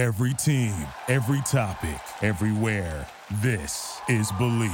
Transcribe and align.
Every 0.00 0.32
team, 0.32 0.74
every 1.08 1.42
topic, 1.42 2.00
everywhere. 2.22 3.06
This 3.42 4.00
is 4.08 4.32
Believe. 4.32 4.72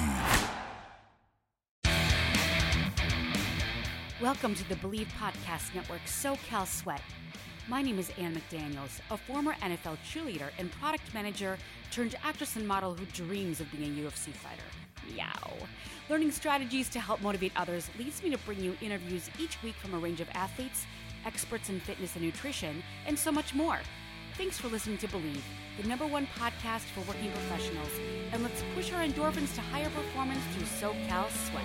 Welcome 4.22 4.54
to 4.54 4.68
the 4.68 4.76
Believe 4.76 5.08
Podcast 5.18 5.74
Network 5.74 6.02
SoCal 6.06 6.64
Sweat. 6.64 7.02
My 7.66 7.82
name 7.82 7.98
is 7.98 8.12
Ann 8.20 8.36
McDaniels, 8.36 9.00
a 9.10 9.16
former 9.16 9.54
NFL 9.54 9.96
cheerleader 10.08 10.50
and 10.60 10.70
product 10.70 11.12
manager 11.12 11.58
turned 11.90 12.14
actress 12.22 12.54
and 12.54 12.68
model 12.68 12.94
who 12.94 13.04
dreams 13.06 13.60
of 13.60 13.68
being 13.72 13.98
a 13.98 14.02
UFC 14.02 14.30
fighter. 14.30 14.62
Meow. 15.12 15.54
Learning 16.08 16.30
strategies 16.30 16.88
to 16.90 17.00
help 17.00 17.20
motivate 17.20 17.50
others 17.56 17.90
leads 17.98 18.22
me 18.22 18.30
to 18.30 18.38
bring 18.38 18.60
you 18.60 18.76
interviews 18.80 19.28
each 19.40 19.60
week 19.64 19.74
from 19.74 19.92
a 19.94 19.98
range 19.98 20.20
of 20.20 20.28
athletes, 20.34 20.86
experts 21.24 21.68
in 21.68 21.80
fitness 21.80 22.14
and 22.14 22.24
nutrition, 22.24 22.80
and 23.08 23.18
so 23.18 23.32
much 23.32 23.56
more. 23.56 23.80
Thanks 24.36 24.58
for 24.58 24.68
listening 24.68 24.98
to 24.98 25.08
Believe, 25.08 25.42
the 25.80 25.88
number 25.88 26.06
one 26.06 26.28
podcast 26.38 26.82
for 26.94 27.00
working 27.08 27.30
professionals, 27.32 27.88
and 28.32 28.42
let's 28.42 28.62
push 28.74 28.92
our 28.92 29.02
endorphins 29.02 29.54
to 29.54 29.62
higher 29.62 29.88
performance 29.88 30.42
through 30.52 30.66
SoCal 30.66 31.30
Sweat. 31.48 31.64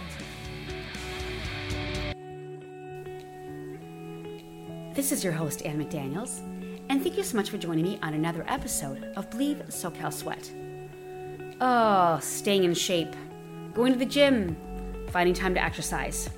This 4.95 5.11
is 5.11 5.21
your 5.21 5.33
host, 5.33 5.65
Ann 5.65 5.83
McDaniels, 5.83 6.39
and 6.87 7.03
thank 7.03 7.17
you 7.17 7.23
so 7.23 7.35
much 7.35 7.49
for 7.49 7.57
joining 7.57 7.83
me 7.83 7.99
on 8.01 8.13
another 8.13 8.45
episode 8.47 9.03
of 9.17 9.29
Believe 9.31 9.61
SoCal 9.67 10.13
Sweat. 10.13 10.49
Oh, 11.59 12.19
staying 12.21 12.63
in 12.63 12.73
shape, 12.73 13.13
going 13.73 13.91
to 13.91 13.99
the 13.99 14.05
gym, 14.05 14.55
finding 15.09 15.33
time 15.33 15.53
to 15.55 15.61
exercise. 15.61 16.29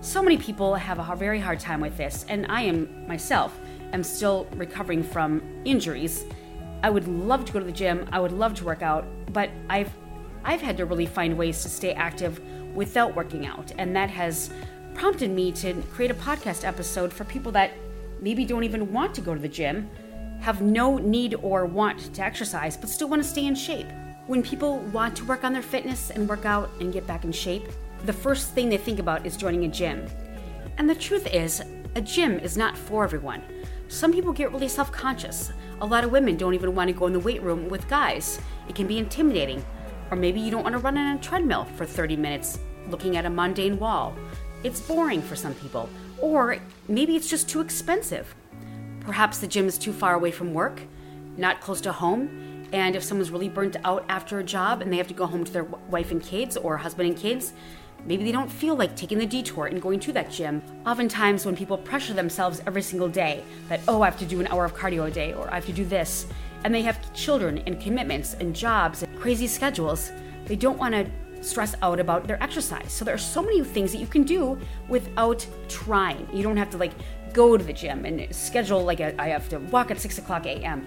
So 0.00 0.24
many 0.24 0.38
people 0.38 0.74
have 0.74 0.98
a 0.98 1.14
very 1.14 1.38
hard 1.38 1.60
time 1.60 1.80
with 1.80 1.96
this, 1.96 2.26
and 2.28 2.46
I 2.48 2.62
am 2.62 3.06
myself 3.06 3.56
am 3.92 4.02
still 4.02 4.46
recovering 4.54 5.02
from 5.02 5.42
injuries. 5.64 6.24
I 6.82 6.90
would 6.90 7.06
love 7.06 7.44
to 7.44 7.52
go 7.52 7.58
to 7.58 7.64
the 7.64 7.72
gym, 7.72 8.08
I 8.12 8.20
would 8.20 8.32
love 8.32 8.54
to 8.54 8.64
work 8.64 8.82
out, 8.82 9.04
but 9.32 9.50
I've 9.68 9.90
I've 10.44 10.60
had 10.60 10.76
to 10.78 10.86
really 10.86 11.06
find 11.06 11.38
ways 11.38 11.62
to 11.62 11.68
stay 11.68 11.92
active 11.92 12.40
without 12.74 13.14
working 13.14 13.46
out, 13.46 13.72
and 13.78 13.94
that 13.94 14.10
has 14.10 14.50
prompted 14.94 15.30
me 15.30 15.52
to 15.52 15.74
create 15.92 16.10
a 16.10 16.14
podcast 16.14 16.64
episode 16.64 17.12
for 17.12 17.24
people 17.24 17.52
that 17.52 17.70
maybe 18.20 18.44
don't 18.44 18.64
even 18.64 18.92
want 18.92 19.14
to 19.14 19.20
go 19.20 19.34
to 19.34 19.40
the 19.40 19.48
gym, 19.48 19.88
have 20.40 20.60
no 20.60 20.98
need 20.98 21.34
or 21.42 21.64
want 21.64 22.12
to 22.14 22.22
exercise, 22.22 22.76
but 22.76 22.88
still 22.88 23.08
want 23.08 23.22
to 23.22 23.28
stay 23.28 23.46
in 23.46 23.54
shape. 23.54 23.86
When 24.26 24.42
people 24.42 24.78
want 24.92 25.16
to 25.16 25.24
work 25.24 25.44
on 25.44 25.52
their 25.52 25.62
fitness 25.62 26.10
and 26.10 26.28
work 26.28 26.44
out 26.44 26.70
and 26.80 26.92
get 26.92 27.06
back 27.06 27.24
in 27.24 27.32
shape, 27.32 27.64
the 28.04 28.12
first 28.12 28.50
thing 28.50 28.68
they 28.68 28.76
think 28.76 28.98
about 28.98 29.24
is 29.26 29.36
joining 29.36 29.64
a 29.64 29.68
gym. 29.68 30.06
And 30.78 30.88
the 30.88 30.94
truth 30.94 31.26
is, 31.32 31.62
a 31.94 32.00
gym 32.00 32.38
is 32.38 32.56
not 32.56 32.76
for 32.76 33.04
everyone. 33.04 33.42
Some 33.92 34.10
people 34.10 34.32
get 34.32 34.50
really 34.50 34.68
self 34.68 34.90
conscious. 34.90 35.52
A 35.82 35.86
lot 35.86 36.02
of 36.02 36.10
women 36.10 36.38
don't 36.38 36.54
even 36.54 36.74
want 36.74 36.88
to 36.88 36.94
go 36.94 37.06
in 37.08 37.12
the 37.12 37.20
weight 37.20 37.42
room 37.42 37.68
with 37.68 37.86
guys. 37.90 38.40
It 38.66 38.74
can 38.74 38.86
be 38.86 38.98
intimidating. 38.98 39.62
Or 40.10 40.16
maybe 40.16 40.40
you 40.40 40.50
don't 40.50 40.62
want 40.62 40.72
to 40.72 40.78
run 40.78 40.96
on 40.96 41.16
a 41.16 41.20
treadmill 41.20 41.64
for 41.76 41.84
30 41.84 42.16
minutes 42.16 42.58
looking 42.88 43.18
at 43.18 43.26
a 43.26 43.30
mundane 43.30 43.78
wall. 43.78 44.16
It's 44.64 44.80
boring 44.80 45.20
for 45.20 45.36
some 45.36 45.54
people. 45.56 45.90
Or 46.22 46.56
maybe 46.88 47.16
it's 47.16 47.28
just 47.28 47.50
too 47.50 47.60
expensive. 47.60 48.34
Perhaps 49.00 49.40
the 49.40 49.46
gym 49.46 49.66
is 49.66 49.76
too 49.76 49.92
far 49.92 50.14
away 50.14 50.30
from 50.30 50.54
work, 50.54 50.80
not 51.36 51.60
close 51.60 51.82
to 51.82 51.92
home, 51.92 52.66
and 52.72 52.96
if 52.96 53.04
someone's 53.04 53.30
really 53.30 53.50
burnt 53.50 53.76
out 53.84 54.06
after 54.08 54.38
a 54.38 54.44
job 54.44 54.80
and 54.80 54.90
they 54.90 54.96
have 54.96 55.08
to 55.08 55.14
go 55.14 55.26
home 55.26 55.44
to 55.44 55.52
their 55.52 55.64
wife 55.64 56.10
and 56.10 56.22
kids 56.22 56.56
or 56.56 56.78
husband 56.78 57.10
and 57.10 57.18
kids, 57.18 57.52
maybe 58.06 58.24
they 58.24 58.32
don't 58.32 58.50
feel 58.50 58.74
like 58.74 58.96
taking 58.96 59.18
the 59.18 59.26
detour 59.26 59.66
and 59.66 59.80
going 59.80 60.00
to 60.00 60.12
that 60.12 60.30
gym. 60.30 60.62
Oftentimes, 60.86 61.46
when 61.46 61.56
people 61.56 61.78
pressure 61.78 62.14
themselves 62.14 62.60
every 62.66 62.82
single 62.82 63.08
day 63.08 63.42
that, 63.68 63.80
oh, 63.88 64.02
I 64.02 64.06
have 64.06 64.18
to 64.18 64.26
do 64.26 64.40
an 64.40 64.46
hour 64.48 64.64
of 64.64 64.74
cardio 64.74 65.06
a 65.06 65.10
day 65.10 65.32
or 65.32 65.50
I 65.50 65.56
have 65.56 65.66
to 65.66 65.72
do 65.72 65.84
this, 65.84 66.26
and 66.64 66.74
they 66.74 66.82
have 66.82 67.12
children 67.14 67.62
and 67.66 67.80
commitments 67.80 68.34
and 68.34 68.54
jobs 68.54 69.02
and 69.02 69.18
crazy 69.18 69.46
schedules, 69.46 70.12
they 70.46 70.56
don't 70.56 70.78
want 70.78 70.94
to 70.94 71.06
stress 71.42 71.74
out 71.82 71.98
about 71.98 72.26
their 72.26 72.40
exercise. 72.42 72.92
So 72.92 73.04
there 73.04 73.14
are 73.14 73.18
so 73.18 73.42
many 73.42 73.62
things 73.64 73.92
that 73.92 73.98
you 73.98 74.06
can 74.06 74.22
do 74.22 74.58
without 74.88 75.46
trying. 75.68 76.28
You 76.32 76.42
don't 76.42 76.56
have 76.56 76.70
to 76.70 76.78
like 76.78 76.92
go 77.32 77.56
to 77.56 77.64
the 77.64 77.72
gym 77.72 78.04
and 78.04 78.32
schedule 78.34 78.84
like 78.84 79.00
a, 79.00 79.20
I 79.20 79.28
have 79.28 79.48
to 79.48 79.58
walk 79.58 79.90
at 79.90 80.00
six 80.00 80.18
o'clock 80.18 80.46
a.m. 80.46 80.86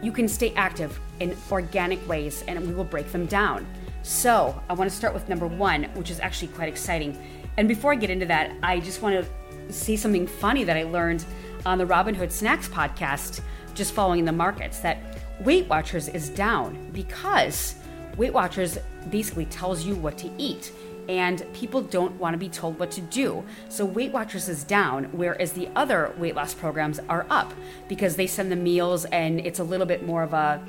You 0.00 0.12
can 0.12 0.28
stay 0.28 0.52
active 0.54 1.00
in 1.18 1.36
organic 1.50 2.06
ways, 2.08 2.44
and 2.46 2.64
we 2.64 2.72
will 2.72 2.84
break 2.84 3.10
them 3.10 3.26
down. 3.26 3.66
So 4.08 4.58
I 4.70 4.72
want 4.72 4.90
to 4.90 4.96
start 4.96 5.12
with 5.12 5.28
number 5.28 5.46
one, 5.46 5.84
which 5.92 6.10
is 6.10 6.18
actually 6.18 6.48
quite 6.48 6.70
exciting. 6.70 7.14
And 7.58 7.68
before 7.68 7.92
I 7.92 7.96
get 7.96 8.08
into 8.08 8.24
that, 8.24 8.56
I 8.62 8.80
just 8.80 9.02
want 9.02 9.22
to 9.22 9.72
say 9.72 9.96
something 9.96 10.26
funny 10.26 10.64
that 10.64 10.78
I 10.78 10.84
learned 10.84 11.26
on 11.66 11.76
the 11.76 11.84
Robinhood 11.84 12.32
Snacks 12.32 12.70
podcast, 12.70 13.42
just 13.74 13.92
following 13.92 14.24
the 14.24 14.32
markets, 14.32 14.78
that 14.78 15.20
Weight 15.40 15.68
Watchers 15.68 16.08
is 16.08 16.30
down 16.30 16.90
because 16.92 17.74
Weight 18.16 18.32
Watchers 18.32 18.78
basically 19.10 19.44
tells 19.44 19.84
you 19.84 19.94
what 19.94 20.16
to 20.18 20.30
eat 20.38 20.72
and 21.10 21.44
people 21.52 21.82
don't 21.82 22.18
want 22.18 22.32
to 22.32 22.38
be 22.38 22.48
told 22.48 22.78
what 22.78 22.90
to 22.92 23.02
do. 23.02 23.44
So 23.68 23.84
Weight 23.84 24.10
Watchers 24.10 24.48
is 24.48 24.64
down, 24.64 25.04
whereas 25.12 25.52
the 25.52 25.68
other 25.76 26.14
weight 26.16 26.34
loss 26.34 26.54
programs 26.54 26.98
are 27.10 27.26
up 27.28 27.52
because 27.88 28.16
they 28.16 28.26
send 28.26 28.50
the 28.50 28.56
meals 28.56 29.04
and 29.04 29.38
it's 29.38 29.58
a 29.58 29.64
little 29.64 29.86
bit 29.86 30.06
more 30.06 30.22
of 30.22 30.32
a 30.32 30.66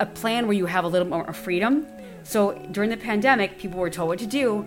a 0.00 0.06
plan 0.06 0.46
where 0.46 0.56
you 0.56 0.66
have 0.66 0.84
a 0.84 0.88
little 0.88 1.06
more 1.08 1.32
freedom. 1.32 1.86
So 2.24 2.52
during 2.72 2.90
the 2.90 2.96
pandemic, 2.96 3.58
people 3.58 3.78
were 3.78 3.90
told 3.90 4.08
what 4.08 4.18
to 4.18 4.26
do, 4.26 4.66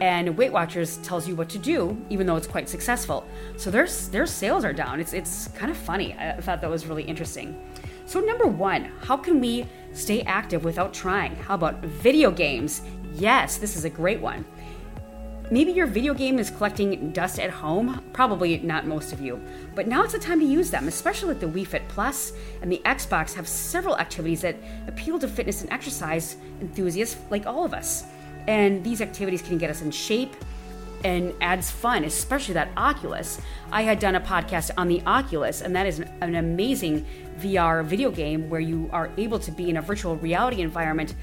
and 0.00 0.36
Weight 0.36 0.52
Watchers 0.52 0.98
tells 0.98 1.26
you 1.26 1.34
what 1.34 1.48
to 1.48 1.58
do, 1.58 2.00
even 2.10 2.26
though 2.26 2.36
it's 2.36 2.46
quite 2.46 2.68
successful. 2.68 3.26
So 3.56 3.70
their 3.70 3.88
their 4.10 4.26
sales 4.26 4.64
are 4.64 4.72
down. 4.72 5.00
It's 5.00 5.12
it's 5.12 5.48
kind 5.48 5.70
of 5.70 5.76
funny. 5.76 6.14
I 6.14 6.40
thought 6.40 6.60
that 6.60 6.70
was 6.70 6.86
really 6.86 7.02
interesting. 7.02 7.60
So 8.06 8.20
number 8.20 8.46
one, 8.46 8.92
how 9.00 9.16
can 9.16 9.40
we 9.40 9.66
stay 9.92 10.22
active 10.22 10.64
without 10.64 10.94
trying? 10.94 11.34
How 11.36 11.54
about 11.54 11.80
video 11.82 12.30
games? 12.30 12.82
Yes, 13.14 13.56
this 13.56 13.74
is 13.74 13.84
a 13.84 13.90
great 13.90 14.20
one. 14.20 14.44
Maybe 15.50 15.72
your 15.72 15.86
video 15.86 16.12
game 16.12 16.38
is 16.38 16.50
collecting 16.50 17.10
dust 17.12 17.40
at 17.40 17.48
home, 17.48 18.04
probably 18.12 18.58
not 18.58 18.86
most 18.86 19.14
of 19.14 19.20
you, 19.22 19.42
but 19.74 19.88
now 19.88 20.02
it's 20.04 20.12
the 20.12 20.18
time 20.18 20.40
to 20.40 20.44
use 20.44 20.70
them, 20.70 20.88
especially 20.88 21.28
with 21.28 21.40
the 21.40 21.46
Wii 21.46 21.66
Fit 21.66 21.88
Plus 21.88 22.34
and 22.60 22.70
the 22.70 22.82
Xbox 22.84 23.32
have 23.32 23.48
several 23.48 23.96
activities 23.96 24.42
that 24.42 24.56
appeal 24.86 25.18
to 25.18 25.26
fitness 25.26 25.62
and 25.62 25.72
exercise 25.72 26.36
enthusiasts 26.60 27.16
like 27.30 27.46
all 27.46 27.64
of 27.64 27.72
us. 27.72 28.04
And 28.46 28.84
these 28.84 29.00
activities 29.00 29.40
can 29.40 29.56
get 29.56 29.70
us 29.70 29.80
in 29.80 29.90
shape 29.90 30.36
and 31.02 31.32
adds 31.40 31.70
fun, 31.70 32.04
especially 32.04 32.54
that 32.54 32.68
Oculus. 32.76 33.40
I 33.72 33.82
had 33.82 34.00
done 34.00 34.16
a 34.16 34.20
podcast 34.20 34.70
on 34.76 34.88
the 34.88 35.00
Oculus, 35.06 35.62
and 35.62 35.74
that 35.74 35.86
is 35.86 36.00
an, 36.00 36.10
an 36.20 36.34
amazing 36.34 37.06
VR 37.38 37.84
video 37.84 38.10
game 38.10 38.50
where 38.50 38.60
you 38.60 38.90
are 38.92 39.10
able 39.16 39.38
to 39.38 39.50
be 39.50 39.70
in 39.70 39.76
a 39.76 39.82
virtual 39.82 40.16
reality 40.16 40.60
environment 40.60 41.14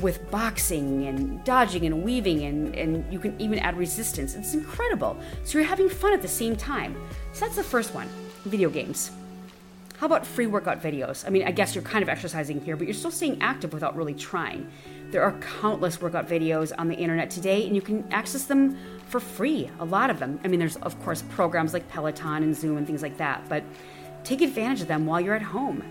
with 0.00 0.30
boxing 0.30 1.06
and 1.06 1.42
dodging 1.44 1.86
and 1.86 2.02
weaving, 2.02 2.44
and, 2.44 2.74
and 2.74 3.12
you 3.12 3.18
can 3.18 3.40
even 3.40 3.58
add 3.58 3.76
resistance. 3.76 4.34
It's 4.34 4.54
incredible. 4.54 5.18
So 5.44 5.58
you're 5.58 5.66
having 5.66 5.88
fun 5.88 6.12
at 6.12 6.22
the 6.22 6.28
same 6.28 6.56
time. 6.56 6.96
So 7.32 7.44
that's 7.44 7.56
the 7.56 7.64
first 7.64 7.94
one 7.94 8.08
video 8.44 8.70
games. 8.70 9.10
How 9.98 10.06
about 10.06 10.26
free 10.26 10.46
workout 10.46 10.82
videos? 10.82 11.26
I 11.26 11.30
mean, 11.30 11.44
I 11.44 11.50
guess 11.50 11.74
you're 11.74 11.82
kind 11.82 12.02
of 12.02 12.10
exercising 12.10 12.60
here, 12.60 12.76
but 12.76 12.86
you're 12.86 12.94
still 12.94 13.10
staying 13.10 13.40
active 13.40 13.72
without 13.72 13.96
really 13.96 14.12
trying. 14.12 14.70
There 15.10 15.22
are 15.22 15.32
countless 15.60 16.02
workout 16.02 16.28
videos 16.28 16.72
on 16.76 16.88
the 16.88 16.94
internet 16.94 17.30
today, 17.30 17.66
and 17.66 17.74
you 17.74 17.80
can 17.80 18.04
access 18.12 18.44
them 18.44 18.76
for 19.06 19.20
free. 19.20 19.70
A 19.78 19.84
lot 19.84 20.10
of 20.10 20.18
them. 20.18 20.38
I 20.44 20.48
mean, 20.48 20.60
there's, 20.60 20.76
of 20.76 21.02
course, 21.02 21.22
programs 21.30 21.72
like 21.72 21.88
Peloton 21.88 22.42
and 22.42 22.54
Zoom 22.54 22.76
and 22.76 22.86
things 22.86 23.00
like 23.00 23.16
that, 23.16 23.48
but 23.48 23.64
take 24.22 24.42
advantage 24.42 24.82
of 24.82 24.88
them 24.88 25.06
while 25.06 25.20
you're 25.20 25.34
at 25.34 25.42
home 25.42 25.82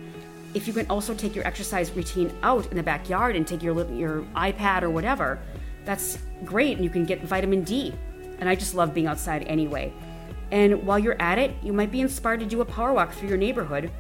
if 0.55 0.67
you 0.67 0.73
can 0.73 0.88
also 0.89 1.13
take 1.13 1.35
your 1.35 1.45
exercise 1.45 1.91
routine 1.91 2.33
out 2.41 2.66
in 2.67 2.77
the 2.77 2.83
backyard 2.83 3.35
and 3.35 3.45
take 3.45 3.61
your 3.61 3.75
your 3.91 4.21
iPad 4.35 4.83
or 4.83 4.89
whatever, 4.89 5.38
that's 5.83 6.17
great, 6.45 6.77
and 6.77 6.83
you 6.83 6.89
can 6.89 7.03
get 7.03 7.21
vitamin 7.21 7.63
D. 7.63 7.93
And 8.39 8.47
I 8.47 8.55
just 8.55 8.73
love 8.73 8.94
being 8.94 9.05
outside 9.05 9.44
anyway. 9.44 9.94
And 10.51 10.88
while 10.88 10.97
you're 10.97 11.21
at 11.21 11.38
it, 11.38 11.51
you 11.61 11.73
might 11.73 11.91
be 11.91 11.99
inspired 11.99 12.39
to 12.39 12.45
do 12.45 12.61
a 12.61 12.65
power 12.65 12.94
walk 12.94 13.11
through 13.11 13.29
your 13.29 13.38
neighborhood 13.38 13.91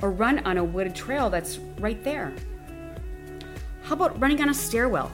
or 0.00 0.10
run 0.10 0.38
on 0.46 0.56
a 0.56 0.64
wooded 0.64 0.94
trail 0.94 1.28
that's 1.28 1.58
right 1.78 2.02
there. 2.02 2.32
How 3.82 3.94
about 3.94 4.18
running 4.18 4.40
on 4.40 4.48
a 4.48 4.54
stairwell? 4.54 5.12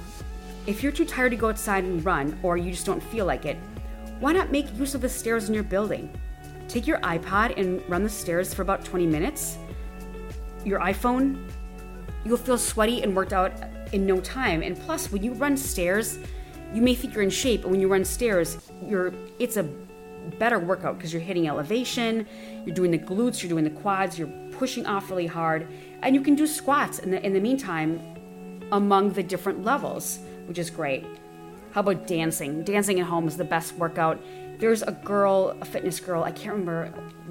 If 0.66 0.82
you're 0.82 0.92
too 0.92 1.04
tired 1.04 1.30
to 1.30 1.36
go 1.36 1.48
outside 1.48 1.84
and 1.84 2.04
run, 2.04 2.38
or 2.42 2.56
you 2.56 2.70
just 2.70 2.86
don't 2.86 3.02
feel 3.02 3.26
like 3.26 3.46
it, 3.46 3.56
why 4.20 4.32
not 4.32 4.52
make 4.52 4.72
use 4.78 4.94
of 4.94 5.00
the 5.00 5.08
stairs 5.08 5.48
in 5.48 5.54
your 5.54 5.64
building? 5.64 6.08
Take 6.68 6.86
your 6.86 6.98
iPod 6.98 7.58
and 7.58 7.82
run 7.88 8.04
the 8.04 8.08
stairs 8.08 8.54
for 8.54 8.62
about 8.62 8.84
20 8.84 9.06
minutes 9.06 9.58
your 10.64 10.80
iPhone, 10.80 11.48
you'll 12.24 12.36
feel 12.36 12.58
sweaty 12.58 13.02
and 13.02 13.14
worked 13.14 13.32
out 13.32 13.52
in 13.92 14.06
no 14.06 14.20
time. 14.20 14.62
And 14.62 14.78
plus, 14.78 15.12
when 15.12 15.22
you 15.22 15.32
run 15.34 15.56
stairs, 15.56 16.18
you 16.72 16.82
may 16.82 16.94
think 16.94 17.14
you're 17.14 17.22
in 17.22 17.30
shape, 17.30 17.62
but 17.62 17.70
when 17.70 17.80
you 17.80 17.88
run 17.88 18.04
stairs, 18.04 18.58
you're 18.84 19.12
it's 19.38 19.56
a 19.56 19.62
better 20.38 20.58
workout 20.58 20.96
because 20.96 21.12
you're 21.12 21.22
hitting 21.22 21.46
elevation, 21.48 22.26
you're 22.64 22.74
doing 22.74 22.90
the 22.90 22.98
glutes, 22.98 23.42
you're 23.42 23.50
doing 23.50 23.64
the 23.64 23.70
quads, 23.82 24.18
you're 24.18 24.32
pushing 24.52 24.86
off 24.86 25.10
really 25.10 25.26
hard, 25.26 25.68
and 26.02 26.14
you 26.14 26.20
can 26.20 26.34
do 26.34 26.46
squats 26.46 26.98
in 26.98 27.10
the 27.10 27.24
in 27.24 27.32
the 27.32 27.40
meantime 27.40 28.00
among 28.72 29.12
the 29.12 29.22
different 29.22 29.62
levels, 29.62 30.18
which 30.46 30.58
is 30.58 30.70
great. 30.70 31.04
How 31.72 31.80
about 31.80 32.06
dancing? 32.06 32.62
Dancing 32.62 33.00
at 33.00 33.06
home 33.06 33.28
is 33.28 33.36
the 33.36 33.44
best 33.44 33.74
workout. 33.74 34.20
There's 34.58 34.82
a 34.82 34.92
girl, 34.92 35.56
a 35.60 35.64
fitness 35.64 36.00
girl, 36.00 36.22
I 36.24 36.30
can't 36.30 36.52
remember 36.52 36.86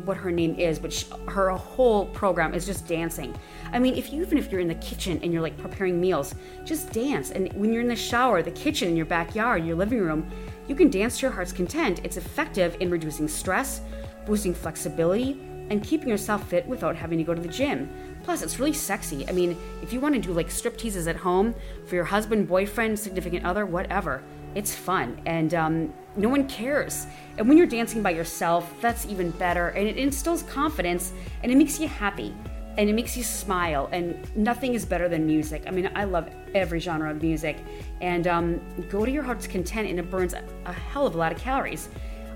what 0.05 0.17
her 0.17 0.31
name 0.31 0.55
is, 0.55 0.79
but 0.79 0.91
she, 0.91 1.05
her 1.27 1.49
whole 1.51 2.05
program 2.07 2.53
is 2.53 2.65
just 2.65 2.87
dancing. 2.87 3.35
I 3.71 3.79
mean, 3.79 3.95
if 3.95 4.11
you 4.11 4.21
even 4.21 4.37
if 4.37 4.51
you're 4.51 4.61
in 4.61 4.67
the 4.67 4.75
kitchen 4.75 5.19
and 5.23 5.31
you're 5.31 5.41
like 5.41 5.57
preparing 5.57 5.99
meals, 5.99 6.35
just 6.65 6.91
dance. 6.91 7.31
And 7.31 7.51
when 7.53 7.71
you're 7.71 7.81
in 7.81 7.87
the 7.87 7.95
shower, 7.95 8.41
the 8.41 8.51
kitchen, 8.51 8.89
in 8.89 8.95
your 8.95 9.05
backyard, 9.05 9.65
your 9.65 9.75
living 9.75 9.99
room, 9.99 10.29
you 10.67 10.75
can 10.75 10.89
dance 10.89 11.17
to 11.19 11.23
your 11.23 11.31
heart's 11.31 11.53
content. 11.53 12.01
It's 12.03 12.17
effective 12.17 12.77
in 12.79 12.89
reducing 12.89 13.27
stress, 13.27 13.81
boosting 14.25 14.53
flexibility, 14.53 15.39
and 15.69 15.83
keeping 15.83 16.09
yourself 16.09 16.47
fit 16.49 16.65
without 16.67 16.95
having 16.95 17.17
to 17.17 17.23
go 17.23 17.33
to 17.33 17.41
the 17.41 17.47
gym. 17.47 17.89
Plus, 18.23 18.41
it's 18.41 18.59
really 18.59 18.73
sexy. 18.73 19.27
I 19.27 19.31
mean, 19.31 19.57
if 19.81 19.91
you 19.91 19.99
want 19.99 20.15
to 20.15 20.21
do 20.21 20.33
like 20.33 20.51
strip 20.51 20.77
teases 20.77 21.07
at 21.07 21.15
home 21.15 21.55
for 21.85 21.95
your 21.95 22.05
husband, 22.05 22.47
boyfriend, 22.47 22.97
significant 22.97 23.45
other, 23.45 23.65
whatever, 23.65 24.23
it's 24.55 24.73
fun 24.73 25.19
and 25.25 25.53
um, 25.53 25.93
no 26.15 26.29
one 26.29 26.47
cares. 26.47 27.07
And 27.37 27.47
when 27.47 27.57
you're 27.57 27.67
dancing 27.67 28.01
by 28.01 28.11
yourself, 28.11 28.71
that's 28.81 29.05
even 29.05 29.31
better. 29.31 29.69
And 29.69 29.87
it 29.87 29.97
instills 29.97 30.43
confidence 30.43 31.13
and 31.41 31.51
it 31.51 31.55
makes 31.55 31.79
you 31.79 31.87
happy 31.87 32.33
and 32.77 32.89
it 32.89 32.93
makes 32.93 33.15
you 33.15 33.23
smile. 33.23 33.89
And 33.91 34.35
nothing 34.35 34.73
is 34.73 34.85
better 34.85 35.09
than 35.09 35.25
music. 35.25 35.63
I 35.67 35.71
mean, 35.71 35.89
I 35.95 36.03
love 36.03 36.29
every 36.53 36.79
genre 36.79 37.11
of 37.11 37.21
music. 37.21 37.57
And 38.01 38.27
um, 38.27 38.61
go 38.89 39.05
to 39.05 39.11
your 39.11 39.23
heart's 39.23 39.47
content 39.47 39.89
and 39.89 39.99
it 39.99 40.09
burns 40.09 40.33
a, 40.33 40.71
hell 40.71 41.07
of 41.07 41.15
a 41.15 41.17
lot 41.17 41.31
of 41.31 41.37
calories. 41.37 41.89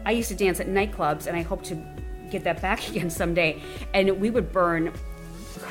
I 0.06 0.12
used 0.12 0.30
to 0.30 0.36
dance 0.36 0.60
at 0.60 0.68
nightclubs 0.68 1.28
and 1.28 1.36
I 1.36 1.42
hope 1.42 1.64
to 1.64 1.76
get 2.32 2.44
that 2.44 2.62
back 2.64 2.88
again 2.90 3.10
someday. 3.10 3.62
And 3.94 4.20
we 4.20 4.30
would 4.30 4.52
burn 4.52 4.92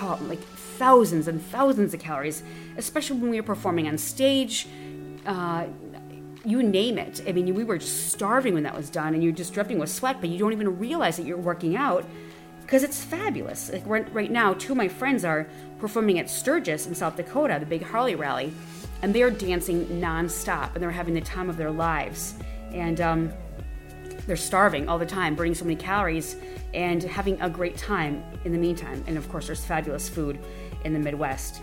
oh, 0.00 0.18
like 0.22 0.40
thousands 0.40 1.26
and 1.26 1.42
thousands 1.46 1.94
of 1.94 2.00
calories, 2.00 2.42
especially 2.76 3.18
when 3.18 3.30
we 3.30 3.40
were 3.40 3.46
performing 3.46 3.88
on 3.88 3.98
stage. 3.98 4.68
Uh, 5.24 5.66
you 6.46 6.62
name 6.62 6.96
it. 6.96 7.22
I 7.26 7.32
mean, 7.32 7.54
we 7.54 7.64
were 7.64 7.80
starving 7.80 8.54
when 8.54 8.62
that 8.62 8.76
was 8.76 8.88
done, 8.88 9.14
and 9.14 9.22
you're 9.22 9.32
just 9.32 9.52
dripping 9.52 9.78
with 9.80 9.90
sweat, 9.90 10.20
but 10.20 10.30
you 10.30 10.38
don't 10.38 10.52
even 10.52 10.78
realize 10.78 11.16
that 11.16 11.26
you're 11.26 11.36
working 11.36 11.76
out 11.76 12.04
because 12.62 12.84
it's 12.84 13.04
fabulous. 13.04 13.72
Like 13.72 13.84
right, 13.86 14.14
right 14.14 14.30
now, 14.30 14.54
two 14.54 14.72
of 14.72 14.76
my 14.76 14.88
friends 14.88 15.24
are 15.24 15.48
performing 15.80 16.20
at 16.20 16.30
Sturgis 16.30 16.86
in 16.86 16.94
South 16.94 17.16
Dakota, 17.16 17.58
the 17.58 17.66
big 17.66 17.82
Harley 17.82 18.14
rally, 18.14 18.52
and 19.02 19.12
they're 19.12 19.30
dancing 19.30 19.86
nonstop, 20.00 20.74
and 20.74 20.82
they're 20.82 20.90
having 20.90 21.14
the 21.14 21.20
time 21.20 21.50
of 21.50 21.56
their 21.56 21.70
lives, 21.72 22.34
and 22.72 23.00
um, 23.00 23.32
they're 24.28 24.36
starving 24.36 24.88
all 24.88 24.98
the 24.98 25.06
time, 25.06 25.34
burning 25.34 25.54
so 25.54 25.64
many 25.64 25.76
calories, 25.76 26.36
and 26.74 27.02
having 27.02 27.40
a 27.40 27.50
great 27.50 27.76
time 27.76 28.22
in 28.44 28.52
the 28.52 28.58
meantime. 28.58 29.02
And 29.08 29.18
of 29.18 29.28
course, 29.28 29.46
there's 29.46 29.64
fabulous 29.64 30.08
food 30.08 30.38
in 30.84 30.92
the 30.92 30.98
Midwest. 31.00 31.60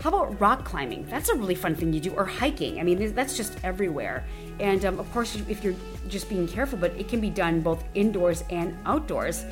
How 0.00 0.10
about 0.10 0.40
rock 0.40 0.64
climbing? 0.64 1.06
That's 1.06 1.30
a 1.30 1.34
really 1.34 1.54
fun 1.54 1.74
thing 1.74 1.90
to 1.92 2.00
do, 2.00 2.12
or 2.12 2.24
hiking. 2.24 2.78
I 2.78 2.82
mean, 2.82 3.14
that's 3.14 3.36
just 3.36 3.58
everywhere. 3.64 4.24
And 4.60 4.84
um, 4.84 5.00
of 5.00 5.10
course, 5.12 5.34
if 5.48 5.64
you're 5.64 5.74
just 6.08 6.28
being 6.28 6.46
careful, 6.46 6.78
but 6.78 6.92
it 6.92 7.08
can 7.08 7.20
be 7.20 7.30
done 7.30 7.60
both 7.60 7.82
indoors 7.94 8.44
and 8.50 8.76
outdoors. 8.84 9.44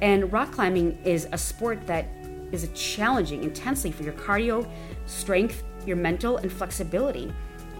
And 0.00 0.32
rock 0.32 0.52
climbing 0.52 0.98
is 1.04 1.28
a 1.32 1.38
sport 1.38 1.86
that 1.86 2.08
is 2.50 2.68
challenging 2.74 3.42
intensely 3.44 3.92
for 3.92 4.02
your 4.02 4.12
cardio, 4.14 4.68
strength, 5.06 5.62
your 5.86 5.96
mental, 5.96 6.36
and 6.38 6.52
flexibility. 6.52 7.32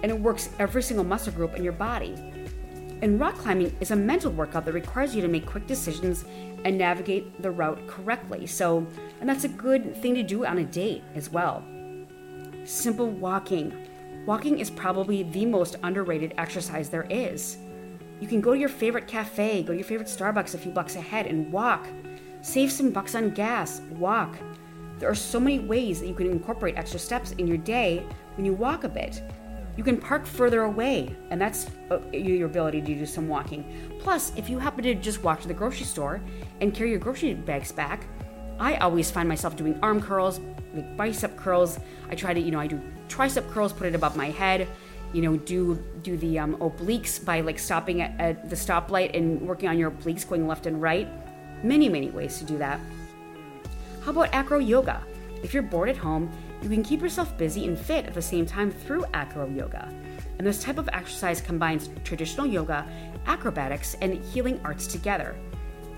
And 0.02 0.10
it 0.10 0.18
works 0.18 0.48
every 0.58 0.82
single 0.82 1.04
muscle 1.04 1.32
group 1.32 1.54
in 1.56 1.64
your 1.64 1.72
body. 1.74 2.14
And 3.02 3.18
rock 3.18 3.34
climbing 3.34 3.76
is 3.80 3.90
a 3.90 3.96
mental 3.96 4.30
workout 4.30 4.64
that 4.64 4.72
requires 4.72 5.14
you 5.14 5.22
to 5.22 5.28
make 5.28 5.44
quick 5.44 5.66
decisions 5.66 6.24
and 6.64 6.78
navigate 6.78 7.42
the 7.42 7.50
route 7.50 7.84
correctly. 7.88 8.46
So, 8.46 8.86
and 9.20 9.28
that's 9.28 9.42
a 9.42 9.48
good 9.48 9.96
thing 10.00 10.14
to 10.14 10.22
do 10.22 10.46
on 10.46 10.58
a 10.58 10.64
date 10.64 11.02
as 11.16 11.28
well. 11.28 11.64
Simple 12.64 13.10
walking. 13.10 13.72
Walking 14.24 14.60
is 14.60 14.70
probably 14.70 15.24
the 15.24 15.44
most 15.44 15.76
underrated 15.82 16.32
exercise 16.38 16.88
there 16.88 17.06
is. 17.10 17.56
You 18.20 18.28
can 18.28 18.40
go 18.40 18.52
to 18.54 18.58
your 18.58 18.68
favorite 18.68 19.08
cafe, 19.08 19.64
go 19.64 19.72
to 19.72 19.78
your 19.78 19.84
favorite 19.84 20.08
Starbucks 20.08 20.54
a 20.54 20.58
few 20.58 20.70
bucks 20.70 20.94
ahead 20.94 21.26
and 21.26 21.50
walk. 21.50 21.88
Save 22.40 22.70
some 22.70 22.90
bucks 22.90 23.16
on 23.16 23.30
gas, 23.30 23.80
walk. 23.98 24.36
There 25.00 25.10
are 25.10 25.14
so 25.14 25.40
many 25.40 25.58
ways 25.58 26.00
that 26.00 26.06
you 26.06 26.14
can 26.14 26.30
incorporate 26.30 26.76
extra 26.76 27.00
steps 27.00 27.32
in 27.32 27.48
your 27.48 27.56
day 27.56 28.06
when 28.36 28.46
you 28.46 28.52
walk 28.52 28.84
a 28.84 28.88
bit. 28.88 29.20
You 29.76 29.82
can 29.82 29.96
park 29.96 30.24
further 30.24 30.62
away, 30.62 31.16
and 31.30 31.40
that's 31.40 31.68
uh, 31.90 31.98
your 32.12 32.46
ability 32.46 32.82
to 32.82 32.94
do 32.94 33.06
some 33.06 33.26
walking. 33.26 33.64
Plus, 33.98 34.32
if 34.36 34.48
you 34.48 34.58
happen 34.58 34.84
to 34.84 34.94
just 34.94 35.24
walk 35.24 35.40
to 35.40 35.48
the 35.48 35.54
grocery 35.54 35.86
store 35.86 36.20
and 36.60 36.72
carry 36.72 36.90
your 36.90 37.00
grocery 37.00 37.34
bags 37.34 37.72
back, 37.72 38.06
I 38.62 38.76
always 38.76 39.10
find 39.10 39.28
myself 39.28 39.56
doing 39.56 39.76
arm 39.82 40.00
curls, 40.00 40.38
like 40.72 40.96
bicep 40.96 41.36
curls. 41.36 41.80
I 42.08 42.14
try 42.14 42.32
to, 42.32 42.38
you 42.38 42.52
know, 42.52 42.60
I 42.60 42.68
do 42.68 42.80
tricep 43.08 43.50
curls, 43.50 43.72
put 43.72 43.88
it 43.88 43.94
above 43.96 44.16
my 44.16 44.30
head. 44.30 44.68
You 45.12 45.22
know, 45.22 45.36
do 45.36 45.82
do 46.04 46.16
the 46.16 46.38
um, 46.38 46.56
obliques 46.58 47.22
by 47.22 47.40
like 47.40 47.58
stopping 47.58 48.02
at, 48.02 48.18
at 48.20 48.48
the 48.48 48.54
stoplight 48.54 49.16
and 49.16 49.42
working 49.42 49.68
on 49.68 49.78
your 49.78 49.90
obliques, 49.90 50.26
going 50.26 50.46
left 50.46 50.66
and 50.66 50.80
right. 50.80 51.08
Many, 51.64 51.88
many 51.88 52.10
ways 52.10 52.38
to 52.38 52.44
do 52.44 52.56
that. 52.58 52.78
How 54.04 54.12
about 54.12 54.32
acro 54.32 54.60
yoga? 54.60 55.02
If 55.42 55.52
you're 55.52 55.64
bored 55.64 55.88
at 55.88 55.96
home, 55.96 56.30
you 56.62 56.68
can 56.68 56.84
keep 56.84 57.00
yourself 57.00 57.36
busy 57.36 57.66
and 57.66 57.76
fit 57.76 58.06
at 58.06 58.14
the 58.14 58.22
same 58.22 58.46
time 58.46 58.70
through 58.70 59.04
acro 59.12 59.48
yoga. 59.48 59.92
And 60.38 60.46
this 60.46 60.62
type 60.62 60.78
of 60.78 60.88
exercise 60.92 61.40
combines 61.40 61.90
traditional 62.04 62.46
yoga, 62.46 62.86
acrobatics, 63.26 63.96
and 64.00 64.22
healing 64.26 64.60
arts 64.64 64.86
together. 64.86 65.34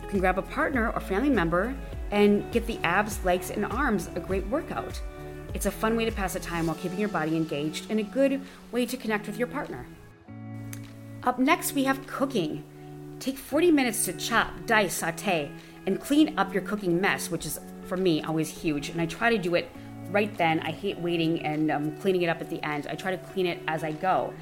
You 0.03 0.09
can 0.09 0.19
grab 0.19 0.39
a 0.39 0.43
partner 0.43 0.91
or 0.93 1.01
family 1.01 1.31
member 1.31 1.75
and 2.15 2.49
get 2.53 2.65
the 2.69 2.79
abs, 2.85 3.23
legs, 3.25 3.51
and 3.51 3.67
arms 3.67 4.09
a 4.15 4.21
great 4.21 4.47
workout. 4.47 5.03
It's 5.53 5.67
a 5.67 5.71
fun 5.71 5.97
way 5.97 6.05
to 6.05 6.13
pass 6.13 6.35
the 6.35 6.41
time 6.41 6.69
while 6.69 6.77
keeping 6.77 7.01
your 7.01 7.09
body 7.09 7.35
engaged 7.37 7.91
and 7.91 7.99
a 7.99 8.05
good 8.05 8.41
way 8.71 8.87
to 8.87 8.97
connect 8.97 9.27
with 9.27 9.37
your 9.37 9.49
partner. 9.49 9.85
Up 11.25 11.41
next, 11.41 11.73
we 11.73 11.83
have 11.85 12.07
cooking. 12.07 12.63
Take 13.19 13.37
40 13.37 13.73
minutes 13.73 14.05
to 14.05 14.13
chop, 14.13 14.53
dice, 14.65 14.95
saute, 14.95 15.51
and 15.87 16.01
clean 16.01 16.39
up 16.39 16.55
your 16.55 16.63
cooking 16.63 17.01
mess, 17.01 17.33
which 17.33 17.45
is, 17.47 17.59
for 17.87 17.97
me, 17.97 18.23
always 18.23 18.49
huge. 18.49 18.91
And 18.91 19.01
I 19.01 19.07
try 19.07 19.31
to 19.31 19.39
do 19.39 19.57
it 19.57 19.69
right 20.13 20.33
then. 20.39 20.61
I 20.61 20.71
hate 20.71 20.97
waiting 20.99 21.45
and 21.45 21.73
um, 21.73 21.97
cleaning 21.97 22.23
it 22.23 22.29
up 22.29 22.41
at 22.41 22.49
the 22.49 22.65
end. 22.65 22.87
I 22.87 22.95
try 22.95 23.11
to 23.11 23.19
clean 23.19 23.47
it 23.47 23.61
as 23.67 23.83
I 23.83 23.91
go. 23.91 24.33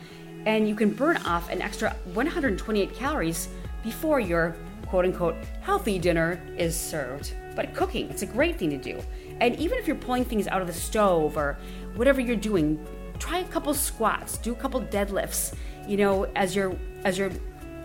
And 0.44 0.68
you 0.68 0.74
can 0.74 0.90
burn 0.90 1.16
off 1.18 1.48
an 1.48 1.62
extra 1.62 1.96
128 2.12 2.94
calories 2.94 3.48
before 3.82 4.20
your 4.20 4.56
quote 4.88 5.06
unquote 5.06 5.36
healthy 5.62 5.98
dinner 5.98 6.38
is 6.58 6.78
served. 6.78 7.34
But 7.54 7.74
cooking, 7.74 8.08
it's 8.10 8.22
a 8.22 8.26
great 8.26 8.58
thing 8.58 8.70
to 8.70 8.78
do. 8.78 9.00
And 9.40 9.58
even 9.58 9.78
if 9.78 9.86
you're 9.86 9.96
pulling 9.96 10.24
things 10.24 10.46
out 10.48 10.60
of 10.60 10.66
the 10.66 10.72
stove 10.72 11.36
or 11.36 11.58
whatever 11.94 12.20
you're 12.20 12.36
doing, 12.36 12.84
try 13.18 13.38
a 13.38 13.44
couple 13.44 13.74
squats, 13.74 14.38
do 14.38 14.52
a 14.52 14.56
couple 14.56 14.80
deadlifts. 14.80 15.54
You 15.86 15.96
know, 15.96 16.24
as 16.36 16.54
you're 16.54 16.76
as 17.04 17.18
you're 17.18 17.32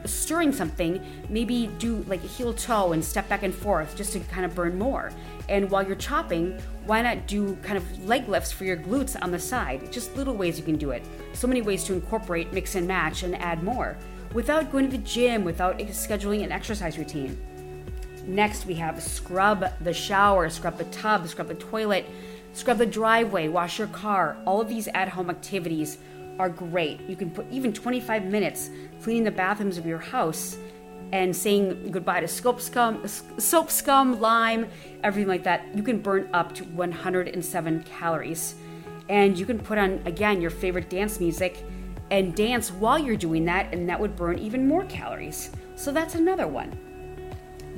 stirring 0.06 0.54
something, 0.54 1.04
maybe 1.30 1.68
do 1.80 2.06
like 2.08 2.24
a 2.24 2.28
heel 2.28 2.54
toe 2.54 2.94
and 2.94 3.04
step 3.04 3.28
back 3.28 3.44
and 3.44 3.54
forth 3.54 3.96
just 3.96 4.14
to 4.14 4.20
kind 4.20 4.46
of 4.46 4.56
burn 4.56 4.78
more. 4.78 5.12
And 5.50 5.70
while 5.70 5.86
you're 5.86 5.96
chopping, 5.96 6.60
why 6.86 7.02
not 7.02 7.28
do 7.28 7.56
kind 7.58 7.78
of 7.78 8.06
leg 8.06 8.28
lifts 8.30 8.52
for 8.52 8.64
your 8.64 8.78
glutes 8.78 9.18
on 9.22 9.32
the 9.32 9.40
side? 9.40 9.92
Just 9.92 10.16
little 10.16 10.36
ways 10.36 10.58
you 10.58 10.64
can 10.64 10.78
do 10.78 10.92
it. 10.92 11.04
So 11.34 11.48
many 11.48 11.62
ways 11.62 11.84
to 11.86 11.94
incorporate, 11.94 12.54
mix 12.54 12.76
and 12.76 12.88
match, 12.88 13.24
and 13.24 13.36
add 13.36 13.64
more 13.64 13.98
without 14.34 14.72
going 14.72 14.90
to 14.90 14.92
the 14.98 15.04
gym, 15.04 15.44
without 15.44 15.78
scheduling 15.80 16.44
an 16.44 16.52
exercise 16.52 16.98
routine. 16.98 17.38
Next, 18.28 18.66
we 18.66 18.74
have 18.76 19.02
scrub 19.02 19.66
the 19.80 19.94
shower, 19.94 20.50
scrub 20.50 20.78
the 20.78 20.84
tub, 20.86 21.26
scrub 21.30 21.48
the 21.48 21.56
toilet, 21.56 22.06
scrub 22.52 22.78
the 22.78 22.86
driveway, 22.86 23.48
wash 23.48 23.80
your 23.80 23.88
car. 23.88 24.38
All 24.46 24.60
of 24.60 24.68
these 24.68 24.90
at 24.90 25.08
home 25.08 25.30
activities 25.30 25.98
are 26.38 26.50
great. 26.50 27.00
You 27.08 27.16
can 27.16 27.32
put 27.32 27.46
even 27.50 27.72
25 27.72 28.26
minutes 28.26 28.70
cleaning 29.02 29.24
the 29.24 29.32
bathrooms 29.32 29.78
of 29.78 29.86
your 29.86 29.98
house 29.98 30.58
and 31.14 31.34
saying 31.34 31.90
goodbye 31.90 32.20
to 32.20 32.28
soap 32.28 32.60
scum, 32.60 33.08
soap 33.08 33.72
scum, 33.72 34.20
lime, 34.20 34.68
everything 35.06 35.30
like 35.30 35.44
that. 35.44 35.66
You 35.74 35.82
can 35.82 36.02
burn 36.02 36.30
up 36.34 36.54
to 36.56 36.66
107 36.66 37.84
calories. 37.84 38.56
And 39.08 39.40
you 39.40 39.46
can 39.46 39.58
put 39.58 39.78
on, 39.78 40.02
again, 40.06 40.42
your 40.42 40.52
favorite 40.52 40.90
dance 40.90 41.22
music 41.22 41.64
and 42.12 42.36
dance 42.36 42.72
while 42.74 43.00
you're 43.00 43.16
doing 43.16 43.46
that, 43.46 43.74
and 43.74 43.88
that 43.88 43.98
would 43.98 44.18
burn 44.18 44.38
even 44.38 44.68
more 44.68 44.84
calories. 44.86 45.50
So 45.78 45.94
that's 45.94 46.16
another 46.16 46.48
one 46.48 46.78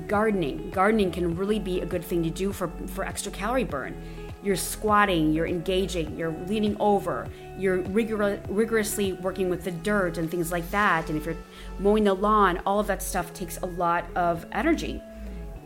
gardening. 0.07 0.69
Gardening 0.71 1.11
can 1.11 1.35
really 1.35 1.59
be 1.59 1.81
a 1.81 1.85
good 1.85 2.03
thing 2.03 2.23
to 2.23 2.29
do 2.29 2.51
for, 2.51 2.71
for 2.87 3.05
extra 3.05 3.31
calorie 3.31 3.63
burn. 3.63 3.95
You're 4.41 4.55
squatting, 4.55 5.33
you're 5.33 5.47
engaging, 5.47 6.17
you're 6.17 6.31
leaning 6.47 6.77
over, 6.79 7.27
you're 7.57 7.81
rigor- 7.81 8.41
rigorously 8.47 9.13
working 9.13 9.49
with 9.49 9.63
the 9.63 9.71
dirt 9.71 10.17
and 10.17 10.31
things 10.31 10.51
like 10.51 10.69
that. 10.71 11.09
And 11.09 11.17
if 11.17 11.25
you're 11.25 11.35
mowing 11.77 12.05
the 12.05 12.13
lawn, 12.13 12.61
all 12.65 12.79
of 12.79 12.87
that 12.87 13.01
stuff 13.01 13.33
takes 13.33 13.57
a 13.57 13.65
lot 13.65 14.05
of 14.15 14.45
energy. 14.53 15.01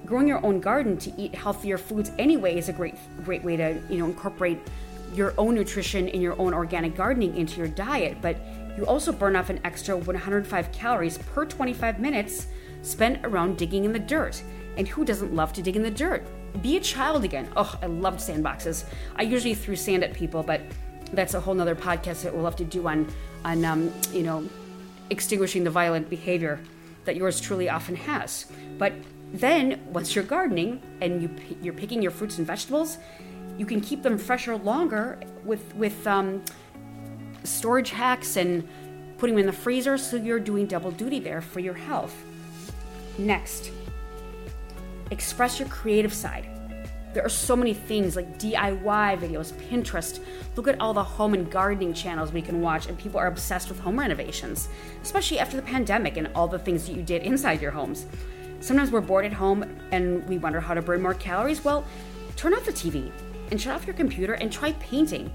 Growing 0.06 0.28
your 0.28 0.44
own 0.46 0.60
garden 0.60 0.98
to 0.98 1.14
eat 1.22 1.36
healthier 1.36 1.78
foods 1.78 2.12
anyway 2.18 2.58
is 2.58 2.68
a 2.68 2.74
great 2.74 2.96
great 3.24 3.42
way 3.42 3.56
to 3.56 3.80
you 3.90 4.00
know 4.00 4.06
incorporate 4.06 4.60
your 5.14 5.34
own 5.38 5.56
nutrition 5.56 6.10
in 6.10 6.20
your 6.20 6.38
own 6.42 6.54
organic 6.54 6.96
gardening 6.96 7.38
into 7.38 7.58
your 7.58 7.70
diet. 7.70 8.18
But 8.22 8.38
you 8.76 8.86
also 8.86 9.12
burn 9.12 9.36
off 9.36 9.50
an 9.50 9.60
extra 9.64 9.96
105 9.96 10.72
calories 10.72 11.18
per 11.20 11.46
25 11.46 12.00
minutes 12.00 12.48
spent 12.84 13.26
around 13.26 13.58
digging 13.58 13.86
in 13.86 13.92
the 13.92 14.00
dirt. 14.00 14.44
And 14.78 14.88
who 14.88 15.04
doesn't 15.04 15.34
love 15.34 15.54
to 15.54 15.62
dig 15.62 15.76
in 15.76 15.82
the 15.82 15.92
dirt? 15.92 16.24
Be 16.62 16.78
a 16.78 16.80
child 16.80 17.24
again. 17.24 17.50
Oh, 17.56 17.78
I 17.82 17.88
loved 17.88 18.20
sandboxes. 18.20 18.86
I 19.16 19.24
usually 19.24 19.56
threw 19.56 19.76
sand 19.76 20.04
at 20.04 20.14
people, 20.14 20.44
but 20.44 20.62
that's 21.12 21.34
a 21.34 21.40
whole 21.40 21.54
nother 21.54 21.76
podcast 21.76 22.24
that 22.24 22.34
we'll 22.34 22.46
have 22.46 22.56
to 22.58 22.66
do 22.66 22.88
on, 22.88 23.08
on 23.44 23.66
um, 23.66 23.92
you 24.12 24.24
know, 24.24 24.48
extinguishing 25.10 25.64
the 25.64 25.70
violent 25.70 26.10
behavior 26.10 26.60
that 27.06 27.16
yours 27.16 27.42
truly 27.42 27.70
often 27.70 27.96
has. 27.96 28.46
But 28.78 28.94
then, 29.34 29.82
once 29.92 30.16
you're 30.16 30.24
gardening 30.24 30.82
and 31.02 31.22
you, 31.22 31.30
you're 31.62 31.74
picking 31.74 32.02
your 32.02 32.12
fruits 32.12 32.38
and 32.38 32.46
vegetables, 32.46 32.98
you 33.58 33.66
can 33.66 33.82
keep 33.82 34.04
them 34.04 34.18
fresher 34.18 34.56
longer 34.58 35.20
with, 35.44 35.74
with 35.76 36.06
um, 36.08 36.44
storage 37.44 37.90
hacks 37.90 38.38
and 38.38 38.68
putting 39.18 39.36
them 39.36 39.42
in 39.42 39.46
the 39.48 39.54
freezer, 39.54 39.98
so 39.98 40.18
you're 40.18 40.40
doing 40.40 40.66
double 40.66 40.92
duty 40.92 41.20
there 41.20 41.42
for 41.42 41.60
your 41.60 41.74
health. 41.74 42.23
Next, 43.18 43.72
express 45.12 45.60
your 45.60 45.68
creative 45.70 46.14
side. 46.14 46.50
There 47.14 47.24
are 47.24 47.30
so 47.30 47.56
many 47.56 47.76
things 47.76 48.16
like 48.16 48.40
DIY 48.40 49.20
videos, 49.20 49.54
Pinterest. 49.70 50.20
Look 50.56 50.68
at 50.68 50.82
all 50.82 50.96
the 50.96 51.04
home 51.04 51.36
and 51.36 51.50
gardening 51.52 51.94
channels 51.94 52.32
we 52.32 52.42
can 52.42 52.60
watch, 52.60 52.88
and 52.88 52.98
people 52.98 53.20
are 53.20 53.28
obsessed 53.28 53.70
with 53.70 53.80
home 53.80 54.00
renovations, 54.00 54.68
especially 55.04 55.38
after 55.38 55.56
the 55.56 55.62
pandemic 55.62 56.18
and 56.18 56.28
all 56.34 56.48
the 56.48 56.58
things 56.58 56.88
that 56.88 56.96
you 56.96 57.04
did 57.04 57.22
inside 57.22 57.62
your 57.62 57.70
homes. 57.70 58.08
Sometimes 58.62 58.90
we're 58.90 59.02
bored 59.02 59.26
at 59.26 59.34
home 59.34 59.64
and 59.92 60.28
we 60.28 60.40
wonder 60.40 60.60
how 60.60 60.74
to 60.74 60.82
burn 60.82 61.02
more 61.02 61.14
calories. 61.14 61.64
Well, 61.64 61.86
turn 62.36 62.54
off 62.54 62.66
the 62.66 62.72
TV 62.72 63.12
and 63.52 63.62
shut 63.62 63.76
off 63.76 63.86
your 63.86 63.96
computer 63.96 64.34
and 64.34 64.52
try 64.52 64.72
painting. 64.74 65.32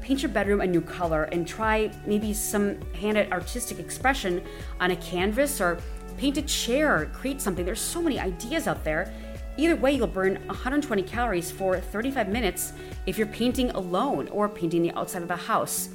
Paint 0.00 0.22
your 0.22 0.30
bedroom 0.30 0.60
a 0.60 0.66
new 0.66 0.80
color 0.80 1.24
and 1.24 1.46
try 1.46 1.90
maybe 2.06 2.32
some 2.32 2.80
handed 2.92 3.30
artistic 3.32 3.78
expression 3.78 4.42
on 4.80 4.92
a 4.92 4.96
canvas 4.96 5.60
or 5.60 5.78
paint 6.12 6.38
a 6.38 6.42
chair, 6.42 7.10
create 7.12 7.40
something. 7.40 7.64
There's 7.64 7.80
so 7.80 8.00
many 8.02 8.18
ideas 8.18 8.66
out 8.66 8.84
there 8.84 9.12
Either 9.58 9.76
way, 9.76 9.92
you'll 9.92 10.06
burn 10.06 10.36
120 10.46 11.02
calories 11.02 11.50
for 11.50 11.78
35 11.78 12.28
minutes 12.28 12.72
if 13.04 13.18
you're 13.18 13.26
painting 13.26 13.70
alone 13.72 14.28
or 14.28 14.48
painting 14.48 14.82
the 14.82 14.92
outside 14.92 15.20
of 15.20 15.28
the 15.28 15.36
house. 15.36 15.90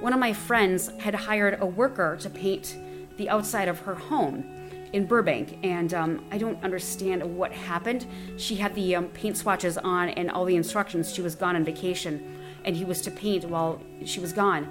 One 0.00 0.12
of 0.12 0.18
my 0.18 0.32
friends 0.32 0.90
had 0.98 1.14
hired 1.14 1.58
a 1.60 1.66
worker 1.66 2.16
to 2.20 2.30
paint 2.30 2.76
the 3.16 3.28
outside 3.28 3.68
of 3.68 3.78
her 3.80 3.94
home 3.94 4.44
in 4.92 5.06
Burbank, 5.06 5.58
and 5.62 5.94
um, 5.94 6.24
I 6.32 6.38
don't 6.38 6.62
understand 6.64 7.22
what 7.22 7.52
happened. 7.52 8.06
She 8.36 8.56
had 8.56 8.74
the 8.74 8.96
um, 8.96 9.08
paint 9.08 9.36
swatches 9.36 9.78
on 9.78 10.08
and 10.10 10.30
all 10.30 10.44
the 10.44 10.56
instructions. 10.56 11.14
She 11.14 11.22
was 11.22 11.36
gone 11.36 11.54
on 11.54 11.64
vacation, 11.64 12.36
and 12.64 12.74
he 12.74 12.84
was 12.84 13.00
to 13.02 13.12
paint 13.12 13.44
while 13.44 13.80
she 14.04 14.18
was 14.18 14.32
gone. 14.32 14.64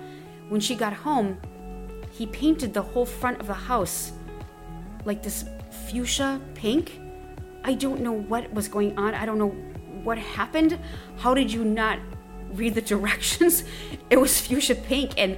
When 0.49 0.59
she 0.59 0.75
got 0.75 0.91
home, 0.91 1.39
he 2.11 2.25
painted 2.25 2.73
the 2.73 2.81
whole 2.81 3.05
front 3.05 3.39
of 3.39 3.47
the 3.47 3.53
house 3.53 4.11
like 5.05 5.23
this 5.23 5.45
fuchsia 5.89 6.41
pink 6.53 6.99
I 7.67 7.73
don't 7.73 7.99
know 7.99 8.13
what 8.13 8.51
was 8.53 8.69
going 8.69 8.97
on. 8.97 9.13
I 9.13 9.25
don't 9.25 9.37
know 9.37 9.49
what 10.03 10.17
happened. 10.17 10.79
How 11.17 11.33
did 11.33 11.51
you 11.51 11.65
not 11.65 11.99
read 12.53 12.75
the 12.75 12.81
directions? 12.93 13.65
It 14.09 14.15
was 14.17 14.39
fuchsia 14.39 14.75
pink 14.75 15.11
and 15.17 15.37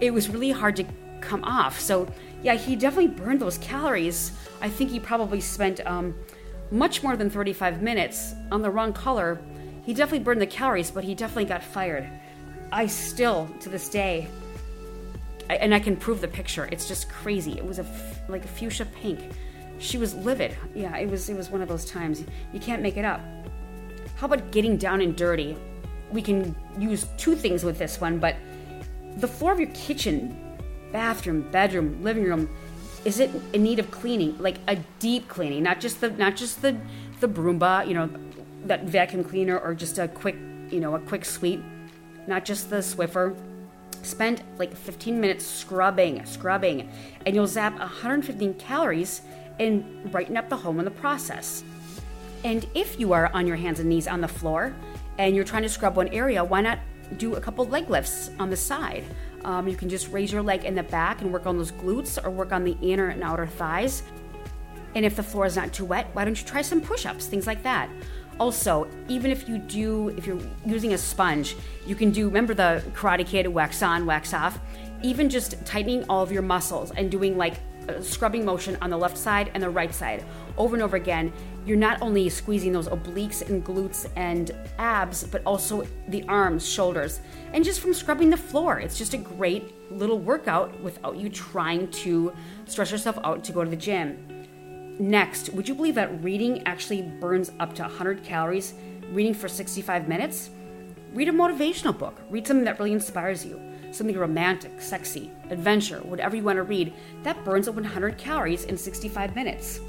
it 0.00 0.12
was 0.14 0.30
really 0.30 0.50
hard 0.50 0.76
to 0.76 0.86
come 1.20 1.44
off. 1.44 1.78
So, 1.78 2.08
yeah, 2.42 2.54
he 2.54 2.74
definitely 2.74 3.08
burned 3.08 3.40
those 3.40 3.58
calories. 3.58 4.32
I 4.62 4.70
think 4.70 4.90
he 4.90 4.98
probably 4.98 5.42
spent 5.42 5.86
um, 5.86 6.14
much 6.70 7.02
more 7.02 7.18
than 7.18 7.28
35 7.28 7.82
minutes 7.82 8.32
on 8.50 8.62
the 8.62 8.70
wrong 8.70 8.94
color. 8.94 9.38
He 9.84 9.92
definitely 9.92 10.24
burned 10.24 10.40
the 10.40 10.46
calories, 10.46 10.90
but 10.90 11.04
he 11.04 11.14
definitely 11.14 11.44
got 11.44 11.62
fired. 11.62 12.08
I 12.72 12.86
still, 12.86 13.46
to 13.60 13.68
this 13.68 13.90
day, 13.90 14.28
I, 15.50 15.56
and 15.56 15.74
I 15.74 15.80
can 15.80 15.96
prove 15.96 16.20
the 16.20 16.28
picture. 16.28 16.68
It's 16.70 16.86
just 16.86 17.08
crazy. 17.08 17.52
It 17.52 17.64
was 17.64 17.78
a 17.78 17.86
like 18.28 18.44
a 18.44 18.48
fuchsia 18.48 18.86
pink. 18.86 19.20
She 19.78 19.98
was 19.98 20.14
livid. 20.14 20.56
Yeah, 20.74 20.96
it 20.96 21.08
was 21.08 21.28
it 21.28 21.36
was 21.36 21.50
one 21.50 21.62
of 21.62 21.68
those 21.68 21.84
times. 21.84 22.24
You 22.52 22.60
can't 22.60 22.82
make 22.82 22.96
it 22.96 23.04
up. 23.04 23.20
How 24.16 24.26
about 24.26 24.50
getting 24.50 24.76
down 24.76 25.00
and 25.00 25.16
dirty? 25.16 25.56
We 26.10 26.22
can 26.22 26.56
use 26.78 27.06
two 27.16 27.36
things 27.36 27.64
with 27.64 27.78
this 27.78 28.00
one, 28.00 28.18
but 28.18 28.36
the 29.16 29.28
floor 29.28 29.52
of 29.52 29.60
your 29.60 29.70
kitchen, 29.70 30.56
bathroom, 30.92 31.50
bedroom, 31.50 32.02
living 32.02 32.24
room, 32.24 32.48
is 33.04 33.20
it 33.20 33.30
in 33.52 33.62
need 33.62 33.78
of 33.78 33.90
cleaning? 33.90 34.36
Like 34.38 34.56
a 34.66 34.76
deep 34.98 35.28
cleaning, 35.28 35.62
not 35.62 35.80
just 35.80 36.00
the 36.00 36.10
not 36.10 36.36
just 36.36 36.62
the 36.62 36.76
the 37.20 37.28
Broomba, 37.28 37.86
you 37.86 37.94
know, 37.94 38.10
that 38.64 38.84
vacuum 38.84 39.24
cleaner 39.24 39.58
or 39.58 39.74
just 39.74 39.98
a 39.98 40.08
quick, 40.08 40.36
you 40.70 40.80
know, 40.80 40.94
a 40.94 41.00
quick 41.00 41.24
sweep, 41.24 41.62
not 42.26 42.44
just 42.44 42.70
the 42.70 42.76
Swiffer. 42.76 43.36
Spend 44.08 44.42
like 44.56 44.74
15 44.74 45.20
minutes 45.20 45.44
scrubbing, 45.44 46.24
scrubbing, 46.24 46.90
and 47.26 47.34
you'll 47.34 47.46
zap 47.46 47.78
115 47.78 48.54
calories 48.54 49.20
and 49.60 50.10
brighten 50.10 50.34
up 50.38 50.48
the 50.48 50.56
home 50.56 50.78
in 50.78 50.86
the 50.86 50.90
process. 50.90 51.62
And 52.42 52.66
if 52.74 52.98
you 52.98 53.12
are 53.12 53.30
on 53.34 53.46
your 53.46 53.56
hands 53.56 53.80
and 53.80 53.88
knees 53.88 54.08
on 54.08 54.22
the 54.22 54.28
floor 54.28 54.74
and 55.18 55.36
you're 55.36 55.44
trying 55.44 55.64
to 55.64 55.68
scrub 55.68 55.96
one 55.96 56.08
area, 56.08 56.42
why 56.42 56.62
not 56.62 56.78
do 57.18 57.34
a 57.34 57.40
couple 57.40 57.66
leg 57.66 57.90
lifts 57.90 58.30
on 58.38 58.48
the 58.48 58.56
side? 58.56 59.04
Um, 59.44 59.68
you 59.68 59.76
can 59.76 59.90
just 59.90 60.10
raise 60.10 60.32
your 60.32 60.42
leg 60.42 60.64
in 60.64 60.74
the 60.74 60.84
back 60.84 61.20
and 61.20 61.30
work 61.30 61.44
on 61.44 61.58
those 61.58 61.72
glutes 61.72 62.24
or 62.24 62.30
work 62.30 62.50
on 62.50 62.64
the 62.64 62.78
inner 62.80 63.08
and 63.08 63.22
outer 63.22 63.46
thighs. 63.46 64.02
And 64.94 65.04
if 65.04 65.16
the 65.16 65.22
floor 65.22 65.44
is 65.44 65.56
not 65.56 65.74
too 65.74 65.84
wet, 65.84 66.08
why 66.14 66.24
don't 66.24 66.40
you 66.40 66.46
try 66.46 66.62
some 66.62 66.80
push 66.80 67.04
ups, 67.04 67.26
things 67.26 67.46
like 67.46 67.62
that? 67.62 67.90
Also, 68.38 68.88
even 69.08 69.30
if 69.30 69.48
you 69.48 69.58
do, 69.58 70.10
if 70.10 70.26
you're 70.26 70.40
using 70.64 70.94
a 70.94 70.98
sponge, 70.98 71.56
you 71.86 71.94
can 71.94 72.10
do, 72.10 72.26
remember 72.26 72.54
the 72.54 72.82
Karate 72.94 73.26
Kid 73.26 73.46
wax 73.48 73.82
on, 73.82 74.06
wax 74.06 74.32
off? 74.32 74.58
Even 75.02 75.28
just 75.28 75.64
tightening 75.66 76.04
all 76.08 76.22
of 76.22 76.30
your 76.30 76.42
muscles 76.42 76.92
and 76.92 77.10
doing 77.10 77.36
like 77.36 77.54
a 77.88 78.02
scrubbing 78.02 78.44
motion 78.44 78.76
on 78.80 78.90
the 78.90 78.96
left 78.96 79.16
side 79.16 79.50
and 79.54 79.62
the 79.62 79.70
right 79.70 79.94
side 79.94 80.24
over 80.56 80.76
and 80.76 80.82
over 80.82 80.96
again, 80.96 81.32
you're 81.64 81.76
not 81.76 82.00
only 82.02 82.28
squeezing 82.28 82.72
those 82.72 82.88
obliques 82.88 83.48
and 83.48 83.64
glutes 83.64 84.08
and 84.16 84.52
abs, 84.78 85.24
but 85.24 85.42
also 85.44 85.86
the 86.08 86.24
arms, 86.28 86.66
shoulders, 86.66 87.20
and 87.52 87.64
just 87.64 87.80
from 87.80 87.94
scrubbing 87.94 88.30
the 88.30 88.36
floor. 88.36 88.78
It's 88.78 88.98
just 88.98 89.14
a 89.14 89.18
great 89.18 89.72
little 89.90 90.18
workout 90.18 90.78
without 90.80 91.16
you 91.16 91.28
trying 91.28 91.90
to 91.90 92.32
stress 92.66 92.90
yourself 92.90 93.18
out 93.24 93.44
to 93.44 93.52
go 93.52 93.64
to 93.64 93.70
the 93.70 93.76
gym. 93.76 94.37
Next, 94.98 95.50
would 95.50 95.68
you 95.68 95.74
believe 95.74 95.94
that 95.94 96.22
reading 96.22 96.66
actually 96.66 97.02
burns 97.02 97.52
up 97.60 97.74
to 97.76 97.82
100 97.82 98.24
calories? 98.24 98.74
Reading 99.12 99.34
for 99.34 99.48
65 99.48 100.08
minutes? 100.08 100.50
Read 101.14 101.28
a 101.28 101.32
motivational 101.32 101.96
book. 101.96 102.20
Read 102.30 102.46
something 102.46 102.64
that 102.64 102.78
really 102.78 102.92
inspires 102.92 103.44
you 103.44 103.60
something 103.90 104.16
romantic, 104.16 104.80
sexy, 104.80 105.30
adventure, 105.50 106.00
whatever 106.00 106.36
you 106.36 106.42
want 106.42 106.56
to 106.56 106.62
read, 106.62 106.92
that 107.22 107.42
burns 107.44 107.68
up 107.68 107.74
100 107.74 108.18
calories 108.18 108.64
in 108.64 108.76
65 108.76 109.34
minutes. 109.34 109.80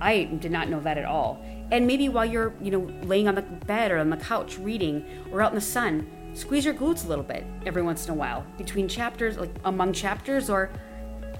I 0.00 0.24
did 0.24 0.50
not 0.50 0.68
know 0.68 0.80
that 0.80 0.98
at 0.98 1.04
all. 1.04 1.42
And 1.70 1.86
maybe 1.86 2.08
while 2.08 2.24
you're, 2.24 2.54
you 2.60 2.70
know, 2.70 2.90
laying 3.04 3.28
on 3.28 3.34
the 3.34 3.42
bed 3.42 3.90
or 3.90 3.98
on 3.98 4.10
the 4.10 4.16
couch 4.16 4.58
reading 4.58 5.04
or 5.32 5.42
out 5.42 5.52
in 5.52 5.54
the 5.54 5.60
sun, 5.60 6.08
squeeze 6.34 6.64
your 6.64 6.74
glutes 6.74 7.04
a 7.04 7.08
little 7.08 7.24
bit 7.24 7.44
every 7.64 7.82
once 7.82 8.06
in 8.06 8.12
a 8.12 8.14
while 8.14 8.44
between 8.58 8.88
chapters, 8.88 9.38
like 9.38 9.50
among 9.64 9.92
chapters 9.92 10.50
or 10.50 10.70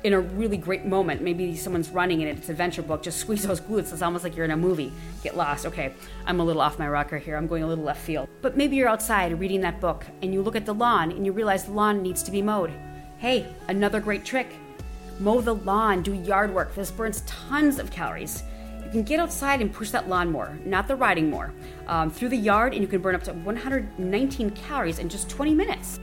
in 0.05 0.13
a 0.13 0.21
really 0.21 0.57
great 0.57 0.85
moment. 0.85 1.23
Maybe 1.23 1.57
someone's 1.57 1.91
running 1.91 2.23
and 2.23 2.39
it's 2.39 2.49
an 2.49 2.53
adventure 2.53 2.83
book. 2.83 3.03
Just 3.03 3.19
squeeze 3.19 3.47
those 3.47 3.61
glutes. 3.61 3.93
It's 3.93 4.03
almost 4.03 4.25
like 4.25 4.37
you're 4.37 4.45
in 4.45 4.51
a 4.51 4.57
movie. 4.57 4.93
Get 5.23 5.37
lost. 5.37 5.67
Okay, 5.67 5.93
I'm 6.27 6.41
a 6.41 6.45
little 6.45 6.63
off 6.63 6.79
my 6.79 6.89
rocker 6.89 7.19
here. 7.19 7.37
I'm 7.37 7.47
going 7.47 7.63
a 7.63 7.67
little 7.67 7.85
left 7.85 8.01
field. 8.01 8.29
But 8.43 8.57
maybe 8.57 8.77
you're 8.77 8.89
outside 8.89 9.39
reading 9.39 9.61
that 9.63 9.81
book 9.81 10.07
and 10.23 10.33
you 10.33 10.43
look 10.43 10.57
at 10.57 10.67
the 10.67 10.75
lawn 10.75 11.11
and 11.11 11.25
you 11.25 11.33
realize 11.33 11.65
the 11.65 11.73
lawn 11.73 12.03
needs 12.03 12.23
to 12.25 12.31
be 12.31 12.43
mowed. 12.43 12.73
Hey, 13.19 13.47
another 13.69 14.01
great 14.01 14.25
trick. 14.25 14.49
Mow 15.19 15.41
the 15.41 15.55
lawn, 15.55 16.03
do 16.03 16.13
yard 16.13 16.55
work. 16.55 16.75
This 16.75 16.91
burns 16.91 17.23
tons 17.23 17.79
of 17.79 17.91
calories. 17.91 18.43
You 18.85 18.91
can 18.91 19.03
get 19.03 19.19
outside 19.19 19.61
and 19.61 19.73
push 19.73 19.91
that 19.91 20.09
lawnmower, 20.09 20.57
not 20.65 20.87
the 20.87 20.95
riding 20.95 21.31
mower, 21.31 21.53
um, 21.89 22.11
through 22.11 22.29
the 22.29 22.37
yard, 22.37 22.73
and 22.73 22.83
you 22.83 22.87
can 22.87 23.01
burn 23.01 23.17
up 23.17 23.25
to 23.25 23.33
119 23.33 24.51
calories 24.51 25.01
in 25.01 25.09
just 25.09 25.29
20 25.29 25.55
minutes. 25.55 25.99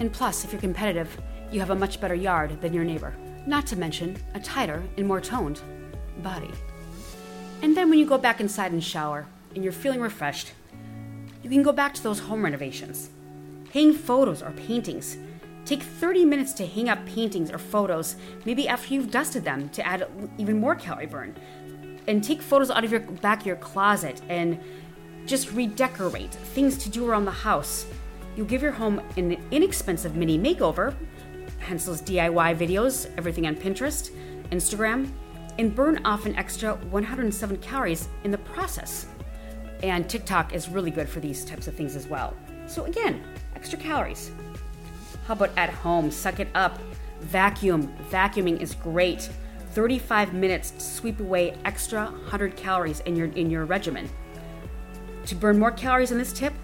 And 0.00 0.12
plus, 0.12 0.44
if 0.44 0.52
you're 0.52 0.60
competitive, 0.60 1.16
you 1.50 1.60
have 1.60 1.70
a 1.70 1.74
much 1.74 2.00
better 2.00 2.14
yard 2.14 2.60
than 2.60 2.74
your 2.74 2.84
neighbor. 2.84 3.14
Not 3.46 3.66
to 3.68 3.76
mention 3.76 4.16
a 4.34 4.40
tighter 4.40 4.82
and 4.96 5.06
more 5.06 5.20
toned 5.20 5.60
body. 6.22 6.50
And 7.62 7.76
then 7.76 7.90
when 7.90 7.98
you 7.98 8.06
go 8.06 8.18
back 8.18 8.40
inside 8.40 8.72
and 8.72 8.82
shower 8.82 9.26
and 9.54 9.64
you're 9.64 9.72
feeling 9.72 10.00
refreshed, 10.00 10.52
you 11.42 11.50
can 11.50 11.62
go 11.62 11.72
back 11.72 11.94
to 11.94 12.02
those 12.02 12.20
home 12.20 12.44
renovations. 12.44 13.10
Hang 13.72 13.92
photos 13.92 14.42
or 14.42 14.50
paintings. 14.52 15.16
Take 15.64 15.82
30 15.82 16.24
minutes 16.24 16.52
to 16.54 16.66
hang 16.66 16.88
up 16.88 17.04
paintings 17.06 17.50
or 17.50 17.58
photos, 17.58 18.16
maybe 18.44 18.68
after 18.68 18.94
you've 18.94 19.10
dusted 19.10 19.44
them 19.44 19.68
to 19.70 19.86
add 19.86 20.06
even 20.38 20.58
more 20.58 20.74
calorie 20.74 21.06
burn. 21.06 21.36
And 22.06 22.24
take 22.24 22.40
photos 22.40 22.70
out 22.70 22.84
of 22.84 22.90
your 22.90 23.00
back 23.00 23.40
of 23.40 23.46
your 23.46 23.56
closet 23.56 24.22
and 24.28 24.58
just 25.26 25.52
redecorate 25.52 26.32
things 26.32 26.78
to 26.78 26.88
do 26.88 27.06
around 27.06 27.26
the 27.26 27.30
house. 27.30 27.86
You'll 28.34 28.46
give 28.46 28.62
your 28.62 28.72
home 28.72 29.02
an 29.16 29.36
inexpensive 29.50 30.16
mini 30.16 30.38
makeover 30.38 30.94
hence 31.58 31.84
those 31.84 32.02
DIY 32.02 32.56
videos, 32.56 33.10
everything 33.16 33.46
on 33.46 33.56
Pinterest, 33.56 34.10
Instagram, 34.50 35.10
and 35.58 35.74
burn 35.74 36.04
off 36.04 36.26
an 36.26 36.36
extra 36.36 36.74
107 36.74 37.56
calories 37.58 38.08
in 38.24 38.30
the 38.30 38.38
process. 38.38 39.06
And 39.82 40.08
TikTok 40.08 40.54
is 40.54 40.68
really 40.68 40.90
good 40.90 41.08
for 41.08 41.20
these 41.20 41.44
types 41.44 41.68
of 41.68 41.74
things 41.74 41.96
as 41.96 42.06
well. 42.06 42.34
So, 42.66 42.84
again, 42.84 43.22
extra 43.54 43.78
calories. 43.78 44.30
How 45.26 45.34
about 45.34 45.50
at 45.56 45.70
home? 45.70 46.10
Suck 46.10 46.40
it 46.40 46.48
up. 46.54 46.78
Vacuum. 47.20 47.94
Vacuuming 48.10 48.60
is 48.60 48.74
great. 48.74 49.28
35 49.72 50.32
minutes 50.32 50.70
to 50.72 50.80
sweep 50.80 51.20
away 51.20 51.56
extra 51.64 52.04
100 52.04 52.56
calories 52.56 53.00
in 53.00 53.14
your 53.14 53.26
in 53.32 53.50
your 53.50 53.64
regimen. 53.64 54.08
To 55.26 55.34
burn 55.34 55.58
more 55.58 55.70
calories 55.70 56.10
in 56.10 56.18
this 56.18 56.32
tip, 56.32 56.54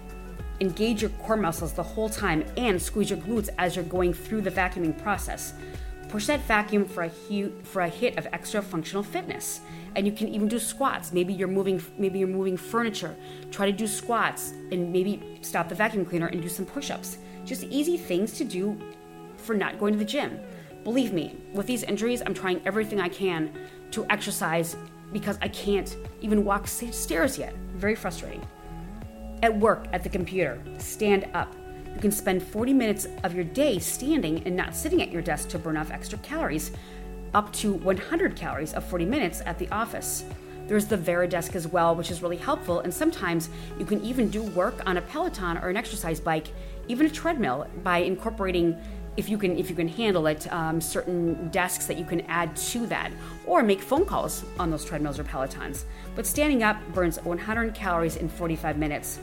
Engage 0.61 1.01
your 1.01 1.11
core 1.11 1.37
muscles 1.37 1.73
the 1.73 1.83
whole 1.83 2.09
time 2.09 2.45
and 2.55 2.81
squeeze 2.81 3.09
your 3.09 3.19
glutes 3.19 3.49
as 3.57 3.75
you're 3.75 3.85
going 3.85 4.13
through 4.13 4.41
the 4.41 4.51
vacuuming 4.51 4.97
process. 5.01 5.53
Push 6.07 6.27
that 6.27 6.39
vacuum 6.41 6.85
for 6.85 7.03
a, 7.03 7.09
hu- 7.09 7.51
for 7.63 7.81
a 7.81 7.89
hit 7.89 8.17
of 8.17 8.27
extra 8.31 8.61
functional 8.61 9.03
fitness. 9.03 9.61
And 9.95 10.05
you 10.05 10.13
can 10.13 10.27
even 10.29 10.47
do 10.47 10.59
squats. 10.59 11.11
Maybe 11.11 11.33
you're 11.33 11.47
moving 11.47 11.81
maybe 11.97 12.19
you're 12.19 12.27
moving 12.27 12.57
furniture. 12.57 13.15
Try 13.51 13.65
to 13.65 13.71
do 13.71 13.87
squats 13.87 14.51
and 14.71 14.93
maybe 14.93 15.39
stop 15.41 15.67
the 15.67 15.75
vacuum 15.75 16.05
cleaner 16.05 16.27
and 16.27 16.41
do 16.41 16.49
some 16.49 16.65
push-ups. 16.65 17.17
Just 17.45 17.63
easy 17.65 17.97
things 17.97 18.33
to 18.33 18.43
do 18.43 18.79
for 19.37 19.55
not 19.55 19.79
going 19.79 19.93
to 19.93 19.99
the 19.99 20.05
gym. 20.05 20.39
Believe 20.83 21.13
me, 21.13 21.35
with 21.53 21.65
these 21.65 21.83
injuries, 21.83 22.21
I'm 22.25 22.33
trying 22.33 22.61
everything 22.65 23.01
I 23.01 23.09
can 23.09 23.51
to 23.91 24.05
exercise 24.09 24.75
because 25.11 25.37
I 25.41 25.47
can't 25.47 25.95
even 26.21 26.45
walk 26.45 26.67
stairs 26.67 27.37
yet. 27.37 27.55
Very 27.75 27.95
frustrating. 27.95 28.45
At 29.45 29.59
work, 29.59 29.85
at 29.93 30.01
the 30.01 30.09
computer, 30.09 30.59
stand 30.79 31.27
up. 31.35 31.55
You 31.93 32.01
can 32.01 32.11
spend 32.11 32.41
40 32.41 32.73
minutes 32.73 33.07
of 33.23 33.35
your 33.35 33.43
day 33.43 33.77
standing 33.77 34.41
and 34.43 34.55
not 34.55 34.75
sitting 34.75 35.03
at 35.03 35.11
your 35.11 35.21
desk 35.21 35.49
to 35.49 35.59
burn 35.59 35.77
off 35.77 35.91
extra 35.91 36.17
calories, 36.17 36.71
up 37.35 37.53
to 37.53 37.73
100 37.73 38.35
calories 38.35 38.73
of 38.73 38.83
40 38.83 39.05
minutes 39.05 39.43
at 39.45 39.59
the 39.59 39.69
office. 39.69 40.25
There's 40.65 40.87
the 40.87 40.97
Varidesk 40.97 41.53
as 41.53 41.67
well, 41.67 41.95
which 41.95 42.09
is 42.09 42.23
really 42.23 42.37
helpful, 42.37 42.79
and 42.79 42.91
sometimes 42.91 43.49
you 43.77 43.85
can 43.85 44.03
even 44.03 44.31
do 44.31 44.41
work 44.41 44.81
on 44.87 44.97
a 44.97 45.01
Peloton 45.03 45.59
or 45.59 45.69
an 45.69 45.77
exercise 45.77 46.19
bike, 46.19 46.47
even 46.87 47.05
a 47.05 47.09
treadmill, 47.11 47.67
by 47.83 47.99
incorporating 47.99 48.75
if 49.17 49.29
you 49.29 49.37
can 49.37 49.57
if 49.57 49.69
you 49.69 49.75
can 49.75 49.87
handle 49.87 50.27
it 50.27 50.51
um, 50.51 50.81
certain 50.81 51.49
desks 51.49 51.85
that 51.87 51.97
you 51.97 52.05
can 52.05 52.21
add 52.21 52.55
to 52.55 52.85
that 52.87 53.11
or 53.45 53.63
make 53.63 53.81
phone 53.81 54.05
calls 54.05 54.43
on 54.59 54.69
those 54.69 54.83
treadmills 54.83 55.19
or 55.19 55.23
pelotons 55.23 55.85
but 56.15 56.25
standing 56.25 56.63
up 56.63 56.77
burns 56.93 57.17
100 57.23 57.73
calories 57.73 58.17
in 58.17 58.27
45 58.29 58.77
minutes 58.77 59.19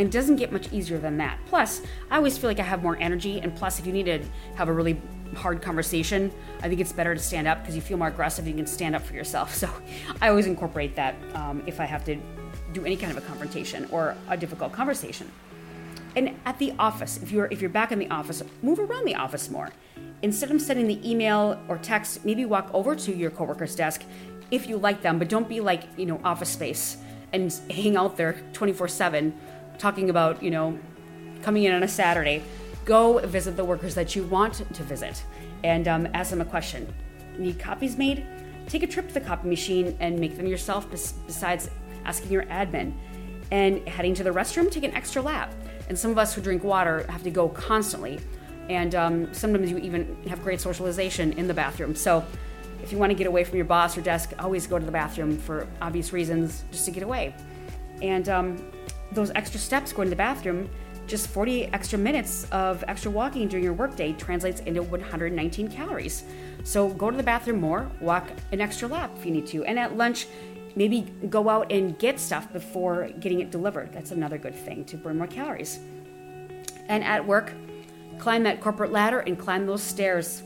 and 0.00 0.10
doesn't 0.10 0.36
get 0.36 0.50
much 0.50 0.72
easier 0.72 0.96
than 0.96 1.18
that. 1.18 1.38
Plus, 1.46 1.82
I 2.10 2.16
always 2.16 2.38
feel 2.38 2.48
like 2.48 2.58
I 2.58 2.62
have 2.62 2.82
more 2.82 2.96
energy, 2.96 3.38
and 3.40 3.54
plus, 3.54 3.78
if 3.78 3.86
you 3.86 3.92
need 3.92 4.06
to 4.06 4.22
have 4.54 4.68
a 4.68 4.72
really 4.72 4.98
hard 5.36 5.60
conversation, 5.60 6.32
I 6.62 6.68
think 6.68 6.80
it's 6.80 6.92
better 6.92 7.14
to 7.14 7.20
stand 7.20 7.46
up 7.46 7.60
because 7.60 7.76
you 7.76 7.82
feel 7.82 7.98
more 7.98 8.08
aggressive. 8.08 8.46
You 8.48 8.54
can 8.54 8.66
stand 8.66 8.96
up 8.96 9.02
for 9.02 9.12
yourself. 9.12 9.54
So, 9.60 9.68
I 10.22 10.30
always 10.30 10.46
incorporate 10.46 10.96
that 10.96 11.16
um, 11.34 11.62
if 11.66 11.80
I 11.80 11.84
have 11.84 12.02
to 12.04 12.16
do 12.72 12.86
any 12.86 12.96
kind 12.96 13.14
of 13.14 13.22
a 13.22 13.26
confrontation 13.26 13.86
or 13.90 14.16
a 14.28 14.38
difficult 14.38 14.72
conversation. 14.72 15.30
And 16.16 16.38
at 16.44 16.58
the 16.58 16.72
office, 16.78 17.22
if 17.22 17.30
you're 17.30 17.46
if 17.46 17.60
you're 17.60 17.70
back 17.70 17.92
in 17.92 17.98
the 17.98 18.10
office, 18.10 18.42
move 18.62 18.78
around 18.78 19.04
the 19.04 19.14
office 19.14 19.50
more. 19.50 19.70
Instead 20.22 20.50
of 20.50 20.60
sending 20.60 20.86
the 20.86 21.10
email 21.10 21.58
or 21.68 21.78
text, 21.78 22.24
maybe 22.24 22.44
walk 22.44 22.70
over 22.74 22.94
to 22.94 23.14
your 23.14 23.30
coworker's 23.30 23.74
desk 23.74 24.02
if 24.50 24.68
you 24.68 24.76
like 24.76 25.00
them, 25.02 25.18
but 25.18 25.28
don't 25.28 25.48
be 25.48 25.60
like 25.60 25.84
you 25.96 26.06
know 26.06 26.20
office 26.24 26.50
space 26.50 26.96
and 27.32 27.52
hang 27.70 27.96
out 27.96 28.16
there 28.16 28.42
24 28.52 28.88
7 28.88 29.38
talking 29.78 30.10
about, 30.10 30.42
you 30.42 30.50
know, 30.50 30.78
coming 31.42 31.64
in 31.64 31.72
on 31.72 31.82
a 31.82 31.88
Saturday, 31.88 32.42
go 32.84 33.18
visit 33.26 33.56
the 33.56 33.64
workers 33.64 33.94
that 33.94 34.14
you 34.14 34.24
want 34.24 34.54
to 34.54 34.82
visit 34.82 35.24
and 35.64 35.88
um, 35.88 36.06
ask 36.12 36.30
them 36.30 36.40
a 36.40 36.44
question. 36.44 36.92
Need 37.38 37.58
copies 37.58 37.96
made? 37.96 38.26
Take 38.68 38.82
a 38.82 38.86
trip 38.86 39.08
to 39.08 39.14
the 39.14 39.20
copy 39.20 39.48
machine 39.48 39.96
and 40.00 40.18
make 40.18 40.36
them 40.36 40.46
yourself, 40.46 40.88
besides 40.90 41.70
asking 42.04 42.30
your 42.30 42.44
admin. 42.44 42.92
And 43.50 43.86
heading 43.88 44.14
to 44.14 44.22
the 44.22 44.30
restroom, 44.30 44.70
take 44.70 44.84
an 44.84 44.92
extra 44.92 45.22
lap. 45.22 45.52
And 45.90 45.98
some 45.98 46.12
of 46.12 46.18
us 46.18 46.32
who 46.32 46.40
drink 46.40 46.62
water 46.62 47.04
have 47.08 47.24
to 47.24 47.32
go 47.32 47.48
constantly. 47.48 48.20
And 48.68 48.94
um, 48.94 49.34
sometimes 49.34 49.72
you 49.72 49.78
even 49.78 50.16
have 50.28 50.40
great 50.40 50.60
socialization 50.60 51.32
in 51.32 51.48
the 51.48 51.52
bathroom. 51.52 51.96
So 51.96 52.24
if 52.80 52.92
you 52.92 52.98
want 52.98 53.10
to 53.10 53.16
get 53.16 53.26
away 53.26 53.42
from 53.42 53.56
your 53.56 53.64
boss 53.64 53.98
or 53.98 54.00
desk, 54.00 54.32
always 54.38 54.68
go 54.68 54.78
to 54.78 54.86
the 54.86 54.92
bathroom 54.92 55.36
for 55.36 55.66
obvious 55.82 56.12
reasons, 56.12 56.62
just 56.70 56.84
to 56.84 56.92
get 56.92 57.02
away. 57.02 57.34
And 58.02 58.28
um, 58.28 58.70
those 59.10 59.32
extra 59.34 59.58
steps 59.58 59.92
going 59.92 60.06
to 60.06 60.10
the 60.10 60.16
bathroom, 60.16 60.70
just 61.08 61.26
40 61.26 61.64
extra 61.72 61.98
minutes 61.98 62.46
of 62.52 62.84
extra 62.86 63.10
walking 63.10 63.48
during 63.48 63.64
your 63.64 63.72
workday 63.72 64.12
translates 64.12 64.60
into 64.60 64.84
119 64.84 65.68
calories. 65.72 66.22
So 66.62 66.90
go 66.90 67.10
to 67.10 67.16
the 67.16 67.24
bathroom 67.24 67.60
more, 67.60 67.90
walk 68.00 68.30
an 68.52 68.60
extra 68.60 68.86
lap 68.86 69.10
if 69.18 69.26
you 69.26 69.32
need 69.32 69.48
to. 69.48 69.64
And 69.64 69.76
at 69.76 69.96
lunch, 69.96 70.28
maybe 70.76 71.02
go 71.28 71.48
out 71.48 71.70
and 71.70 71.98
get 71.98 72.20
stuff 72.20 72.52
before 72.52 73.08
getting 73.20 73.40
it 73.40 73.50
delivered. 73.50 73.92
That's 73.92 74.10
another 74.10 74.38
good 74.38 74.54
thing 74.54 74.84
to 74.86 74.96
burn 74.96 75.18
more 75.18 75.26
calories. 75.26 75.80
And 76.88 77.04
at 77.04 77.26
work, 77.26 77.52
climb 78.18 78.42
that 78.44 78.60
corporate 78.60 78.92
ladder 78.92 79.20
and 79.20 79.38
climb 79.38 79.66
those 79.66 79.82
stairs. 79.82 80.42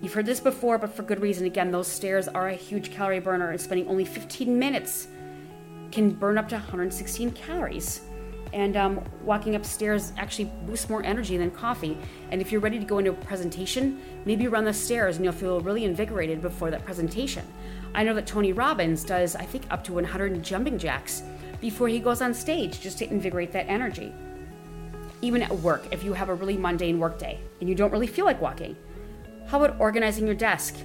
You've 0.00 0.12
heard 0.12 0.26
this 0.26 0.40
before, 0.40 0.78
but 0.78 0.94
for 0.94 1.02
good 1.02 1.20
reason. 1.20 1.46
Again, 1.46 1.70
those 1.70 1.88
stairs 1.88 2.28
are 2.28 2.48
a 2.48 2.54
huge 2.54 2.90
calorie 2.90 3.20
burner, 3.20 3.50
and 3.50 3.60
spending 3.60 3.88
only 3.88 4.04
15 4.04 4.58
minutes 4.58 5.08
can 5.90 6.10
burn 6.10 6.38
up 6.38 6.48
to 6.50 6.54
116 6.56 7.32
calories. 7.32 8.02
And 8.52 8.76
um, 8.76 9.04
walking 9.22 9.54
upstairs 9.54 10.12
actually 10.16 10.50
boosts 10.66 10.88
more 10.88 11.02
energy 11.02 11.36
than 11.36 11.50
coffee. 11.50 11.98
And 12.30 12.40
if 12.40 12.52
you're 12.52 12.60
ready 12.60 12.78
to 12.78 12.84
go 12.84 12.98
into 12.98 13.10
a 13.10 13.14
presentation, 13.14 14.00
maybe 14.24 14.48
run 14.48 14.64
the 14.64 14.72
stairs 14.72 15.16
and 15.16 15.24
you'll 15.24 15.34
feel 15.34 15.60
really 15.60 15.84
invigorated 15.84 16.40
before 16.40 16.70
that 16.70 16.84
presentation. 16.84 17.44
I 17.94 18.04
know 18.04 18.14
that 18.14 18.26
Tony 18.26 18.52
Robbins 18.52 19.04
does, 19.04 19.36
I 19.36 19.44
think, 19.44 19.64
up 19.70 19.82
to 19.84 19.92
100 19.92 20.42
jumping 20.42 20.78
jacks 20.78 21.22
before 21.60 21.88
he 21.88 21.98
goes 21.98 22.20
on 22.20 22.34
stage 22.34 22.80
just 22.80 22.98
to 22.98 23.10
invigorate 23.10 23.52
that 23.52 23.66
energy. 23.68 24.12
Even 25.22 25.42
at 25.42 25.54
work, 25.60 25.86
if 25.90 26.04
you 26.04 26.12
have 26.12 26.28
a 26.28 26.34
really 26.34 26.56
mundane 26.56 26.98
workday 26.98 27.40
and 27.60 27.68
you 27.68 27.74
don't 27.74 27.90
really 27.90 28.06
feel 28.06 28.26
like 28.26 28.40
walking, 28.40 28.76
how 29.46 29.62
about 29.62 29.80
organizing 29.80 30.26
your 30.26 30.34
desk? 30.34 30.76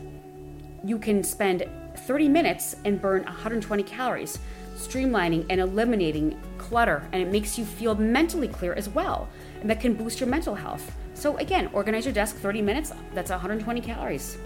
You 0.83 0.97
can 0.97 1.23
spend 1.23 1.67
30 1.97 2.29
minutes 2.29 2.75
and 2.85 3.01
burn 3.01 3.23
120 3.23 3.83
calories 3.83 4.39
streamlining 4.75 5.45
and 5.49 5.61
eliminating 5.61 6.39
clutter, 6.57 7.07
and 7.11 7.21
it 7.21 7.31
makes 7.31 7.57
you 7.57 7.65
feel 7.65 7.95
mentally 7.95 8.47
clear 8.47 8.73
as 8.73 8.89
well. 8.89 9.29
And 9.61 9.69
that 9.69 9.79
can 9.79 9.93
boost 9.93 10.19
your 10.19 10.29
mental 10.29 10.55
health. 10.55 10.95
So, 11.13 11.37
again, 11.37 11.69
organize 11.73 12.05
your 12.05 12.13
desk 12.13 12.35
30 12.37 12.61
minutes, 12.61 12.91
that's 13.13 13.29
120 13.29 13.81
calories. 13.81 14.37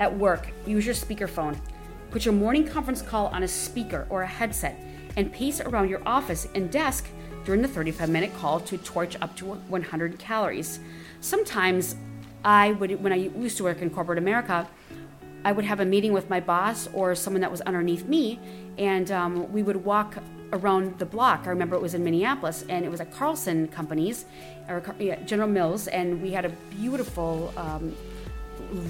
At 0.00 0.16
work, 0.16 0.50
use 0.66 0.86
your 0.86 0.94
speakerphone. 0.94 1.56
Put 2.10 2.24
your 2.24 2.34
morning 2.34 2.66
conference 2.66 3.02
call 3.02 3.28
on 3.28 3.42
a 3.42 3.48
speaker 3.48 4.06
or 4.10 4.22
a 4.22 4.26
headset 4.26 4.82
and 5.16 5.32
pace 5.32 5.60
around 5.60 5.88
your 5.88 6.02
office 6.06 6.46
and 6.54 6.70
desk 6.70 7.06
during 7.44 7.62
the 7.62 7.68
35 7.68 8.08
minute 8.08 8.34
call 8.36 8.60
to 8.60 8.78
torch 8.78 9.16
up 9.20 9.36
to 9.36 9.46
100 9.46 10.18
calories. 10.18 10.80
Sometimes 11.20 11.96
I 12.44 12.72
would, 12.72 13.02
when 13.02 13.12
I 13.12 13.16
used 13.16 13.56
to 13.58 13.64
work 13.64 13.82
in 13.82 13.90
corporate 13.90 14.18
America, 14.18 14.68
I 15.44 15.52
would 15.52 15.64
have 15.64 15.80
a 15.80 15.84
meeting 15.84 16.12
with 16.12 16.30
my 16.30 16.40
boss 16.40 16.88
or 16.92 17.14
someone 17.14 17.40
that 17.40 17.50
was 17.50 17.60
underneath 17.62 18.06
me, 18.06 18.38
and 18.78 19.10
um, 19.10 19.52
we 19.52 19.62
would 19.62 19.84
walk 19.84 20.18
around 20.52 20.98
the 20.98 21.06
block. 21.06 21.42
I 21.46 21.50
remember 21.50 21.74
it 21.76 21.82
was 21.82 21.94
in 21.94 22.04
Minneapolis, 22.04 22.64
and 22.68 22.84
it 22.84 22.90
was 22.90 23.00
at 23.00 23.10
Carlson 23.10 23.68
Companies, 23.68 24.26
or 24.68 24.82
yeah, 24.98 25.16
General 25.24 25.48
Mills, 25.48 25.88
and 25.88 26.22
we 26.22 26.30
had 26.30 26.44
a 26.44 26.50
beautiful 26.70 27.52
um, 27.56 27.96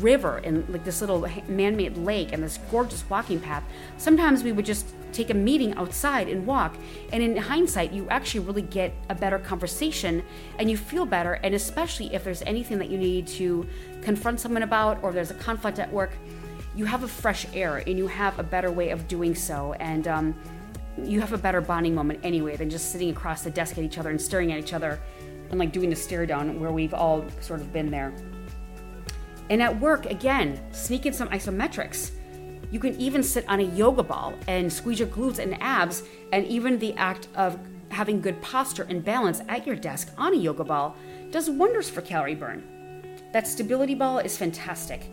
river 0.00 0.38
and 0.38 0.68
like 0.68 0.84
this 0.84 1.00
little 1.00 1.26
man-made 1.48 1.96
lake 1.96 2.32
and 2.32 2.42
this 2.42 2.58
gorgeous 2.70 3.08
walking 3.08 3.40
path. 3.40 3.64
Sometimes 3.96 4.44
we 4.44 4.52
would 4.52 4.66
just 4.66 4.86
take 5.12 5.30
a 5.30 5.34
meeting 5.34 5.74
outside 5.74 6.28
and 6.28 6.46
walk, 6.46 6.76
and 7.12 7.22
in 7.22 7.36
hindsight, 7.36 7.92
you 7.92 8.08
actually 8.08 8.40
really 8.40 8.62
get 8.62 8.92
a 9.08 9.14
better 9.14 9.38
conversation, 9.38 10.22
and 10.58 10.70
you 10.70 10.76
feel 10.76 11.06
better. 11.06 11.34
And 11.34 11.54
especially 11.54 12.12
if 12.14 12.24
there's 12.24 12.42
anything 12.42 12.78
that 12.78 12.90
you 12.90 12.98
need 12.98 13.26
to 13.28 13.66
confront 14.02 14.40
someone 14.40 14.62
about, 14.62 15.02
or 15.02 15.12
there's 15.12 15.30
a 15.30 15.34
conflict 15.34 15.78
at 15.78 15.92
work 15.92 16.12
you 16.74 16.84
have 16.84 17.02
a 17.02 17.08
fresh 17.08 17.46
air 17.52 17.82
and 17.86 17.98
you 17.98 18.06
have 18.06 18.38
a 18.38 18.42
better 18.42 18.70
way 18.70 18.90
of 18.90 19.06
doing 19.08 19.34
so. 19.34 19.74
And 19.74 20.08
um, 20.08 20.34
you 21.02 21.20
have 21.20 21.32
a 21.32 21.38
better 21.38 21.60
bonding 21.60 21.94
moment 21.94 22.20
anyway 22.22 22.56
than 22.56 22.70
just 22.70 22.92
sitting 22.92 23.10
across 23.10 23.42
the 23.42 23.50
desk 23.50 23.78
at 23.78 23.84
each 23.84 23.98
other 23.98 24.10
and 24.10 24.20
staring 24.20 24.52
at 24.52 24.58
each 24.58 24.72
other 24.72 25.00
and 25.50 25.58
like 25.58 25.72
doing 25.72 25.90
the 25.90 25.96
stare 25.96 26.26
down 26.26 26.58
where 26.60 26.72
we've 26.72 26.94
all 26.94 27.24
sort 27.40 27.60
of 27.60 27.72
been 27.72 27.90
there. 27.90 28.14
And 29.50 29.62
at 29.62 29.78
work, 29.80 30.06
again, 30.06 30.60
sneak 30.72 31.04
in 31.04 31.12
some 31.12 31.28
isometrics. 31.28 32.12
You 32.70 32.80
can 32.80 32.98
even 32.98 33.22
sit 33.22 33.46
on 33.48 33.60
a 33.60 33.64
yoga 33.64 34.02
ball 34.02 34.34
and 34.48 34.72
squeeze 34.72 34.98
your 34.98 35.08
glutes 35.08 35.38
and 35.38 35.60
abs, 35.60 36.04
and 36.32 36.46
even 36.46 36.78
the 36.78 36.94
act 36.94 37.28
of 37.34 37.58
having 37.90 38.22
good 38.22 38.40
posture 38.40 38.86
and 38.88 39.04
balance 39.04 39.42
at 39.48 39.66
your 39.66 39.76
desk 39.76 40.10
on 40.16 40.32
a 40.32 40.36
yoga 40.36 40.64
ball 40.64 40.96
does 41.30 41.50
wonders 41.50 41.90
for 41.90 42.00
calorie 42.00 42.34
burn. 42.34 42.62
That 43.32 43.46
stability 43.46 43.94
ball 43.94 44.20
is 44.20 44.38
fantastic 44.38 45.10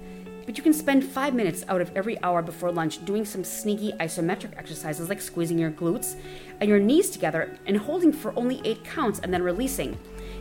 but 0.50 0.58
you 0.58 0.64
can 0.64 0.74
spend 0.74 1.04
five 1.04 1.36
minutes 1.36 1.64
out 1.68 1.80
of 1.80 1.96
every 1.96 2.20
hour 2.24 2.42
before 2.42 2.72
lunch 2.72 3.06
doing 3.06 3.24
some 3.24 3.44
sneaky 3.44 3.92
isometric 4.00 4.58
exercises 4.58 5.08
like 5.08 5.22
squeezing 5.22 5.60
your 5.60 5.70
glutes 5.70 6.16
and 6.60 6.68
your 6.68 6.80
knees 6.80 7.12
together 7.12 7.56
and 7.68 7.78
holding 7.78 8.12
for 8.12 8.34
only 8.36 8.60
eight 8.66 8.84
counts 8.84 9.20
and 9.20 9.32
then 9.32 9.44
releasing. 9.44 9.96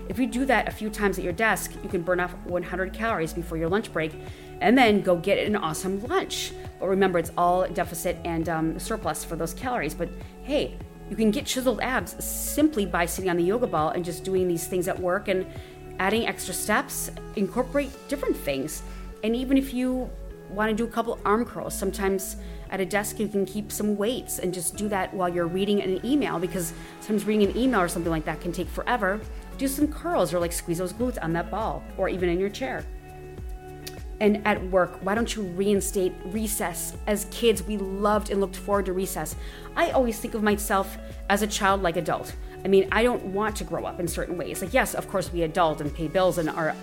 If 0.09 0.19
you 0.19 0.27
do 0.27 0.47
that 0.47 0.67
a 0.67 0.71
few 0.71 0.89
times 0.89 1.19
at 1.19 1.25
your 1.25 1.35
desk, 1.35 1.75
you 1.83 1.91
can 1.91 2.01
burn 2.01 2.21
off 2.21 2.33
100 2.47 2.95
calories 2.95 3.35
before 3.35 3.59
your 3.59 3.69
lunch 3.69 3.93
break 3.93 4.15
and 4.63 4.79
then 4.79 5.03
go 5.03 5.15
get 5.15 5.47
an 5.47 5.57
awesome 5.57 6.03
lunch. 6.07 6.55
But 6.81 6.87
remember, 6.87 7.19
it's 7.19 7.33
all 7.37 7.69
deficit 7.69 8.17
and 8.25 8.49
um, 8.49 8.79
surplus 8.79 9.27
for 9.27 9.37
those 9.37 9.53
calories. 9.53 9.93
But 9.93 10.09
hey, 10.43 10.79
you 11.11 11.17
can 11.17 11.31
get 11.31 11.45
chiseled 11.45 11.83
abs 11.83 12.25
simply 12.25 12.87
by 12.87 13.05
sitting 13.05 13.29
on 13.29 13.37
the 13.37 13.45
yoga 13.45 13.67
ball 13.67 13.91
and 13.91 14.03
just 14.03 14.25
doing 14.25 14.49
these 14.49 14.67
things 14.67 14.89
at 14.89 14.99
work 14.99 15.29
and 15.29 15.45
adding 15.99 16.27
extra 16.27 16.55
steps, 16.55 17.11
incorporate 17.37 17.91
different 18.09 18.37
things. 18.37 18.83
And 19.23 19.35
even 19.35 19.57
if 19.57 19.75
you 19.75 20.11
want 20.51 20.71
to 20.71 20.77
do 20.77 20.85
a 20.85 20.91
couple 20.91 21.19
arm 21.25 21.45
curls, 21.45 21.77
sometimes 21.77 22.37
at 22.71 22.81
a 22.81 22.87
desk 22.87 23.19
you 23.19 23.29
can 23.29 23.45
keep 23.47 23.73
some 23.73 23.97
weights 23.97 24.39
and 24.39 24.53
just 24.53 24.77
do 24.77 24.89
that 24.89 25.13
while 25.15 25.29
you're 25.29 25.47
reading 25.47 25.83
an 25.83 26.05
email 26.05 26.39
because 26.39 26.73
sometimes 27.01 27.25
reading 27.25 27.51
an 27.51 27.57
email 27.57 27.81
or 27.81 27.89
something 27.89 28.11
like 28.11 28.25
that 28.25 28.41
can 28.41 28.53
take 28.53 28.69
forever. 28.69 29.21
Do 29.57 29.67
some 29.69 29.89
curls 29.89 30.33
or 30.33 30.39
like 30.39 30.53
squeeze 30.53 30.79
those 30.79 30.93
glutes 30.93 31.19
on 31.23 31.33
that 31.33 31.51
ball 31.51 31.83
or 31.97 32.09
even 32.09 32.29
in 32.29 32.39
your 32.39 32.51
chair. 32.51 32.85
And 34.21 34.45
at 34.47 34.63
work, 34.71 34.99
why 35.05 35.15
don't 35.15 35.35
you 35.35 35.43
reinstate 35.43 36.13
recess? 36.27 36.97
As 37.07 37.27
kids, 37.31 37.63
we 37.63 37.77
loved 37.77 38.31
and 38.31 38.41
looked 38.41 38.57
forward 38.57 38.87
to 38.87 38.93
recess. 38.93 39.37
I 39.77 39.91
always 39.91 40.19
think 40.19 40.35
of 40.35 40.43
myself 40.43 40.99
as 41.31 41.43
a 41.43 41.47
child 41.47 41.83
like 41.83 41.97
adult. 41.97 42.35
I 42.65 42.69
mean, 42.69 42.89
I 42.91 43.05
don't 43.05 43.25
want 43.27 43.55
to 43.57 43.65
grow 43.65 43.85
up 43.85 44.01
in 44.01 44.09
certain 44.09 44.37
ways. 44.37 44.61
Like, 44.61 44.75
yes, 44.75 44.95
of 44.95 45.09
course, 45.09 45.33
we 45.33 45.43
adult 45.43 45.81
and 45.81 45.95
pay 45.95 46.09
bills 46.09 46.39
and 46.39 46.51
are 46.51 46.75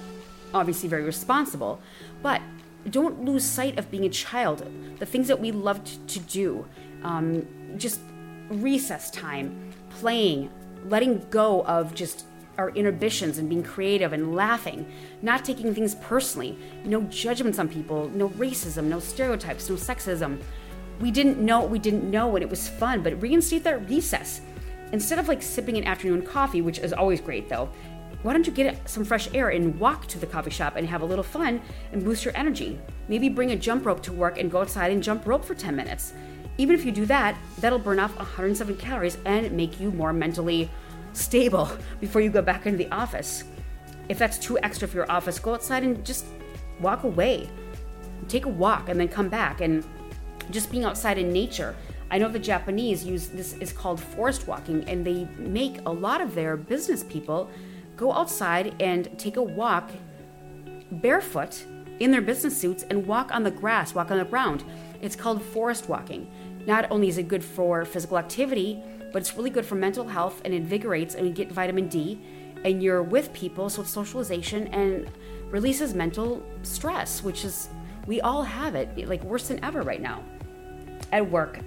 obviously 0.56 0.90
very 0.90 1.04
responsible, 1.04 1.80
but 2.24 2.42
don't 2.90 3.24
lose 3.24 3.44
sight 3.44 3.78
of 3.78 3.92
being 3.92 4.06
a 4.06 4.10
child. 4.10 4.66
The 5.00 5.06
things 5.06 5.28
that 5.28 5.40
we 5.40 5.52
loved 5.52 6.08
to 6.10 6.20
do, 6.20 6.66
um, 7.04 7.46
just 7.78 8.00
recess 8.50 9.12
time, 9.12 9.72
playing, 9.90 10.50
letting 10.86 11.26
go 11.30 11.64
of 11.66 11.94
just 11.94 12.26
our 12.58 12.70
inhibitions 12.70 13.38
and 13.38 13.50
being 13.50 13.64
creative 13.64 14.14
and 14.14 14.34
laughing, 14.34 14.86
not 15.22 15.44
taking 15.44 15.74
things 15.76 15.96
personally, 15.96 16.58
no 16.86 17.02
judgments 17.02 17.60
on 17.60 17.68
people, 17.68 18.10
no 18.10 18.30
racism, 18.30 18.86
no 18.86 19.00
stereotypes, 19.00 19.70
no 19.70 19.76
sexism. 19.76 20.42
We 21.02 21.12
didn't 21.12 21.38
know 21.38 21.60
what 21.60 21.70
we 21.70 21.80
didn't 21.80 22.10
know 22.10 22.34
and 22.36 22.44
it 22.44 22.50
was 22.50 22.70
fun, 22.70 23.04
but 23.04 23.22
reinstate 23.22 23.66
that 23.66 23.90
recess. 23.90 24.40
Instead 24.94 25.20
of 25.20 25.28
like 25.28 25.42
sipping 25.42 25.78
an 25.78 25.84
afternoon 25.84 26.22
coffee, 26.22 26.62
which 26.62 26.80
is 26.80 26.94
always 26.94 27.20
great 27.20 27.50
though, 27.50 27.70
why 28.26 28.34
don't 28.34 28.48
you 28.48 28.52
get 28.52 28.90
some 28.90 29.06
fresh 29.06 29.32
air 29.36 29.50
and 29.50 29.80
walk 29.80 30.08
to 30.08 30.18
the 30.18 30.26
coffee 30.26 30.50
shop 30.50 30.78
and 30.78 30.88
have 30.88 31.04
a 31.04 31.06
little 31.06 31.24
fun 31.24 31.62
and 31.92 32.04
boost 32.04 32.26
your 32.26 32.36
energy? 32.36 32.80
Maybe 33.08 33.30
bring 33.30 33.52
a 33.52 33.56
jump 33.56 33.86
rope 33.86 34.02
to 34.02 34.12
work 34.12 34.40
and 34.40 34.50
go 34.50 34.62
outside 34.62 34.92
and 34.92 35.04
jump 35.04 35.28
rope 35.28 35.46
for 35.46 35.54
10 35.54 35.76
minutes. 35.76 36.14
Even 36.58 36.74
if 36.74 36.84
you 36.84 36.92
do 36.92 37.06
that, 37.06 37.38
that'll 37.60 37.78
burn 37.78 38.00
off 38.00 38.18
107 38.18 38.78
calories 38.78 39.20
and 39.26 39.52
make 39.52 39.80
you 39.80 39.92
more 39.92 40.12
mentally 40.12 40.72
stable 41.14 41.70
before 42.02 42.20
you 42.20 42.32
go 42.32 42.42
back 42.42 42.66
into 42.66 42.80
the 42.80 42.90
office. 42.92 43.44
If 44.10 44.18
that's 44.18 44.40
too 44.40 44.58
extra 44.64 44.88
for 44.88 44.96
your 44.98 45.12
office, 45.12 45.38
go 45.38 45.54
outside 45.54 45.84
and 45.84 46.04
just 46.04 46.26
walk 46.82 47.04
away. 47.04 47.48
Take 48.28 48.46
a 48.46 48.50
walk 48.50 48.90
and 48.90 49.00
then 49.00 49.08
come 49.08 49.30
back 49.30 49.62
and 49.62 49.86
just 50.50 50.72
being 50.72 50.84
outside 50.84 51.20
in 51.20 51.32
nature. 51.32 51.76
I 52.10 52.18
know 52.18 52.30
the 52.30 52.40
Japanese 52.40 53.06
use 53.06 53.28
this 53.28 53.54
is 53.58 53.72
called 53.72 54.00
forest 54.02 54.48
walking 54.48 54.84
and 54.90 55.06
they 55.06 55.28
make 55.38 55.78
a 55.86 55.92
lot 55.92 56.22
of 56.22 56.34
their 56.34 56.58
business 56.58 57.04
people 57.04 57.52
go 57.96 58.12
outside 58.14 58.76
and 58.80 59.18
take 59.18 59.38
a 59.38 59.44
walk 59.44 59.92
barefoot 60.92 61.66
in 62.00 62.12
their 62.12 62.22
business 62.22 62.58
suits 62.58 62.84
and 62.90 63.08
walk 63.08 63.34
on 63.34 63.44
the 63.44 63.52
grass, 63.52 63.96
walk 63.96 64.12
on 64.12 64.18
the 64.18 64.26
ground. 64.26 64.64
It's 65.02 65.16
called 65.16 65.42
forest 65.42 65.88
walking. 65.88 66.30
Not 66.66 66.90
only 66.92 67.08
is 67.08 67.18
it 67.18 67.28
good 67.28 67.44
for 67.44 67.86
physical 67.86 68.18
activity, 68.18 68.82
but 69.14 69.22
it's 69.22 69.36
really 69.36 69.50
good 69.50 69.66
for 69.66 69.76
mental 69.76 70.08
health 70.08 70.42
and 70.44 70.54
invigorates 70.54 71.16
and 71.16 71.26
you 71.28 71.34
get 71.34 71.52
vitamin 71.52 71.88
D 71.88 72.20
and 72.64 72.82
you're 72.82 73.04
with 73.04 73.32
people, 73.32 73.70
so 73.70 73.84
it's 73.84 73.92
socialization 73.92 74.68
and 74.70 75.10
releases 75.52 75.94
mental 75.94 76.44
stress, 76.64 77.24
which 77.24 77.46
is 77.46 77.70
we 78.08 78.22
all 78.22 78.44
have 78.44 78.76
it, 78.76 79.08
like 79.08 79.24
worse 79.24 79.48
than 79.48 79.64
ever 79.64 79.84
right 79.84 80.02
now. 80.02 80.24
At 81.12 81.30
work, 81.30 81.60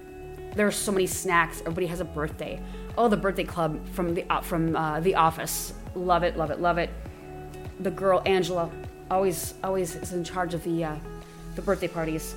there 0.55 0.67
are 0.67 0.73
so 0.73 0.91
many 0.91 1.07
snacks. 1.07 1.61
Everybody 1.61 1.87
has 1.87 2.01
a 2.01 2.05
birthday. 2.05 2.61
Oh, 2.97 3.09
the 3.09 3.17
birthday 3.17 3.45
club 3.45 3.87
from 3.91 4.15
the 4.15 4.25
uh, 4.31 4.41
from 4.41 4.75
uh, 4.75 5.01
the 5.01 5.15
office. 5.15 5.73
Love 5.99 6.23
it, 6.23 6.37
love 6.37 6.51
it, 6.51 6.61
love 6.61 6.79
it. 6.79 6.91
The 7.81 7.91
girl 7.91 8.23
Angela 8.25 8.71
always 9.11 9.55
always 9.65 9.97
is 9.97 10.13
in 10.13 10.23
charge 10.23 10.55
of 10.55 10.63
the 10.63 10.85
uh, 10.85 10.97
the 11.57 11.63
birthday 11.63 11.89
parties. 11.89 12.37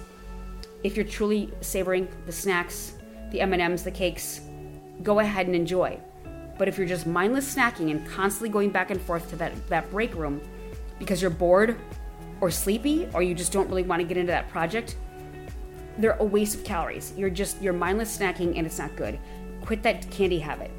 If 0.83 0.95
you're 0.95 1.05
truly 1.05 1.53
savoring 1.61 2.07
the 2.25 2.31
snacks, 2.31 2.93
the 3.29 3.39
M&Ms, 3.41 3.83
the 3.83 3.91
cakes, 3.91 4.41
go 5.03 5.19
ahead 5.19 5.45
and 5.45 5.55
enjoy. 5.55 5.99
But 6.57 6.67
if 6.67 6.77
you're 6.77 6.87
just 6.87 7.05
mindless 7.05 7.53
snacking 7.53 7.91
and 7.91 8.05
constantly 8.07 8.49
going 8.49 8.71
back 8.71 8.89
and 8.89 8.99
forth 8.99 9.29
to 9.29 9.35
that, 9.37 9.51
that 9.69 9.89
break 9.91 10.15
room 10.15 10.41
because 10.97 11.21
you're 11.21 11.29
bored 11.31 11.77
or 12.41 12.49
sleepy 12.49 13.07
or 13.13 13.21
you 13.21 13.35
just 13.35 13.51
don't 13.51 13.69
really 13.69 13.83
want 13.83 14.01
to 14.01 14.07
get 14.07 14.17
into 14.17 14.31
that 14.31 14.49
project, 14.49 14.97
they're 15.99 16.17
a 16.19 16.25
waste 16.25 16.55
of 16.55 16.63
calories. 16.63 17.13
You're 17.15 17.29
just 17.29 17.61
you're 17.61 17.73
mindless 17.73 18.17
snacking 18.17 18.57
and 18.57 18.65
it's 18.65 18.79
not 18.79 18.95
good. 18.95 19.19
Quit 19.61 19.83
that 19.83 20.09
candy 20.09 20.39
habit. 20.39 20.71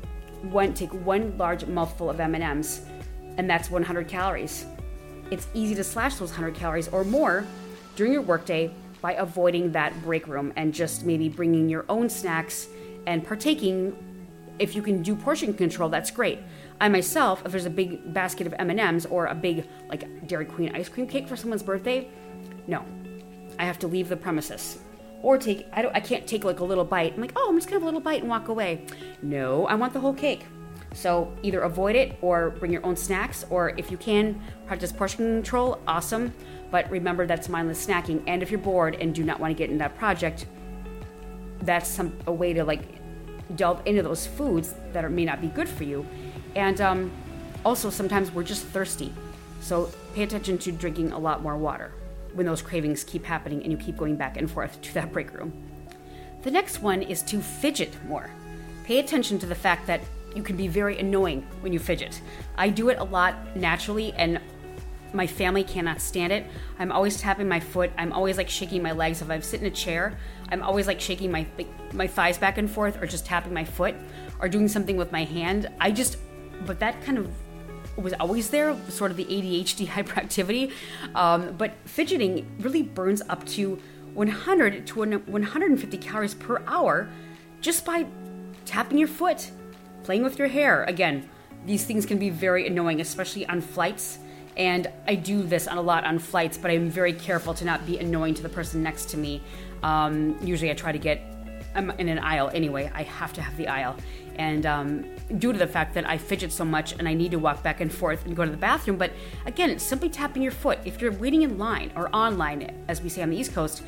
One 0.42 0.74
take 0.74 0.92
one 0.92 1.36
large 1.38 1.66
mouthful 1.66 2.10
of 2.10 2.20
M&Ms 2.20 2.82
and 3.38 3.48
that's 3.48 3.70
100 3.70 4.08
calories. 4.08 4.66
It's 5.30 5.46
easy 5.54 5.74
to 5.76 5.84
slash 5.84 6.16
those 6.16 6.30
100 6.30 6.54
calories 6.54 6.88
or 6.88 7.04
more 7.04 7.46
during 7.96 8.12
your 8.12 8.22
workday 8.22 8.74
by 9.00 9.14
avoiding 9.14 9.72
that 9.72 10.00
break 10.02 10.26
room 10.26 10.52
and 10.56 10.74
just 10.74 11.04
maybe 11.04 11.28
bringing 11.28 11.68
your 11.68 11.84
own 11.88 12.08
snacks 12.08 12.68
and 13.06 13.24
partaking. 13.24 13.96
If 14.58 14.74
you 14.74 14.82
can 14.82 15.02
do 15.02 15.16
portion 15.16 15.54
control 15.54 15.88
that's 15.88 16.10
great. 16.10 16.38
I 16.80 16.88
myself 16.88 17.42
if 17.44 17.52
there's 17.52 17.66
a 17.66 17.70
big 17.70 18.12
basket 18.12 18.46
of 18.46 18.54
m&ms 18.58 19.06
or 19.06 19.26
a 19.26 19.34
big 19.34 19.66
like 19.88 20.26
dairy 20.26 20.44
queen 20.44 20.74
ice 20.74 20.88
cream 20.88 21.06
cake 21.06 21.28
for 21.28 21.36
someone's 21.36 21.62
birthday 21.62 22.08
no. 22.66 22.84
I 23.58 23.64
have 23.64 23.78
to 23.80 23.86
leave 23.86 24.08
the 24.08 24.16
premises 24.16 24.78
or 25.22 25.38
take 25.38 25.66
i 25.72 25.80
don't 25.80 25.94
i 25.96 26.00
can't 26.00 26.26
take 26.26 26.44
like 26.44 26.60
a 26.60 26.64
little 26.64 26.84
bite. 26.84 27.14
I'm 27.14 27.20
like 27.20 27.32
oh 27.36 27.46
i'm 27.48 27.56
just 27.56 27.68
gonna 27.68 27.76
have 27.76 27.82
a 27.82 27.86
little 27.86 28.00
bite 28.00 28.20
and 28.20 28.28
walk 28.28 28.48
away. 28.48 28.84
No 29.22 29.66
i 29.66 29.74
want 29.74 29.92
the 29.92 30.00
whole 30.00 30.14
cake. 30.14 30.44
So 30.94 31.32
either 31.42 31.60
avoid 31.60 31.96
it 31.96 32.18
or 32.20 32.50
bring 32.50 32.72
your 32.72 32.84
own 32.84 32.96
snacks 32.96 33.46
or 33.48 33.70
if 33.78 33.90
you 33.90 33.96
can 33.96 34.42
practice 34.66 34.92
portion 34.92 35.18
control 35.18 35.80
awesome. 35.86 36.34
But 36.70 36.90
remember 36.90 37.26
that's 37.26 37.48
mindless 37.48 37.84
snacking. 37.84 38.22
And 38.26 38.42
if 38.42 38.50
you're 38.50 38.60
bored 38.60 38.96
and 38.96 39.14
do 39.14 39.24
not 39.24 39.40
want 39.40 39.50
to 39.50 39.54
get 39.54 39.70
in 39.70 39.78
that 39.78 39.96
project 39.96 40.46
that's 41.62 41.88
some 41.88 42.12
a 42.26 42.32
way 42.32 42.52
to 42.52 42.64
like 42.64 42.82
delve 43.54 43.82
into 43.86 44.02
those 44.02 44.26
foods 44.26 44.74
that 44.92 45.04
are, 45.04 45.10
may 45.10 45.24
not 45.24 45.40
be 45.40 45.48
good 45.48 45.68
for 45.68 45.84
you. 45.84 46.06
And 46.56 46.80
um, 46.80 47.10
also 47.64 47.88
sometimes 47.88 48.32
we're 48.32 48.42
just 48.42 48.64
thirsty. 48.66 49.12
So 49.60 49.90
pay 50.14 50.24
attention 50.24 50.58
to 50.58 50.72
drinking 50.72 51.12
a 51.12 51.18
lot 51.18 51.42
more 51.42 51.56
water 51.56 51.92
when 52.34 52.46
those 52.46 52.62
cravings 52.62 53.04
keep 53.04 53.24
happening 53.24 53.62
and 53.62 53.72
you 53.72 53.78
keep 53.78 53.96
going 53.96 54.16
back 54.16 54.36
and 54.36 54.50
forth 54.50 54.80
to 54.82 54.94
that 54.94 55.12
break 55.12 55.32
room 55.32 55.52
the 56.42 56.50
next 56.50 56.80
one 56.80 57.02
is 57.02 57.22
to 57.22 57.40
fidget 57.40 57.96
more 58.06 58.30
pay 58.84 58.98
attention 58.98 59.38
to 59.38 59.46
the 59.46 59.54
fact 59.54 59.86
that 59.86 60.00
you 60.34 60.42
can 60.42 60.56
be 60.56 60.66
very 60.66 60.98
annoying 60.98 61.46
when 61.60 61.72
you 61.72 61.78
fidget 61.78 62.20
i 62.56 62.68
do 62.68 62.88
it 62.88 62.98
a 62.98 63.04
lot 63.04 63.56
naturally 63.56 64.12
and 64.14 64.40
my 65.14 65.26
family 65.26 65.64
cannot 65.64 66.00
stand 66.00 66.32
it. 66.32 66.46
I'm 66.78 66.92
always 66.92 67.20
tapping 67.20 67.48
my 67.48 67.60
foot. 67.60 67.90
I'm 67.98 68.12
always 68.12 68.36
like 68.36 68.48
shaking 68.48 68.82
my 68.82 68.92
legs. 68.92 69.22
If 69.22 69.30
I 69.30 69.38
sit 69.40 69.60
in 69.60 69.66
a 69.66 69.70
chair, 69.70 70.18
I'm 70.50 70.62
always 70.62 70.86
like 70.86 71.00
shaking 71.00 71.30
my 71.30 71.46
like, 71.58 71.68
my 71.92 72.06
thighs 72.06 72.38
back 72.38 72.58
and 72.58 72.70
forth, 72.70 73.00
or 73.00 73.06
just 73.06 73.26
tapping 73.26 73.52
my 73.52 73.64
foot, 73.64 73.94
or 74.40 74.48
doing 74.48 74.68
something 74.68 74.96
with 74.96 75.12
my 75.12 75.24
hand. 75.24 75.68
I 75.80 75.90
just, 75.92 76.18
but 76.66 76.78
that 76.80 77.02
kind 77.02 77.18
of 77.18 77.30
was 77.96 78.12
always 78.14 78.50
there, 78.50 78.76
sort 78.88 79.10
of 79.10 79.16
the 79.16 79.24
ADHD 79.24 79.86
hyperactivity. 79.96 80.72
Um, 81.14 81.54
but 81.56 81.74
fidgeting 81.84 82.46
really 82.60 82.82
burns 82.82 83.22
up 83.28 83.44
to 83.48 83.78
100 84.14 84.86
to 84.86 85.00
150 85.00 85.98
calories 85.98 86.34
per 86.34 86.62
hour 86.66 87.08
just 87.60 87.84
by 87.84 88.06
tapping 88.64 88.98
your 88.98 89.08
foot, 89.08 89.50
playing 90.04 90.22
with 90.22 90.38
your 90.38 90.48
hair. 90.48 90.84
Again, 90.84 91.28
these 91.64 91.84
things 91.84 92.04
can 92.04 92.18
be 92.18 92.28
very 92.28 92.66
annoying, 92.66 93.00
especially 93.00 93.46
on 93.46 93.60
flights 93.60 94.18
and 94.56 94.90
I 95.06 95.14
do 95.14 95.42
this 95.42 95.66
on 95.66 95.78
a 95.78 95.82
lot 95.82 96.04
on 96.04 96.18
flights, 96.18 96.58
but 96.58 96.70
I'm 96.70 96.90
very 96.90 97.12
careful 97.12 97.54
to 97.54 97.64
not 97.64 97.86
be 97.86 97.98
annoying 97.98 98.34
to 98.34 98.42
the 98.42 98.48
person 98.48 98.82
next 98.82 99.08
to 99.10 99.16
me. 99.16 99.42
Um, 99.82 100.38
usually, 100.42 100.70
I 100.70 100.74
try 100.74 100.92
to 100.92 100.98
get. 100.98 101.22
I'm 101.74 101.90
in 101.92 102.08
an 102.08 102.18
aisle 102.18 102.50
anyway. 102.52 102.90
I 102.94 103.02
have 103.04 103.32
to 103.34 103.40
have 103.40 103.56
the 103.56 103.68
aisle, 103.68 103.96
and 104.36 104.66
um, 104.66 105.04
due 105.38 105.52
to 105.52 105.58
the 105.58 105.66
fact 105.66 105.94
that 105.94 106.08
I 106.08 106.18
fidget 106.18 106.52
so 106.52 106.64
much 106.64 106.92
and 106.92 107.08
I 107.08 107.14
need 107.14 107.30
to 107.32 107.38
walk 107.38 107.62
back 107.62 107.80
and 107.80 107.92
forth 107.92 108.26
and 108.26 108.36
go 108.36 108.44
to 108.44 108.50
the 108.50 108.56
bathroom. 108.56 108.96
But 108.96 109.12
again, 109.46 109.70
it's 109.70 109.84
simply 109.84 110.08
tapping 110.08 110.42
your 110.42 110.52
foot. 110.52 110.78
If 110.84 111.00
you're 111.00 111.12
waiting 111.12 111.42
in 111.42 111.58
line 111.58 111.92
or 111.96 112.14
online, 112.14 112.84
as 112.88 113.02
we 113.02 113.08
say 113.08 113.22
on 113.22 113.30
the 113.30 113.36
East 113.36 113.54
Coast, 113.54 113.82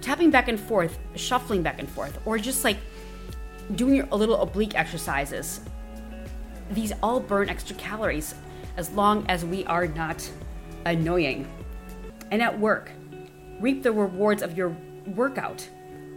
tapping 0.00 0.30
back 0.30 0.48
and 0.48 0.58
forth, 0.58 0.98
shuffling 1.14 1.62
back 1.62 1.78
and 1.78 1.88
forth, 1.88 2.18
or 2.24 2.38
just 2.38 2.64
like 2.64 2.78
doing 3.74 3.96
your 3.96 4.06
little 4.06 4.40
oblique 4.40 4.78
exercises. 4.78 5.60
These 6.70 6.92
all 7.02 7.20
burn 7.20 7.48
extra 7.48 7.76
calories 7.76 8.34
as 8.76 8.90
long 8.90 9.26
as 9.28 9.44
we 9.44 9.64
are 9.64 9.86
not 9.86 10.28
annoying. 10.84 11.48
And 12.30 12.42
at 12.42 12.58
work, 12.58 12.90
reap 13.60 13.82
the 13.82 13.92
rewards 13.92 14.42
of 14.42 14.56
your 14.56 14.76
workout. 15.06 15.68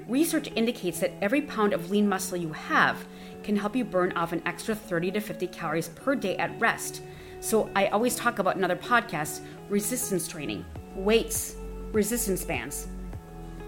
Research 0.10 0.50
indicates 0.56 1.00
that 1.02 1.14
every 1.22 1.40
pound 1.40 1.72
of 1.72 1.92
lean 1.92 2.10
muscle 2.10 2.36
you 2.36 2.52
have 2.52 3.06
can 3.44 3.56
help 3.56 3.76
you 3.76 3.86
burn 3.86 4.12
off 4.14 4.32
an 4.32 4.42
extra 4.44 4.74
30 4.74 5.12
to 5.12 5.22
50 5.22 5.46
calories 5.48 5.90
per 5.90 6.16
day 6.16 6.36
at 6.38 6.60
rest. 6.60 7.04
So 7.42 7.70
I 7.76 7.88
always 7.88 8.16
talk 8.16 8.40
about 8.40 8.58
in 8.58 8.64
other 8.64 8.76
podcasts 8.76 9.42
resistance 9.70 10.28
training, 10.28 10.66
weights, 10.96 11.58
resistance 11.92 12.44
bands. 12.44 12.88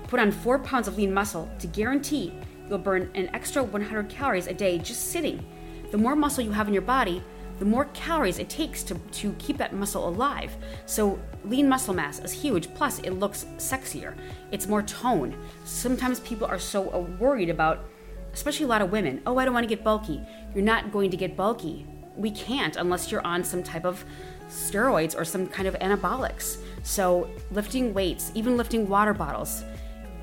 Put 0.08 0.20
on 0.20 0.32
four 0.32 0.58
pounds 0.58 0.88
of 0.88 0.98
lean 0.98 1.14
muscle 1.14 1.48
to 1.60 1.68
guarantee 1.68 2.34
you'll 2.68 2.80
burn 2.80 3.12
an 3.14 3.30
extra 3.36 3.62
100 3.62 4.10
calories 4.10 4.48
a 4.48 4.54
day 4.54 4.80
just 4.80 5.12
sitting. 5.12 5.46
The 5.92 5.98
more 6.00 6.16
muscle 6.16 6.44
you 6.44 6.52
have 6.52 6.68
in 6.68 6.74
your 6.74 6.82
body, 6.82 7.24
the 7.62 7.66
more 7.68 7.86
calories 7.94 8.40
it 8.40 8.50
takes 8.50 8.82
to, 8.82 8.96
to 9.12 9.34
keep 9.34 9.56
that 9.60 9.72
muscle 9.72 10.10
alive. 10.10 10.52
So, 10.88 11.20
lean 11.46 11.70
muscle 11.70 11.94
mass 11.94 12.18
is 12.18 12.32
huge, 12.32 12.74
plus, 12.74 12.98
it 13.02 13.12
looks 13.12 13.46
sexier, 13.58 14.18
it's 14.52 14.66
more 14.66 14.82
tone. 14.82 15.38
Sometimes 15.64 16.22
people 16.22 16.48
are 16.48 16.58
so 16.58 17.08
worried 17.20 17.52
about, 17.52 17.86
especially 18.34 18.66
a 18.66 18.68
lot 18.68 18.82
of 18.82 18.92
women, 18.92 19.22
oh, 19.28 19.38
I 19.38 19.46
don't 19.46 19.54
want 19.54 19.64
to 19.64 19.76
get 19.76 19.84
bulky. 19.84 20.24
You're 20.56 20.64
not 20.64 20.92
going 20.92 21.12
to 21.12 21.18
get 21.18 21.38
bulky 21.38 21.86
we 22.18 22.32
can't 22.32 22.78
unless 22.78 23.12
you're 23.12 23.26
on 23.26 23.44
some 23.44 23.62
type 23.62 23.86
of 23.86 24.04
steroids 24.50 25.16
or 25.16 25.24
some 25.24 25.46
kind 25.46 25.68
of 25.68 25.76
anabolics. 25.76 26.58
So, 26.82 27.30
lifting 27.52 27.94
weights, 27.94 28.32
even 28.34 28.58
lifting 28.58 28.90
water 28.90 29.14
bottles, 29.14 29.64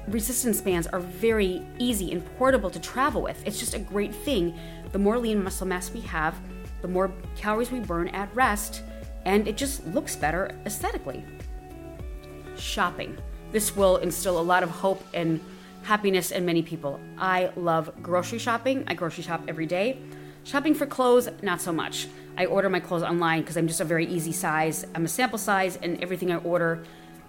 resistance 0.09 0.61
bands 0.61 0.88
are 0.88 0.98
very 0.98 1.64
easy 1.79 2.11
and 2.11 2.27
portable 2.37 2.68
to 2.70 2.81
travel 2.81 3.22
with. 3.22 3.40
It's 3.46 3.61
just 3.61 3.74
a 3.74 3.79
great 3.79 4.12
thing. 4.12 4.59
The 4.90 4.98
more 4.98 5.18
lean 5.18 5.44
muscle 5.44 5.68
mass 5.68 5.92
we 5.92 6.01
have, 6.01 6.35
the 6.83 6.88
more 6.88 7.12
calories 7.37 7.71
we 7.71 7.81
burn 7.81 8.09
at 8.09 8.35
rest, 8.35 8.83
and 9.25 9.47
it 9.49 9.57
just 9.57 9.87
looks 9.87 10.17
better 10.17 10.57
aesthetically. 10.64 11.25
Shopping. 12.57 13.17
This 13.53 13.75
will 13.77 13.97
instill 13.99 14.38
a 14.38 14.43
lot 14.43 14.62
of 14.62 14.71
hope 14.71 15.05
and 15.14 15.41
happiness 15.83 16.31
in 16.31 16.45
many 16.45 16.62
people. 16.62 17.01
I 17.17 17.51
love 17.57 17.91
grocery 18.03 18.38
shopping. 18.38 18.85
I 18.87 18.95
grocery 18.95 19.25
shop 19.25 19.43
every 19.49 19.67
day. 19.67 19.99
Shopping 20.45 20.75
for 20.75 20.87
clothes, 20.87 21.29
not 21.43 21.61
so 21.61 21.73
much. 21.73 22.09
I 22.37 22.47
order 22.47 22.69
my 22.69 22.81
clothes 22.81 23.03
online 23.03 23.41
because 23.41 23.57
I'm 23.57 23.67
just 23.67 23.81
a 23.81 23.85
very 23.85 24.07
easy 24.07 24.33
size. 24.33 24.87
I'm 24.95 25.05
a 25.05 25.09
sample 25.09 25.38
size, 25.38 25.77
and 25.77 26.03
everything 26.03 26.31
I 26.31 26.37
order 26.37 26.85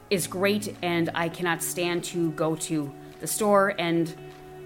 is 0.09 0.27
great. 0.27 0.75
And 0.81 1.09
I 1.13 1.29
cannot 1.29 1.63
stand 1.63 2.03
to 2.05 2.31
go 2.31 2.55
to 2.55 2.91
the 3.19 3.27
store 3.27 3.75
and 3.77 4.13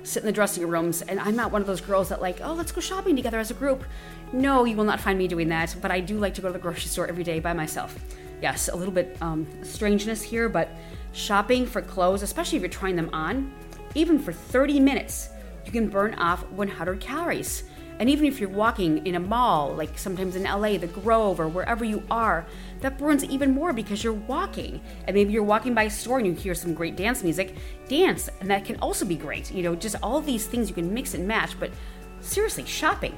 sit 0.04 0.24
in 0.24 0.28
the 0.28 0.34
dressing 0.34 0.68
rooms. 0.68 1.02
And 1.02 1.20
I'm 1.20 1.36
not 1.36 1.52
one 1.52 1.62
of 1.62 1.68
those 1.68 1.82
girls 1.82 2.10
that, 2.10 2.22
like, 2.22 2.40
oh, 2.42 2.54
let's 2.54 2.72
go 2.72 2.82
shopping 2.82 3.16
together 3.16 3.40
as 3.40 3.52
a 3.52 3.54
group. 3.54 3.84
No, 4.32 4.66
you 4.66 4.76
will 4.76 4.84
not 4.84 5.00
find 5.00 5.18
me 5.18 5.28
doing 5.28 5.50
that. 5.50 5.76
But 5.82 5.92
I 5.92 6.00
do 6.00 6.18
like 6.18 6.34
to 6.36 6.42
go 6.42 6.50
to 6.50 6.54
the 6.54 6.60
grocery 6.60 6.90
store 6.90 7.08
every 7.08 7.24
day 7.24 7.40
by 7.40 7.54
myself. 7.54 7.98
Yes, 8.42 8.68
a 8.68 8.76
little 8.76 8.94
bit 8.94 9.18
um, 9.22 9.48
strangeness 9.64 10.22
here, 10.22 10.50
but 10.50 10.70
shopping 11.14 11.66
for 11.66 11.82
clothes, 11.82 12.24
especially 12.24 12.58
if 12.58 12.62
you're 12.62 12.70
trying 12.70 12.96
them 12.96 13.10
on, 13.14 13.54
even 13.96 14.20
for 14.20 14.34
30 14.34 14.80
minutes, 14.80 15.30
you 15.66 15.72
can 15.72 15.88
burn 15.88 16.14
off 16.16 16.44
100 16.52 17.00
calories. 17.00 17.64
And 18.00 18.10
even 18.10 18.26
if 18.26 18.40
you're 18.40 18.50
walking 18.50 19.06
in 19.06 19.16
a 19.16 19.20
mall, 19.20 19.74
like 19.76 19.98
sometimes 19.98 20.36
in 20.36 20.44
LA, 20.44 20.78
the 20.78 20.88
Grove, 20.88 21.40
or 21.40 21.48
wherever 21.48 21.86
you 21.86 22.04
are, 22.10 22.46
that 22.84 22.98
burns 22.98 23.24
even 23.24 23.52
more 23.52 23.72
because 23.72 24.04
you're 24.04 24.14
walking. 24.14 24.82
And 25.08 25.16
maybe 25.16 25.32
you're 25.32 25.42
walking 25.42 25.74
by 25.74 25.84
a 25.84 25.90
store 25.90 26.18
and 26.20 26.28
you 26.28 26.34
hear 26.34 26.54
some 26.54 26.74
great 26.74 26.98
dance 26.98 27.24
music, 27.24 27.56
dance, 27.88 28.30
and 28.42 28.52
that 28.52 28.66
can 28.66 28.76
also 28.80 29.06
be 29.06 29.16
great. 29.16 29.52
You 29.52 29.64
know, 29.64 29.74
just 29.74 29.96
all 30.04 30.20
these 30.20 30.46
things 30.46 30.68
you 30.68 30.76
can 30.76 30.94
mix 30.94 31.14
and 31.14 31.26
match. 31.26 31.58
But 31.58 31.72
seriously, 32.20 32.66
shopping, 32.66 33.18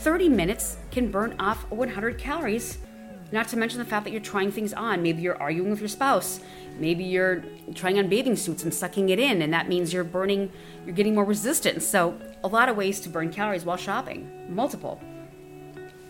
30 0.00 0.28
minutes 0.28 0.76
can 0.90 1.10
burn 1.10 1.36
off 1.38 1.70
100 1.70 2.18
calories. 2.18 2.78
Not 3.30 3.46
to 3.48 3.56
mention 3.56 3.78
the 3.78 3.84
fact 3.84 4.04
that 4.04 4.10
you're 4.10 4.20
trying 4.20 4.50
things 4.50 4.72
on. 4.72 5.02
Maybe 5.02 5.22
you're 5.22 5.40
arguing 5.40 5.70
with 5.70 5.80
your 5.80 5.88
spouse. 5.88 6.40
Maybe 6.78 7.04
you're 7.04 7.44
trying 7.74 8.00
on 8.00 8.08
bathing 8.08 8.36
suits 8.36 8.64
and 8.64 8.74
sucking 8.74 9.08
it 9.10 9.20
in, 9.20 9.40
and 9.40 9.52
that 9.52 9.68
means 9.68 9.92
you're 9.92 10.04
burning, 10.04 10.52
you're 10.84 10.94
getting 10.94 11.14
more 11.14 11.24
resistance. 11.24 11.86
So, 11.86 12.18
a 12.44 12.48
lot 12.48 12.68
of 12.68 12.76
ways 12.76 13.00
to 13.00 13.08
burn 13.08 13.32
calories 13.32 13.64
while 13.64 13.76
shopping. 13.76 14.30
Multiple. 14.48 15.00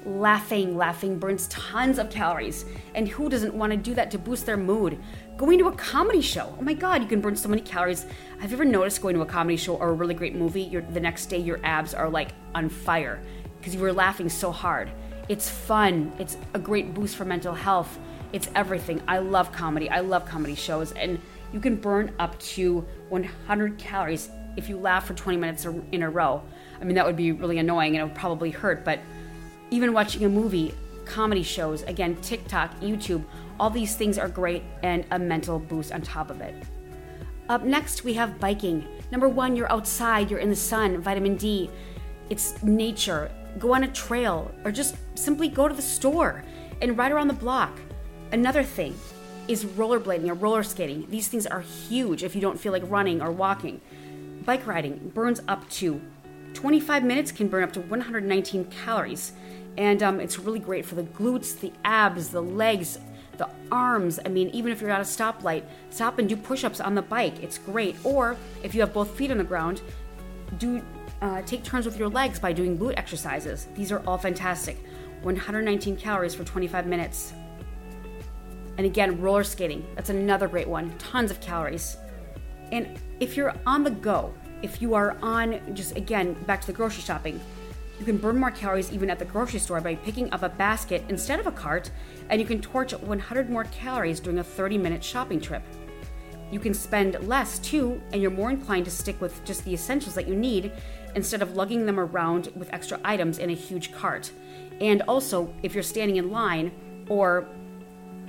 Laughing, 0.06 0.76
laughing 0.76 1.18
burns 1.18 1.48
tons 1.48 1.98
of 1.98 2.10
calories. 2.10 2.64
And 2.94 3.08
who 3.08 3.28
doesn't 3.28 3.52
want 3.52 3.72
to 3.72 3.76
do 3.76 3.92
that 3.94 4.08
to 4.12 4.18
boost 4.18 4.46
their 4.46 4.56
mood? 4.56 4.98
Going 5.36 5.58
to 5.58 5.66
a 5.66 5.72
comedy 5.72 6.20
show. 6.20 6.54
Oh 6.56 6.62
my 6.62 6.74
god, 6.74 7.02
you 7.02 7.08
can 7.08 7.20
burn 7.20 7.34
so 7.34 7.48
many 7.48 7.60
calories. 7.60 8.06
Have 8.38 8.52
you 8.52 8.56
ever 8.56 8.64
noticed 8.64 9.02
going 9.02 9.16
to 9.16 9.22
a 9.22 9.26
comedy 9.26 9.56
show 9.56 9.74
or 9.74 9.88
a 9.88 9.92
really 9.92 10.14
great 10.14 10.36
movie, 10.36 10.80
the 10.92 11.00
next 11.00 11.26
day 11.26 11.38
your 11.38 11.58
abs 11.64 11.92
are 11.92 12.08
like 12.08 12.28
on 12.54 12.68
fire 12.68 13.20
because 13.58 13.74
you 13.74 13.80
were 13.80 13.92
laughing 13.92 14.28
so 14.28 14.52
hard? 14.52 14.92
It's 15.28 15.50
fun. 15.50 16.12
It's 16.20 16.36
a 16.54 16.58
great 16.60 16.94
boost 16.94 17.16
for 17.16 17.24
mental 17.24 17.52
health. 17.52 17.98
It's 18.32 18.48
everything. 18.54 19.02
I 19.08 19.18
love 19.18 19.50
comedy. 19.50 19.90
I 19.90 20.00
love 20.00 20.24
comedy 20.24 20.54
shows. 20.54 20.92
And 20.92 21.20
you 21.52 21.58
can 21.58 21.74
burn 21.74 22.14
up 22.20 22.38
to 22.40 22.86
100 23.08 23.76
calories 23.76 24.30
if 24.56 24.68
you 24.68 24.78
laugh 24.78 25.04
for 25.06 25.14
20 25.14 25.36
minutes 25.36 25.66
in 25.90 26.02
a 26.04 26.10
row. 26.10 26.42
I 26.80 26.84
mean, 26.84 26.94
that 26.94 27.04
would 27.04 27.16
be 27.16 27.32
really 27.32 27.58
annoying 27.58 27.96
and 27.96 28.02
it 28.02 28.04
would 28.04 28.18
probably 28.18 28.52
hurt. 28.52 28.84
But 28.84 29.00
even 29.70 29.92
watching 29.92 30.24
a 30.24 30.28
movie, 30.28 30.74
comedy 31.04 31.42
shows, 31.42 31.82
again, 31.82 32.16
TikTok, 32.16 32.80
YouTube, 32.80 33.24
all 33.58 33.70
these 33.70 33.96
things 33.96 34.18
are 34.18 34.28
great 34.28 34.62
and 34.82 35.04
a 35.10 35.18
mental 35.18 35.58
boost 35.58 35.92
on 35.92 36.02
top 36.02 36.30
of 36.30 36.40
it. 36.40 36.54
Up 37.48 37.62
next, 37.62 38.04
we 38.04 38.14
have 38.14 38.40
biking. 38.40 38.86
Number 39.10 39.28
one, 39.28 39.56
you're 39.56 39.70
outside, 39.72 40.30
you're 40.30 40.40
in 40.40 40.50
the 40.50 40.56
sun, 40.56 41.00
vitamin 41.00 41.36
D. 41.36 41.70
It's 42.28 42.60
nature. 42.62 43.30
Go 43.58 43.74
on 43.74 43.84
a 43.84 43.88
trail 43.92 44.50
or 44.64 44.72
just 44.72 44.96
simply 45.14 45.48
go 45.48 45.68
to 45.68 45.74
the 45.74 45.82
store 45.82 46.42
and 46.82 46.98
ride 46.98 47.12
around 47.12 47.28
the 47.28 47.34
block. 47.34 47.78
Another 48.32 48.62
thing 48.62 48.94
is 49.48 49.64
rollerblading 49.64 50.28
or 50.28 50.34
roller 50.34 50.64
skating. 50.64 51.06
These 51.08 51.28
things 51.28 51.46
are 51.46 51.60
huge 51.60 52.24
if 52.24 52.34
you 52.34 52.40
don't 52.40 52.58
feel 52.58 52.72
like 52.72 52.82
running 52.90 53.22
or 53.22 53.30
walking. 53.30 53.80
Bike 54.44 54.66
riding 54.66 55.12
burns 55.14 55.40
up 55.46 55.68
to 55.70 56.00
25 56.52 57.04
minutes, 57.04 57.30
can 57.30 57.48
burn 57.48 57.62
up 57.62 57.72
to 57.74 57.80
119 57.80 58.64
calories. 58.64 59.32
And 59.76 60.02
um, 60.02 60.20
it's 60.20 60.38
really 60.38 60.58
great 60.58 60.86
for 60.86 60.94
the 60.94 61.02
glutes, 61.02 61.58
the 61.58 61.72
abs, 61.84 62.30
the 62.30 62.40
legs, 62.40 62.98
the 63.36 63.48
arms. 63.70 64.18
I 64.24 64.28
mean, 64.28 64.48
even 64.50 64.72
if 64.72 64.80
you're 64.80 64.90
at 64.90 65.00
a 65.00 65.04
stoplight, 65.04 65.64
stop 65.90 66.18
and 66.18 66.28
do 66.28 66.36
push 66.36 66.64
ups 66.64 66.80
on 66.80 66.94
the 66.94 67.02
bike. 67.02 67.42
It's 67.42 67.58
great. 67.58 67.96
Or 68.04 68.36
if 68.62 68.74
you 68.74 68.80
have 68.80 68.92
both 68.92 69.10
feet 69.16 69.30
on 69.30 69.38
the 69.38 69.44
ground, 69.44 69.82
do 70.58 70.82
uh, 71.22 71.42
take 71.42 71.62
turns 71.62 71.86
with 71.86 71.98
your 71.98 72.08
legs 72.08 72.38
by 72.38 72.52
doing 72.52 72.78
glute 72.78 72.94
exercises. 72.96 73.68
These 73.74 73.92
are 73.92 74.02
all 74.06 74.18
fantastic. 74.18 74.78
119 75.22 75.96
calories 75.96 76.34
for 76.34 76.44
25 76.44 76.86
minutes. 76.86 77.32
And 78.78 78.86
again, 78.86 79.20
roller 79.20 79.44
skating. 79.44 79.86
That's 79.94 80.10
another 80.10 80.48
great 80.48 80.68
one. 80.68 80.96
Tons 80.98 81.30
of 81.30 81.40
calories. 81.40 81.96
And 82.72 82.98
if 83.20 83.36
you're 83.36 83.54
on 83.66 83.84
the 83.84 83.90
go, 83.90 84.34
if 84.62 84.82
you 84.82 84.94
are 84.94 85.16
on, 85.22 85.60
just 85.74 85.96
again, 85.96 86.34
back 86.44 86.60
to 86.62 86.66
the 86.66 86.72
grocery 86.72 87.02
shopping, 87.02 87.40
you 87.98 88.04
can 88.04 88.18
burn 88.18 88.38
more 88.38 88.50
calories 88.50 88.92
even 88.92 89.08
at 89.10 89.18
the 89.18 89.24
grocery 89.24 89.60
store 89.60 89.80
by 89.80 89.94
picking 89.94 90.30
up 90.32 90.42
a 90.42 90.48
basket 90.48 91.02
instead 91.08 91.40
of 91.40 91.46
a 91.46 91.52
cart, 91.52 91.90
and 92.28 92.40
you 92.40 92.46
can 92.46 92.60
torch 92.60 92.92
100 92.92 93.50
more 93.50 93.64
calories 93.64 94.20
during 94.20 94.38
a 94.38 94.44
30 94.44 94.78
minute 94.78 95.02
shopping 95.02 95.40
trip. 95.40 95.62
You 96.50 96.60
can 96.60 96.74
spend 96.74 97.18
less 97.26 97.58
too, 97.58 98.00
and 98.12 98.22
you're 98.22 98.30
more 98.30 98.50
inclined 98.50 98.84
to 98.84 98.90
stick 98.90 99.20
with 99.20 99.44
just 99.44 99.64
the 99.64 99.74
essentials 99.74 100.14
that 100.14 100.28
you 100.28 100.36
need 100.36 100.72
instead 101.14 101.42
of 101.42 101.56
lugging 101.56 101.86
them 101.86 101.98
around 101.98 102.52
with 102.54 102.72
extra 102.72 103.00
items 103.04 103.38
in 103.38 103.50
a 103.50 103.54
huge 103.54 103.92
cart. 103.92 104.30
And 104.80 105.02
also, 105.02 105.52
if 105.62 105.74
you're 105.74 105.82
standing 105.82 106.16
in 106.16 106.30
line 106.30 106.72
or 107.08 107.48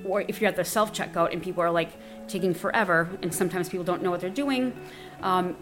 or 0.05 0.21
if 0.27 0.39
you're 0.39 0.47
at 0.47 0.55
the 0.55 0.63
self 0.63 0.93
checkout 0.93 1.33
and 1.33 1.41
people 1.43 1.61
are 1.61 1.71
like 1.71 1.89
taking 2.27 2.53
forever, 2.53 3.09
and 3.21 3.33
sometimes 3.33 3.69
people 3.69 3.83
don't 3.83 4.01
know 4.01 4.11
what 4.11 4.21
they're 4.21 4.29
doing, 4.29 4.73
um, 5.21 5.55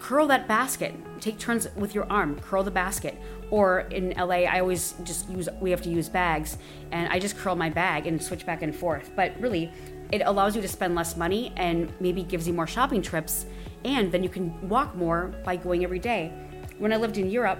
curl 0.00 0.26
that 0.26 0.48
basket. 0.48 0.94
Take 1.20 1.38
turns 1.38 1.68
with 1.76 1.94
your 1.94 2.10
arm, 2.10 2.40
curl 2.40 2.62
the 2.62 2.70
basket. 2.70 3.16
Or 3.50 3.80
in 3.90 4.10
LA, 4.16 4.46
I 4.46 4.60
always 4.60 4.94
just 5.02 5.28
use, 5.28 5.48
we 5.60 5.70
have 5.70 5.82
to 5.82 5.90
use 5.90 6.08
bags, 6.08 6.56
and 6.92 7.08
I 7.08 7.18
just 7.18 7.36
curl 7.36 7.56
my 7.56 7.68
bag 7.68 8.06
and 8.06 8.22
switch 8.22 8.46
back 8.46 8.62
and 8.62 8.74
forth. 8.74 9.10
But 9.16 9.32
really, 9.40 9.72
it 10.12 10.22
allows 10.24 10.54
you 10.56 10.62
to 10.62 10.68
spend 10.68 10.94
less 10.94 11.16
money 11.16 11.52
and 11.56 11.92
maybe 12.00 12.22
gives 12.22 12.46
you 12.46 12.54
more 12.54 12.66
shopping 12.66 13.02
trips, 13.02 13.46
and 13.84 14.12
then 14.12 14.22
you 14.22 14.28
can 14.28 14.68
walk 14.68 14.94
more 14.94 15.34
by 15.44 15.56
going 15.56 15.84
every 15.84 15.98
day. 15.98 16.32
When 16.78 16.92
I 16.92 16.96
lived 16.96 17.18
in 17.18 17.30
Europe, 17.30 17.58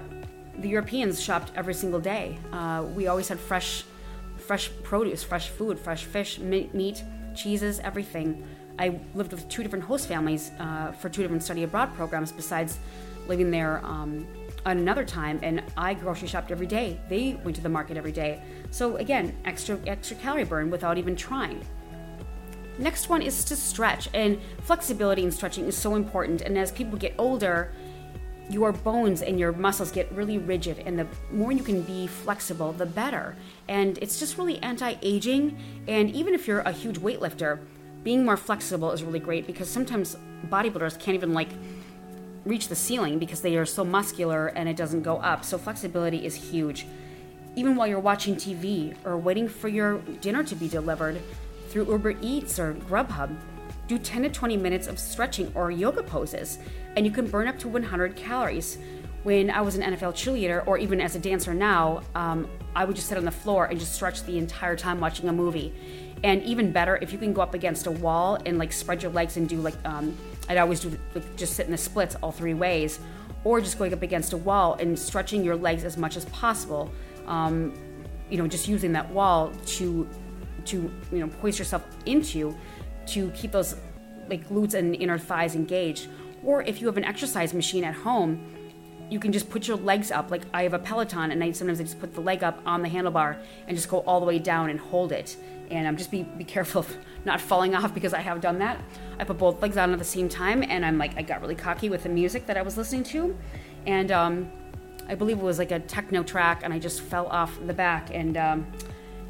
the 0.59 0.69
Europeans 0.69 1.21
shopped 1.21 1.51
every 1.55 1.73
single 1.73 1.99
day. 1.99 2.37
Uh, 2.51 2.85
we 2.95 3.07
always 3.07 3.27
had 3.27 3.39
fresh, 3.39 3.83
fresh 4.37 4.69
produce, 4.83 5.23
fresh 5.23 5.49
food, 5.49 5.79
fresh 5.79 6.05
fish, 6.05 6.39
meat, 6.39 7.03
cheeses, 7.35 7.79
everything. 7.79 8.43
I 8.79 8.99
lived 9.13 9.31
with 9.31 9.47
two 9.47 9.63
different 9.63 9.85
host 9.85 10.07
families 10.07 10.51
uh, 10.59 10.91
for 10.93 11.09
two 11.09 11.21
different 11.21 11.43
study 11.43 11.63
abroad 11.63 11.93
programs 11.95 12.31
besides 12.31 12.79
living 13.27 13.51
there 13.51 13.85
um, 13.85 14.27
another 14.65 15.03
time 15.03 15.39
and 15.41 15.63
I 15.77 15.93
grocery 15.93 16.27
shopped 16.27 16.51
every 16.51 16.67
day. 16.67 16.99
They 17.09 17.39
went 17.43 17.55
to 17.55 17.61
the 17.61 17.69
market 17.69 17.97
every 17.97 18.11
day. 18.11 18.41
So 18.69 18.97
again, 18.97 19.35
extra 19.45 19.79
extra 19.87 20.17
calorie 20.17 20.43
burn 20.43 20.69
without 20.69 20.97
even 20.97 21.15
trying. 21.15 21.65
Next 22.77 23.09
one 23.09 23.21
is 23.21 23.43
to 23.45 23.55
stretch 23.55 24.09
and 24.13 24.39
flexibility 24.61 25.23
in 25.23 25.31
stretching 25.31 25.65
is 25.65 25.77
so 25.77 25.95
important 25.95 26.41
and 26.41 26.57
as 26.57 26.71
people 26.71 26.97
get 26.97 27.13
older, 27.17 27.73
your 28.49 28.71
bones 28.71 29.21
and 29.21 29.39
your 29.39 29.51
muscles 29.51 29.91
get 29.91 30.11
really 30.11 30.37
rigid 30.37 30.79
and 30.79 30.97
the 30.97 31.07
more 31.31 31.51
you 31.51 31.63
can 31.63 31.81
be 31.83 32.07
flexible, 32.07 32.73
the 32.73 32.85
better. 32.85 33.35
And 33.67 33.97
it's 33.99 34.19
just 34.19 34.37
really 34.37 34.57
anti-aging 34.59 35.57
and 35.87 36.09
even 36.11 36.33
if 36.33 36.47
you're 36.47 36.61
a 36.61 36.71
huge 36.71 36.99
weightlifter, 36.99 37.59
being 38.03 38.25
more 38.25 38.37
flexible 38.37 38.91
is 38.91 39.03
really 39.03 39.19
great 39.19 39.45
because 39.45 39.69
sometimes 39.69 40.17
bodybuilders 40.49 40.99
can't 40.99 41.15
even 41.15 41.33
like 41.33 41.49
reach 42.45 42.67
the 42.67 42.75
ceiling 42.75 43.19
because 43.19 43.41
they 43.41 43.55
are 43.57 43.65
so 43.65 43.83
muscular 43.83 44.47
and 44.47 44.67
it 44.67 44.75
doesn't 44.75 45.03
go 45.03 45.17
up. 45.17 45.43
So 45.45 45.57
flexibility 45.57 46.25
is 46.25 46.35
huge. 46.35 46.87
Even 47.55 47.75
while 47.75 47.87
you're 47.87 47.99
watching 47.99 48.35
TV 48.35 48.95
or 49.05 49.17
waiting 49.17 49.47
for 49.47 49.67
your 49.67 49.99
dinner 50.21 50.43
to 50.43 50.55
be 50.55 50.67
delivered 50.67 51.21
through 51.69 51.91
Uber 51.91 52.15
Eats 52.21 52.59
or 52.59 52.73
Grubhub, 52.73 53.35
do 53.87 53.97
10 53.97 54.23
to 54.23 54.29
20 54.29 54.57
minutes 54.57 54.87
of 54.87 54.97
stretching 54.97 55.51
or 55.53 55.69
yoga 55.69 56.01
poses 56.01 56.59
and 56.95 57.05
you 57.05 57.11
can 57.11 57.27
burn 57.27 57.47
up 57.47 57.59
to 57.59 57.67
100 57.67 58.15
calories. 58.15 58.77
When 59.23 59.51
I 59.51 59.61
was 59.61 59.75
an 59.75 59.93
NFL 59.93 60.13
cheerleader 60.13 60.65
or 60.65 60.77
even 60.77 60.99
as 60.99 61.15
a 61.15 61.19
dancer 61.19 61.53
now, 61.53 62.01
um, 62.15 62.49
I 62.75 62.85
would 62.85 62.95
just 62.95 63.07
sit 63.07 63.17
on 63.17 63.25
the 63.25 63.31
floor 63.31 63.65
and 63.65 63.79
just 63.79 63.93
stretch 63.93 64.23
the 64.23 64.37
entire 64.37 64.75
time 64.75 64.99
watching 64.99 65.29
a 65.29 65.33
movie 65.33 65.73
and 66.23 66.41
even 66.43 66.71
better 66.71 66.97
if 67.01 67.11
you 67.11 67.17
can 67.17 67.33
go 67.33 67.41
up 67.41 67.53
against 67.53 67.87
a 67.87 67.91
wall 67.91 68.37
and 68.45 68.57
like 68.57 68.71
spread 68.71 69.03
your 69.03 69.11
legs 69.11 69.37
and 69.37 69.49
do 69.49 69.57
like 69.57 69.75
um, 69.85 70.15
i'd 70.49 70.57
always 70.57 70.79
do 70.79 70.97
like, 71.15 71.35
just 71.35 71.53
sit 71.53 71.65
in 71.65 71.71
the 71.71 71.77
splits 71.77 72.15
all 72.15 72.31
three 72.31 72.53
ways 72.53 72.99
or 73.43 73.59
just 73.59 73.77
going 73.77 73.93
up 73.93 74.01
against 74.01 74.33
a 74.33 74.37
wall 74.37 74.75
and 74.79 74.97
stretching 74.97 75.43
your 75.43 75.55
legs 75.55 75.83
as 75.83 75.97
much 75.97 76.15
as 76.17 76.25
possible 76.25 76.91
um, 77.27 77.73
you 78.31 78.37
know, 78.37 78.47
just 78.47 78.67
using 78.67 78.93
that 78.93 79.09
wall 79.11 79.51
to 79.65 80.07
to 80.65 80.91
you 81.11 81.19
know 81.19 81.27
hoist 81.41 81.59
yourself 81.59 81.83
into 82.05 82.55
to 83.07 83.29
keep 83.31 83.51
those 83.51 83.75
like 84.29 84.47
glutes 84.47 84.73
and 84.73 84.95
inner 84.95 85.19
thighs 85.19 85.55
engaged. 85.55 86.07
Or 86.43 86.63
if 86.63 86.81
you 86.81 86.87
have 86.87 86.97
an 86.97 87.03
exercise 87.03 87.53
machine 87.53 87.83
at 87.83 87.93
home, 87.93 88.43
you 89.09 89.19
can 89.19 89.31
just 89.31 89.49
put 89.49 89.67
your 89.67 89.77
legs 89.77 90.11
up. 90.11 90.31
Like 90.31 90.43
I 90.53 90.63
have 90.63 90.73
a 90.73 90.79
Peloton, 90.79 91.31
and 91.31 91.43
I 91.43 91.51
sometimes 91.51 91.79
I 91.79 91.83
just 91.83 91.99
put 91.99 92.13
the 92.13 92.21
leg 92.21 92.43
up 92.43 92.59
on 92.65 92.81
the 92.81 92.89
handlebar 92.89 93.37
and 93.67 93.75
just 93.75 93.89
go 93.89 93.99
all 93.99 94.19
the 94.19 94.25
way 94.25 94.39
down 94.39 94.69
and 94.69 94.79
hold 94.79 95.11
it. 95.11 95.35
And 95.71 95.87
I'm 95.87 95.93
um, 95.93 95.97
just 95.97 96.11
be 96.11 96.23
be 96.23 96.43
careful 96.43 96.81
of 96.81 96.97
not 97.25 97.41
falling 97.41 97.75
off 97.75 97.93
because 97.93 98.13
I 98.13 98.19
have 98.19 98.41
done 98.41 98.59
that. 98.59 98.79
I 99.17 99.23
put 99.23 99.37
both 99.37 99.61
legs 99.61 99.77
on 99.77 99.93
at 99.93 99.99
the 99.99 100.05
same 100.05 100.29
time, 100.29 100.63
and 100.63 100.85
I'm 100.85 100.97
like 100.97 101.17
I 101.17 101.21
got 101.21 101.41
really 101.41 101.55
cocky 101.55 101.89
with 101.89 102.03
the 102.03 102.09
music 102.09 102.45
that 102.47 102.57
I 102.57 102.61
was 102.61 102.77
listening 102.77 103.03
to, 103.05 103.37
and 103.87 104.11
um, 104.11 104.51
I 105.07 105.15
believe 105.15 105.39
it 105.39 105.43
was 105.43 105.57
like 105.57 105.71
a 105.71 105.79
techno 105.79 106.23
track, 106.23 106.61
and 106.63 106.73
I 106.73 106.79
just 106.79 107.01
fell 107.01 107.27
off 107.27 107.57
the 107.65 107.73
back. 107.73 108.09
And 108.13 108.37
um, 108.37 108.71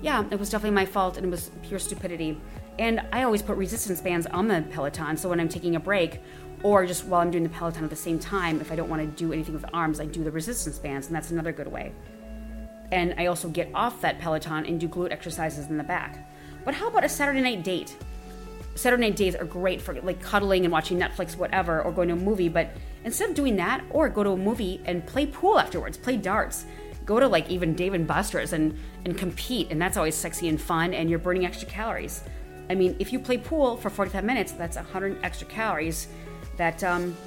yeah, 0.02 0.24
it 0.32 0.40
was 0.40 0.50
definitely 0.50 0.76
my 0.76 0.86
fault, 0.86 1.18
and 1.18 1.26
it 1.26 1.30
was 1.30 1.52
pure 1.64 1.80
stupidity. 1.80 2.40
And 2.80 3.02
I 3.12 3.24
always 3.24 3.42
put 3.42 3.58
resistance 3.58 4.02
bands 4.02 4.26
on 4.28 4.48
the 4.48 4.66
Peloton, 4.72 5.18
so 5.18 5.30
when 5.30 5.40
I'm 5.40 5.50
taking 5.50 5.76
a 5.76 5.80
break 5.80 6.20
or 6.64 6.86
just 6.86 7.06
while 7.06 7.22
I'm 7.22 7.32
doing 7.32 7.44
the 7.44 7.50
Peloton 7.50 7.84
at 7.84 7.90
the 7.90 7.96
same 7.96 8.20
time, 8.20 8.62
if 8.62 8.72
I 8.72 8.76
don't 8.76 8.90
want 8.90 9.02
to 9.02 9.08
do 9.08 9.34
anything 9.34 9.54
with 9.54 9.64
the 9.64 9.74
arms, 9.74 10.00
I 10.00 10.06
do 10.06 10.24
the 10.24 10.32
resistance 10.32 10.78
bands, 10.78 11.08
and 11.08 11.16
that's 11.16 11.32
another 11.32 11.52
good 11.52 11.68
way. 11.68 11.92
And 12.92 13.16
I 13.18 13.28
also 13.28 13.50
get 13.50 13.70
off 13.74 14.02
that 14.02 14.20
Peloton 14.20 14.66
and 14.66 14.80
do 14.80 14.88
glute 14.88 15.12
exercises 15.12 15.68
in 15.68 15.78
the 15.78 15.84
back. 15.84 16.28
But 16.64 16.74
how 16.74 16.88
about 16.88 17.04
a 17.04 17.10
Saturday 17.10 17.42
night 17.42 17.64
date? 17.64 17.96
Saturday 18.76 19.10
night 19.10 19.16
days 19.16 19.36
are 19.36 19.46
great 19.46 19.82
for 19.82 20.00
like 20.02 20.22
cuddling 20.22 20.64
and 20.64 20.72
watching 20.72 21.00
Netflix, 21.00 21.36
whatever, 21.36 21.82
or 21.82 21.92
going 21.92 22.08
to 22.08 22.14
a 22.14 22.18
movie. 22.18 22.50
But 22.50 22.76
instead 23.04 23.30
of 23.30 23.36
doing 23.36 23.56
that, 23.58 23.84
or 23.90 24.10
go 24.10 24.24
to 24.24 24.32
a 24.32 24.38
movie 24.38 24.82
and 24.86 25.06
play 25.06 25.26
pool 25.26 25.60
afterwards, 25.60 25.98
play 25.98 26.18
darts, 26.18 26.66
go 27.06 27.20
to 27.20 27.28
like 27.28 27.50
even 27.50 27.74
Dave 27.74 27.94
and 27.94 28.08
Buster's 28.08 28.54
and 28.54 28.78
and 29.06 29.18
compete, 29.18 29.68
and 29.72 29.82
that's 29.82 29.98
always 29.98 30.16
sexy 30.16 30.48
and 30.48 30.62
fun, 30.62 30.94
and 30.94 31.10
you're 31.10 31.20
burning 31.20 31.46
extra 31.46 31.68
calories. 31.68 32.24
I 32.70 32.76
mean, 32.76 32.96
if 33.00 33.12
you 33.12 33.20
play 33.20 33.38
pool 33.38 33.76
for 33.76 33.90
45 33.90 34.24
minutes, 34.24 34.54
that's 34.54 34.78
100 34.78 35.24
extra 35.24 35.48
calories 35.48 36.08
that 36.58 36.84
um, 36.84 37.18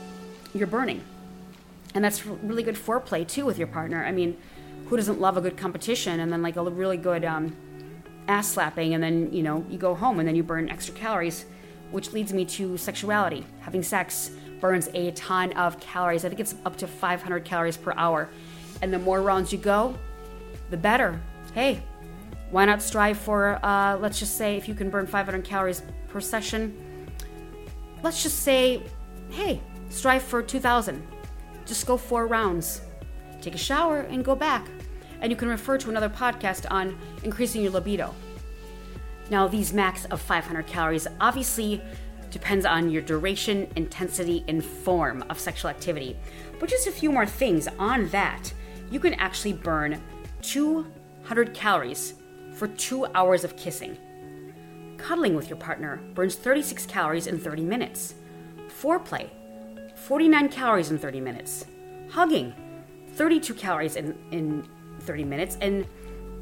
you're 0.54 0.66
burning. 0.66 1.02
And 1.94 2.02
that's 2.02 2.24
really 2.24 2.62
good 2.62 2.76
foreplay 2.76 3.26
too 3.26 3.44
with 3.44 3.58
your 3.58 3.66
partner. 3.66 4.04
I 4.04 4.10
mean, 4.10 4.38
who 4.86 4.96
doesn't 4.96 5.20
love 5.20 5.36
a 5.36 5.40
good 5.40 5.56
competition 5.56 6.20
and 6.20 6.32
then 6.32 6.42
like 6.42 6.56
a 6.56 6.62
really 6.62 6.96
good 6.96 7.24
um, 7.24 7.56
ass 8.28 8.48
slapping 8.48 8.94
and 8.94 9.02
then, 9.02 9.32
you 9.32 9.42
know, 9.42 9.64
you 9.68 9.78
go 9.78 9.94
home 9.94 10.18
and 10.18 10.28
then 10.28 10.34
you 10.34 10.42
burn 10.42 10.68
extra 10.68 10.94
calories, 10.94 11.46
which 11.90 12.12
leads 12.12 12.32
me 12.32 12.44
to 12.44 12.76
sexuality. 12.76 13.44
Having 13.60 13.82
sex 13.82 14.30
burns 14.60 14.88
a 14.94 15.10
ton 15.12 15.52
of 15.52 15.78
calories. 15.80 16.24
I 16.24 16.28
think 16.28 16.40
it's 16.40 16.54
up 16.64 16.76
to 16.76 16.86
500 16.86 17.44
calories 17.44 17.76
per 17.76 17.92
hour. 17.96 18.28
And 18.82 18.92
the 18.92 18.98
more 18.98 19.22
rounds 19.22 19.52
you 19.52 19.58
go, 19.58 19.96
the 20.70 20.76
better. 20.76 21.20
Hey, 21.52 21.82
why 22.50 22.64
not 22.64 22.82
strive 22.82 23.18
for, 23.18 23.58
uh, 23.64 23.96
let's 23.98 24.18
just 24.18 24.36
say, 24.36 24.56
if 24.56 24.68
you 24.68 24.74
can 24.74 24.90
burn 24.90 25.06
500 25.06 25.44
calories 25.44 25.82
per 26.08 26.20
session, 26.20 26.76
let's 28.02 28.22
just 28.22 28.40
say 28.40 28.82
hey, 29.30 29.60
strive 29.88 30.22
for 30.22 30.42
2,000. 30.42 31.02
Just 31.66 31.86
go 31.86 31.96
four 31.96 32.26
rounds. 32.26 32.82
Take 33.40 33.54
a 33.54 33.58
shower 33.58 34.00
and 34.00 34.24
go 34.24 34.34
back. 34.34 34.66
And 35.24 35.30
you 35.30 35.38
can 35.38 35.48
refer 35.48 35.78
to 35.78 35.88
another 35.88 36.10
podcast 36.10 36.66
on 36.70 36.98
increasing 37.22 37.62
your 37.62 37.70
libido. 37.70 38.14
Now, 39.30 39.48
these 39.48 39.72
max 39.72 40.04
of 40.04 40.20
500 40.20 40.66
calories 40.66 41.06
obviously 41.18 41.80
depends 42.30 42.66
on 42.66 42.90
your 42.90 43.00
duration, 43.00 43.66
intensity, 43.74 44.44
and 44.48 44.62
form 44.62 45.24
of 45.30 45.40
sexual 45.40 45.70
activity. 45.70 46.14
But 46.60 46.68
just 46.68 46.86
a 46.86 46.92
few 46.92 47.10
more 47.10 47.24
things 47.24 47.68
on 47.78 48.10
that. 48.10 48.52
You 48.90 49.00
can 49.00 49.14
actually 49.14 49.54
burn 49.54 49.98
200 50.42 51.54
calories 51.54 52.12
for 52.52 52.68
two 52.68 53.06
hours 53.14 53.44
of 53.44 53.56
kissing. 53.56 53.96
Cuddling 54.98 55.34
with 55.34 55.48
your 55.48 55.56
partner 55.56 56.02
burns 56.12 56.34
36 56.34 56.84
calories 56.84 57.28
in 57.28 57.38
30 57.38 57.62
minutes. 57.64 58.14
Foreplay 58.68 59.30
49 59.94 60.50
calories 60.50 60.90
in 60.90 60.98
30 60.98 61.20
minutes. 61.22 61.64
Hugging 62.10 62.52
32 63.14 63.54
calories 63.54 63.96
in, 63.96 64.18
in 64.30 64.68
30 65.04 65.24
minutes. 65.24 65.56
And 65.60 65.86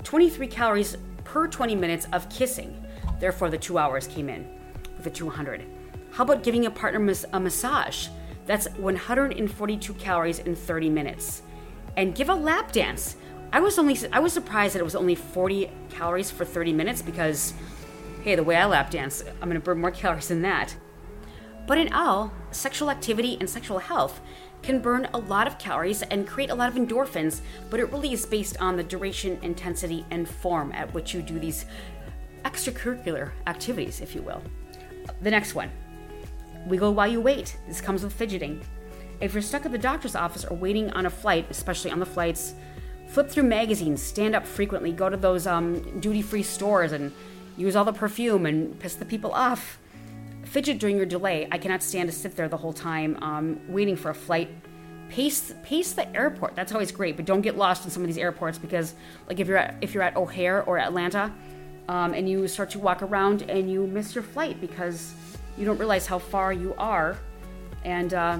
23 0.04 0.46
calories 0.46 0.96
per 1.24 1.46
20 1.46 1.76
minutes 1.76 2.06
of 2.12 2.28
kissing. 2.28 2.82
Therefore, 3.20 3.50
the 3.50 3.58
two 3.58 3.78
hours 3.78 4.06
came 4.06 4.28
in 4.28 4.48
with 4.96 5.06
a 5.06 5.10
200. 5.10 5.64
How 6.12 6.24
about 6.24 6.42
giving 6.42 6.66
a 6.66 6.70
partner 6.70 7.14
a 7.32 7.40
massage? 7.40 8.08
That's 8.46 8.68
142 8.70 9.94
calories 9.94 10.38
in 10.40 10.54
30 10.54 10.90
minutes. 10.90 11.42
And 11.96 12.14
give 12.14 12.28
a 12.28 12.34
lap 12.34 12.72
dance. 12.72 13.16
I 13.52 13.60
was 13.60 13.78
only 13.78 13.98
I 14.12 14.18
was 14.18 14.32
surprised 14.32 14.74
that 14.74 14.80
it 14.80 14.84
was 14.84 14.94
only 14.94 15.14
40 15.14 15.70
calories 15.90 16.30
for 16.30 16.44
30 16.44 16.72
minutes 16.72 17.02
because 17.02 17.52
hey, 18.24 18.34
the 18.34 18.42
way 18.42 18.56
I 18.56 18.66
lap 18.66 18.90
dance, 18.90 19.22
I'm 19.40 19.48
going 19.48 19.54
to 19.54 19.60
burn 19.60 19.80
more 19.80 19.90
calories 20.02 20.28
than 20.28 20.42
that. 20.42 20.74
But 21.66 21.78
in 21.78 21.92
all, 21.92 22.32
sexual 22.50 22.90
activity 22.90 23.36
and 23.38 23.48
sexual 23.48 23.78
health 23.78 24.20
can 24.62 24.78
burn 24.78 25.08
a 25.12 25.18
lot 25.18 25.46
of 25.46 25.58
calories 25.58 26.02
and 26.02 26.26
create 26.26 26.50
a 26.50 26.54
lot 26.54 26.68
of 26.68 26.74
endorphins, 26.76 27.40
but 27.70 27.80
it 27.80 27.90
really 27.92 28.12
is 28.12 28.24
based 28.24 28.56
on 28.60 28.76
the 28.76 28.82
duration, 28.82 29.38
intensity, 29.42 30.04
and 30.10 30.28
form 30.28 30.72
at 30.72 30.92
which 30.94 31.12
you 31.12 31.22
do 31.22 31.38
these 31.38 31.66
extracurricular 32.44 33.30
activities, 33.46 34.00
if 34.00 34.14
you 34.14 34.22
will. 34.22 34.42
The 35.20 35.30
next 35.30 35.54
one 35.54 35.70
wiggle 36.66 36.94
while 36.94 37.08
you 37.08 37.20
wait. 37.20 37.56
This 37.66 37.80
comes 37.80 38.04
with 38.04 38.12
fidgeting. 38.12 38.60
If 39.20 39.34
you're 39.34 39.42
stuck 39.42 39.66
at 39.66 39.72
the 39.72 39.78
doctor's 39.78 40.14
office 40.14 40.44
or 40.44 40.56
waiting 40.56 40.90
on 40.92 41.06
a 41.06 41.10
flight, 41.10 41.46
especially 41.50 41.90
on 41.90 41.98
the 41.98 42.06
flights, 42.06 42.54
flip 43.08 43.28
through 43.28 43.44
magazines, 43.44 44.02
stand 44.02 44.34
up 44.34 44.46
frequently, 44.46 44.92
go 44.92 45.08
to 45.08 45.16
those 45.16 45.46
um, 45.46 46.00
duty 46.00 46.22
free 46.22 46.42
stores 46.42 46.92
and 46.92 47.12
use 47.56 47.76
all 47.76 47.84
the 47.84 47.92
perfume 47.92 48.46
and 48.46 48.78
piss 48.78 48.94
the 48.94 49.04
people 49.04 49.32
off 49.32 49.78
fidget 50.52 50.78
during 50.78 50.98
your 50.98 51.06
delay. 51.06 51.48
I 51.50 51.56
cannot 51.56 51.82
stand 51.82 52.10
to 52.10 52.14
sit 52.14 52.36
there 52.36 52.46
the 52.46 52.58
whole 52.58 52.74
time 52.74 53.16
um, 53.22 53.58
waiting 53.68 53.96
for 53.96 54.10
a 54.10 54.14
flight. 54.14 54.50
Pace 55.08 55.54
pace 55.62 55.92
the 55.92 56.14
airport. 56.14 56.54
That's 56.54 56.72
always 56.72 56.92
great, 56.92 57.16
but 57.16 57.24
don't 57.24 57.40
get 57.40 57.56
lost 57.56 57.84
in 57.84 57.90
some 57.90 58.02
of 58.02 58.06
these 58.06 58.18
airports 58.18 58.58
because, 58.58 58.94
like, 59.28 59.40
if 59.40 59.48
you're 59.48 59.56
at 59.56 59.76
if 59.80 59.94
you're 59.94 60.02
at 60.02 60.14
O'Hare 60.14 60.62
or 60.64 60.78
Atlanta, 60.78 61.32
um, 61.88 62.12
and 62.12 62.28
you 62.28 62.46
start 62.48 62.70
to 62.70 62.78
walk 62.78 63.02
around 63.02 63.42
and 63.50 63.70
you 63.70 63.86
miss 63.86 64.14
your 64.14 64.24
flight 64.24 64.60
because 64.60 65.14
you 65.56 65.64
don't 65.64 65.78
realize 65.78 66.06
how 66.06 66.18
far 66.18 66.52
you 66.52 66.74
are 66.76 67.18
and 67.84 68.14
uh, 68.14 68.38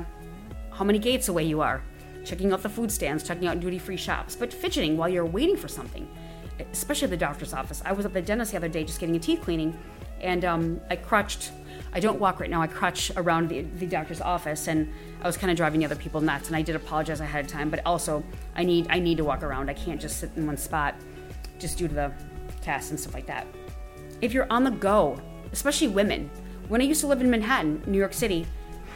how 0.71 0.85
many 0.85 0.99
gates 0.99 1.29
away 1.29 1.45
you 1.45 1.61
are. 1.63 1.83
Checking 2.25 2.53
out 2.53 2.63
the 2.63 2.69
food 2.69 2.93
stands, 2.93 3.25
checking 3.25 3.49
out 3.49 3.59
duty 3.59 3.79
free 3.79 3.97
shops, 3.97 4.37
but 4.37 4.53
fidgeting 4.53 4.97
while 4.97 5.09
you're 5.09 5.27
waiting 5.27 5.57
for 5.57 5.69
something, 5.69 6.07
especially 6.73 7.07
at 7.07 7.11
the 7.11 7.17
doctor's 7.17 7.53
office. 7.53 7.83
I 7.85 7.93
was 7.93 8.07
at 8.07 8.13
the 8.13 8.23
dentist 8.23 8.53
the 8.53 8.59
other 8.59 8.69
day 8.69 8.85
just 8.85 9.01
getting 9.01 9.17
a 9.17 9.19
teeth 9.19 9.41
cleaning, 9.43 9.77
and 10.21 10.45
um, 10.45 10.81
I 10.89 10.97
crutched 10.97 11.51
I 11.95 12.01
don't 12.01 12.19
walk 12.19 12.41
right 12.41 12.49
now. 12.49 12.63
I 12.63 12.67
crutch 12.67 13.13
around 13.17 13.49
the, 13.49 13.63
the 13.63 13.87
doctor's 13.87 14.21
office, 14.21 14.67
and 14.67 14.91
I 15.21 15.27
was 15.27 15.37
kind 15.37 15.51
of 15.51 15.57
driving 15.57 15.81
the 15.81 15.87
other 15.87 15.97
people 15.97 16.21
nuts. 16.21 16.49
And 16.49 16.57
I 16.57 16.63
did 16.63 16.75
apologize 16.75 17.21
ahead 17.21 17.45
of 17.45 17.51
time, 17.51 17.69
but 17.69 17.85
also 17.85 18.25
I 18.55 18.65
need 18.65 18.87
I 18.89 18.99
need 18.99 19.19
to 19.19 19.25
walk 19.25 19.43
around. 19.43 19.69
I 19.69 19.75
can't 19.75 20.01
just 20.01 20.19
sit 20.19 20.31
in 20.37 20.47
one 20.47 20.57
spot, 20.57 20.95
just 21.59 21.79
due 21.79 21.89
to 21.89 21.95
the 21.95 22.13
cast 22.63 22.91
and 22.91 22.99
stuff 22.99 23.15
like 23.15 23.27
that. 23.27 23.47
If 24.23 24.33
you're 24.33 24.47
on 24.51 24.65
the 24.65 24.71
go, 24.71 25.21
especially 25.53 25.89
women, 25.89 26.31
when 26.69 26.81
I 26.81 26.85
used 26.85 27.01
to 27.03 27.07
live 27.07 27.21
in 27.21 27.31
Manhattan, 27.31 27.83
New 27.87 27.99
York 27.99 28.15
City, 28.15 28.47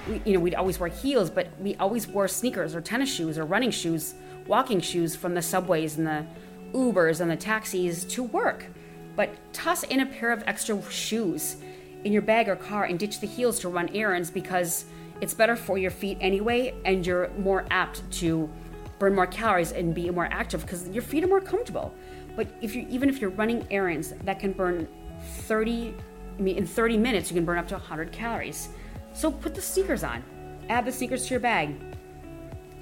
we, 0.09 0.23
you 0.25 0.33
know 0.33 0.41
we'd 0.41 0.55
always 0.55 0.79
wear 0.79 0.89
heels, 0.89 1.29
but 1.29 1.49
we 1.61 1.75
always 1.77 2.07
wore 2.07 2.29
sneakers 2.29 2.75
or 2.75 2.81
tennis 2.81 3.13
shoes 3.13 3.37
or 3.37 3.45
running 3.45 3.71
shoes, 3.71 4.15
walking 4.47 4.81
shoes 4.81 5.15
from 5.15 5.35
the 5.35 5.43
subways 5.43 5.99
and 5.99 6.07
the 6.07 6.25
Ubers 6.73 7.21
and 7.21 7.31
the 7.31 7.37
taxis 7.37 8.05
to 8.05 8.23
work. 8.23 8.65
But 9.17 9.31
toss 9.53 9.83
in 9.83 10.01
a 10.01 10.07
pair 10.07 10.33
of 10.33 10.43
extra 10.47 10.81
shoes 10.91 11.57
in 12.05 12.13
your 12.13 12.23
bag 12.23 12.49
or 12.49 12.57
car 12.57 12.85
and 12.85 12.99
ditch 12.99 13.21
the 13.21 13.27
heels 13.27 13.59
to 13.61 13.69
run 13.69 13.89
errands 13.95 14.31
because 14.31 14.85
it's 15.21 15.35
better 15.35 15.57
for 15.57 15.79
your 15.79 15.91
feet 15.91 16.19
anyway 16.21 16.75
and 16.85 17.07
you're 17.07 17.31
more 17.39 17.67
apt 17.71 18.09
to 18.11 18.51
burn 18.99 19.15
more 19.15 19.27
calories 19.27 19.73
and 19.73 19.95
be 19.95 20.09
more 20.11 20.29
active 20.31 20.63
because 20.63 20.89
your 20.89 21.03
feet 21.03 21.25
are 21.25 21.29
more 21.29 21.41
comfortable. 21.41 21.95
But 22.35 22.49
if 22.61 22.75
you 22.75 22.87
even 22.89 23.09
if 23.09 23.21
you're 23.21 23.31
running 23.31 23.67
errands, 23.71 24.15
that 24.25 24.39
can 24.39 24.53
burn 24.53 24.89
30 25.21 25.95
I 26.39 26.43
mean 26.43 26.57
in 26.57 26.67
30 26.67 26.99
minutes 26.99 27.31
you 27.31 27.35
can 27.35 27.45
burn 27.45 27.59
up 27.59 27.69
to 27.69 27.75
100 27.75 28.13
calories. 28.13 28.69
So 29.13 29.31
put 29.31 29.55
the 29.55 29.63
sneakers 29.63 30.05
on. 30.05 30.23
Add 30.69 30.85
the 30.85 30.93
sneakers 30.93 31.25
to 31.27 31.31
your 31.31 31.41
bag. 31.41 31.75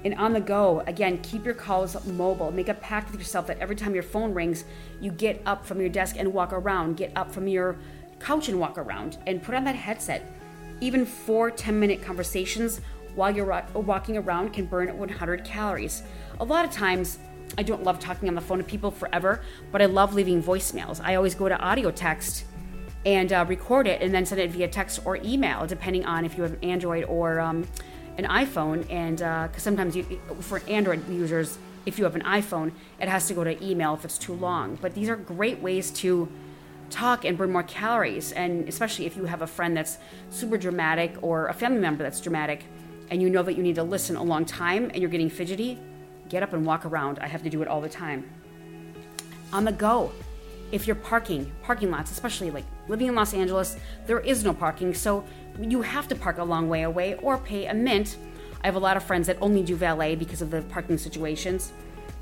And 0.03 0.13
on 0.15 0.33
the 0.33 0.39
go, 0.39 0.83
again, 0.85 1.17
keep 1.23 1.45
your 1.45 1.55
calls 1.55 2.05
mobile. 2.05 2.51
Make 2.51 2.69
a 2.69 2.75
pact 2.75 3.09
with 3.11 3.19
yourself 3.19 3.47
that 3.47 3.57
every 3.57 3.75
time 3.75 3.95
your 3.95 4.03
phone 4.03 4.35
rings, 4.35 4.63
you 5.01 5.11
get 5.11 5.41
up 5.47 5.65
from 5.65 5.79
your 5.79 5.89
desk 5.89 6.15
and 6.19 6.31
walk 6.31 6.53
around. 6.53 6.95
Get 6.95 7.11
up 7.15 7.31
from 7.31 7.47
your 7.47 7.77
couch 8.19 8.49
and 8.49 8.59
walk 8.59 8.77
around 8.77 9.17
and 9.27 9.41
put 9.41 9.55
on 9.55 9.63
that 9.65 9.75
headset. 9.75 10.31
Even 10.81 11.05
four 11.05 11.51
10 11.51 11.79
minute 11.79 12.01
conversations 12.03 12.81
while 13.15 13.33
you're 13.33 13.63
walking 13.73 14.17
around 14.17 14.53
can 14.53 14.65
burn 14.65 14.95
100 14.97 15.45
calories. 15.45 16.03
A 16.39 16.43
lot 16.43 16.65
of 16.65 16.71
times, 16.71 17.17
I 17.57 17.63
don't 17.63 17.83
love 17.83 17.99
talking 17.99 18.27
on 18.27 18.35
the 18.35 18.41
phone 18.41 18.57
to 18.57 18.63
people 18.63 18.91
forever, 18.91 19.41
but 19.71 19.81
I 19.81 19.85
love 19.85 20.13
leaving 20.13 20.43
voicemails. 20.43 20.99
I 21.03 21.15
always 21.15 21.35
go 21.35 21.47
to 21.47 21.57
audio 21.57 21.91
text 21.91 22.45
and 23.05 23.31
uh, 23.31 23.45
record 23.47 23.87
it 23.87 24.01
and 24.01 24.13
then 24.13 24.25
send 24.25 24.41
it 24.41 24.51
via 24.51 24.67
text 24.67 24.99
or 25.05 25.17
email, 25.17 25.65
depending 25.65 26.05
on 26.05 26.25
if 26.25 26.35
you 26.35 26.43
have 26.43 26.53
an 26.53 26.63
Android 26.63 27.05
or 27.05 27.39
um, 27.39 27.67
an 28.17 28.25
iPhone. 28.25 28.89
And 28.91 29.17
because 29.17 29.57
uh, 29.57 29.59
sometimes 29.59 29.95
you, 29.95 30.03
for 30.41 30.61
Android 30.67 31.07
users, 31.07 31.57
if 31.85 31.97
you 31.99 32.03
have 32.03 32.15
an 32.15 32.23
iPhone, 32.23 32.71
it 32.99 33.07
has 33.07 33.27
to 33.27 33.33
go 33.33 33.43
to 33.43 33.63
email 33.63 33.93
if 33.93 34.03
it's 34.03 34.17
too 34.17 34.33
long. 34.33 34.77
But 34.81 34.95
these 34.95 35.07
are 35.07 35.15
great 35.15 35.59
ways 35.59 35.91
to 35.91 36.27
talk 36.89 37.25
and 37.25 37.37
burn 37.37 37.51
more 37.51 37.63
calories. 37.63 38.31
And 38.31 38.67
especially 38.67 39.05
if 39.05 39.15
you 39.15 39.25
have 39.25 39.41
a 39.41 39.47
friend 39.47 39.75
that's 39.75 39.97
super 40.29 40.57
dramatic 40.57 41.15
or 41.21 41.47
a 41.47 41.53
family 41.53 41.79
member 41.79 42.03
that's 42.03 42.21
dramatic 42.21 42.63
and 43.09 43.21
you 43.21 43.29
know 43.29 43.43
that 43.43 43.53
you 43.55 43.63
need 43.63 43.75
to 43.75 43.83
listen 43.83 44.15
a 44.15 44.23
long 44.23 44.45
time 44.45 44.85
and 44.85 44.97
you're 44.97 45.09
getting 45.09 45.29
fidgety, 45.29 45.79
get 46.29 46.43
up 46.43 46.53
and 46.53 46.65
walk 46.65 46.85
around. 46.85 47.19
I 47.19 47.27
have 47.27 47.43
to 47.43 47.49
do 47.49 47.61
it 47.61 47.67
all 47.67 47.81
the 47.81 47.89
time. 47.89 48.29
On 49.53 49.63
the 49.63 49.71
go, 49.71 50.11
if 50.71 50.87
you're 50.87 50.95
parking, 50.95 51.51
parking 51.61 51.91
lots, 51.91 52.11
especially 52.11 52.51
like 52.51 52.65
living 52.87 53.07
in 53.07 53.15
Los 53.15 53.33
Angeles, 53.33 53.77
there 54.07 54.19
is 54.19 54.43
no 54.43 54.53
parking, 54.53 54.93
so 54.93 55.23
you 55.59 55.81
have 55.81 56.07
to 56.07 56.15
park 56.15 56.37
a 56.37 56.43
long 56.43 56.67
way 56.67 56.83
away 56.83 57.15
or 57.15 57.37
pay 57.37 57.67
a 57.67 57.73
mint. 57.73 58.17
I 58.63 58.67
have 58.67 58.75
a 58.75 58.79
lot 58.79 58.97
of 58.97 59.03
friends 59.03 59.27
that 59.27 59.37
only 59.41 59.61
do 59.61 59.75
valet 59.75 60.15
because 60.15 60.41
of 60.41 60.49
the 60.49 60.63
parking 60.63 60.97
situations. 60.97 61.71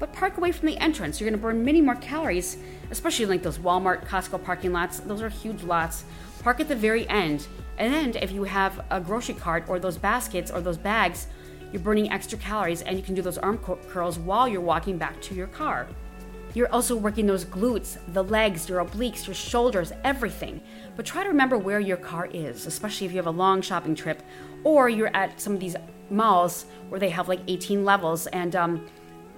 But 0.04 0.12
park 0.12 0.36
away 0.36 0.52
from 0.52 0.68
the 0.68 0.78
entrance. 0.80 1.22
You're 1.22 1.30
going 1.30 1.40
to 1.40 1.42
burn 1.42 1.64
many 1.64 1.80
more 1.80 1.96
calories, 1.96 2.58
especially 2.92 3.26
like 3.26 3.42
those 3.42 3.58
Walmart, 3.58 4.06
Costco 4.06 4.44
parking 4.44 4.74
lots. 4.74 5.00
Those 5.00 5.22
are 5.22 5.30
huge 5.30 5.64
lots. 5.64 6.04
Park 6.42 6.60
at 6.60 6.68
the 6.68 6.76
very 6.76 7.08
end. 7.08 7.48
And 7.78 7.94
then 7.94 8.22
if 8.22 8.30
you 8.30 8.44
have 8.44 8.84
a 8.90 9.00
grocery 9.00 9.36
cart 9.36 9.64
or 9.70 9.80
those 9.80 9.98
baskets 9.98 10.52
or 10.52 10.60
those 10.60 10.78
bags, 10.78 11.28
you're 11.72 11.82
burning 11.82 12.12
extra 12.12 12.38
calories 12.38 12.82
and 12.82 12.98
you 12.98 13.02
can 13.02 13.16
do 13.16 13.22
those 13.22 13.38
arm 13.38 13.58
curls 13.60 14.20
while 14.20 14.46
you're 14.46 14.60
walking 14.60 14.98
back 14.98 15.22
to 15.22 15.36
your 15.36 15.48
car. 15.48 15.88
You're 16.54 16.70
also 16.74 16.98
working 16.98 17.26
those 17.26 17.46
glutes, 17.46 17.98
the 18.10 18.26
legs, 18.26 18.68
your 18.68 18.84
obliques, 18.84 19.26
your 19.26 19.34
shoulders, 19.34 19.94
everything. 20.04 20.60
But 20.98 21.06
try 21.06 21.24
to 21.24 21.30
remember 21.30 21.58
where 21.58 21.80
your 21.80 21.96
car 21.96 22.26
is, 22.26 22.66
especially 22.66 23.08
if 23.08 23.14
you 23.14 23.20
have 23.20 23.28
a 23.28 23.32
long 23.32 23.62
shopping 23.62 23.96
trip 23.96 24.22
or 24.66 24.90
you're 24.90 25.16
at 25.16 25.40
some 25.40 25.54
of 25.54 25.62
these 25.62 25.78
malls 26.10 26.66
where 26.90 27.00
they 27.00 27.10
have 27.10 27.30
like 27.30 27.40
18 27.48 27.86
levels 27.86 28.28
and 28.28 28.54
um, 28.58 28.86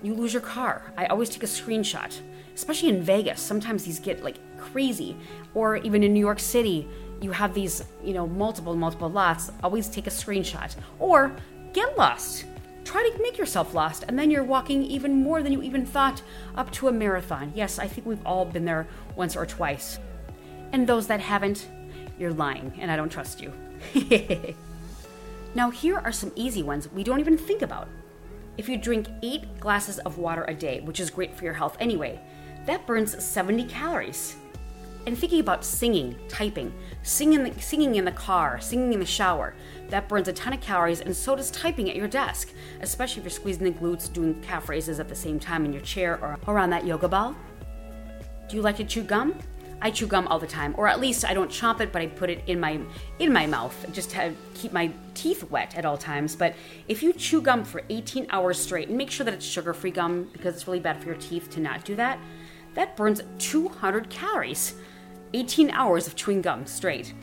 you 0.06 0.14
lose 0.14 0.34
your 0.34 0.42
car. 0.42 0.94
I 0.98 1.06
always 1.08 1.30
take 1.30 1.44
a 1.44 1.48
screenshot, 1.48 2.20
especially 2.54 2.90
in 2.90 3.02
Vegas. 3.02 3.42
Sometimes 3.42 3.84
these 3.84 4.00
get 4.00 4.24
like 4.24 4.38
crazy. 4.58 5.18
Or 5.54 5.78
even 5.78 6.04
in 6.04 6.14
New 6.14 6.20
York 6.20 6.40
City, 6.40 6.88
you 7.22 7.32
have 7.32 7.54
these, 7.54 7.84
you 8.04 8.14
know, 8.14 8.28
multiple, 8.28 8.76
multiple 8.76 9.10
lots. 9.10 9.52
Always 9.64 9.90
take 9.90 10.08
a 10.08 10.12
screenshot. 10.12 10.76
Or 11.00 11.36
get 11.74 11.98
lost 11.98 12.46
try 12.86 13.02
to 13.10 13.22
make 13.22 13.38
yourself 13.38 13.74
lost 13.74 14.06
and 14.08 14.18
then 14.18 14.32
you're 14.32 14.44
walking 14.44 14.84
even 14.84 15.22
more 15.22 15.42
than 15.44 15.52
you 15.52 15.62
even 15.64 15.86
thought 15.86 16.22
up 16.56 16.72
to 16.72 16.88
a 16.88 16.92
marathon. 16.92 17.52
Yes, 17.56 17.80
I 17.80 17.88
think 17.88 18.08
we've 18.08 18.26
all 18.26 18.46
been 18.46 18.64
there 18.64 18.88
once 19.16 19.36
or 19.36 19.46
twice. 19.46 20.00
And 20.72 20.88
those 20.88 21.08
that 21.08 21.20
haven't, 21.20 21.68
you're 22.20 22.32
lying 22.32 22.72
and 22.80 22.92
I 22.92 22.96
don't 22.96 23.10
trust 23.10 23.42
you. 23.42 23.52
now, 25.56 25.72
here 25.72 25.98
are 25.98 26.12
some 26.12 26.32
easy 26.36 26.64
ones 26.64 26.90
we 26.92 27.04
don't 27.04 27.20
even 27.20 27.38
think 27.38 27.62
about. 27.62 27.90
If 28.58 28.70
you 28.70 28.78
drink 28.78 29.08
8 29.22 29.60
glasses 29.60 30.00
of 30.00 30.18
water 30.18 30.46
a 30.48 30.54
day, 30.54 30.80
which 30.82 31.00
is 31.00 31.10
great 31.10 31.36
for 31.36 31.44
your 31.44 31.54
health 31.54 31.76
anyway, 31.80 32.20
that 32.66 32.88
burns 32.88 33.22
70 33.24 33.66
calories 33.66 34.38
and 35.06 35.18
thinking 35.18 35.40
about 35.40 35.64
singing, 35.64 36.16
typing, 36.28 36.74
singing, 37.04 37.54
singing 37.60 37.96
in 37.96 38.06
the 38.06 38.12
car, 38.12 38.60
singing 38.60 38.94
in 38.94 39.00
the 39.00 39.06
shower, 39.06 39.54
that 39.90 40.10
burns 40.10 40.28
a 40.28 40.34
ton 40.34 40.54
of 40.54 40.62
calories, 40.62 41.02
and 41.02 41.16
so 41.16 41.36
does 41.36 41.52
typing 41.52 41.90
at 41.90 41.96
your 41.96 42.08
desk, 42.08 42.52
especially 42.82 43.20
if 43.20 43.26
you're 43.26 43.30
squeezing 43.30 43.66
the 43.66 43.72
glutes, 43.72 44.12
doing 44.12 44.42
calf 44.42 44.68
raises 44.68 45.00
at 45.00 45.08
the 45.08 45.16
same 45.16 45.40
time 45.40 45.64
in 45.64 45.72
your 45.72 45.82
chair 45.84 46.20
or 46.24 46.40
around 46.48 46.72
that 46.72 46.88
yoga 46.88 47.08
ball. 47.08 47.36
Do 48.50 48.56
you 48.56 48.64
like 48.64 48.78
to 48.78 48.84
chew 48.84 49.04
gum? 49.04 49.38
I 49.86 49.92
chew 49.92 50.08
gum 50.08 50.28
all 50.30 50.40
the 50.40 50.48
time, 50.48 50.74
or 50.80 50.88
at 50.88 51.00
least 51.00 51.24
I 51.26 51.36
don't 51.36 51.52
chomp 51.52 51.80
it, 51.80 51.92
but 51.92 52.02
I 52.02 52.08
put 52.08 52.32
it 52.32 52.42
in 52.48 52.60
my 52.60 52.80
in 53.20 53.32
my 53.32 53.46
mouth 53.46 53.86
just 53.92 54.10
to 54.10 54.34
keep 54.56 54.74
my 54.74 54.92
teeth 55.14 55.44
wet 55.52 55.78
at 55.78 55.86
all 55.86 55.96
times. 55.96 56.36
But 56.36 56.56
if 56.88 57.04
you 57.04 57.14
chew 57.14 57.40
gum 57.40 57.64
for 57.64 57.84
18 57.90 58.26
hours 58.32 58.60
straight, 58.60 58.88
and 58.88 58.98
make 58.98 59.12
sure 59.12 59.24
that 59.26 59.36
it's 59.36 59.46
sugar-free 59.46 59.92
gum 59.92 60.28
because 60.34 60.56
it's 60.56 60.66
really 60.66 60.80
bad 60.80 61.00
for 61.00 61.06
your 61.06 61.18
teeth 61.18 61.52
to 61.52 61.60
not 61.60 61.86
do 61.86 61.96
that, 61.98 62.18
that 62.74 62.98
burns 62.98 63.22
200 63.38 64.10
calories. 64.10 64.74
18 65.36 65.70
hours 65.70 66.08
of 66.08 66.16
chewing 66.16 66.42
gum 66.42 66.66
straight. 66.66 67.14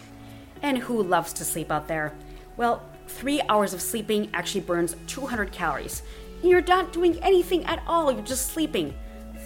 And 0.62 0.78
who 0.78 1.02
loves 1.02 1.32
to 1.32 1.44
sleep 1.44 1.72
out 1.72 1.88
there? 1.88 2.14
Well, 2.56 2.88
three 3.08 3.42
hours 3.48 3.74
of 3.74 3.82
sleeping 3.82 4.30
actually 4.34 4.60
burns 4.60 4.94
200 5.08 5.50
calories. 5.50 6.04
You're 6.44 6.62
not 6.62 6.92
doing 6.92 7.18
anything 7.24 7.64
at 7.64 7.82
all, 7.88 8.12
you're 8.12 8.22
just 8.22 8.52
sleeping. 8.52 8.94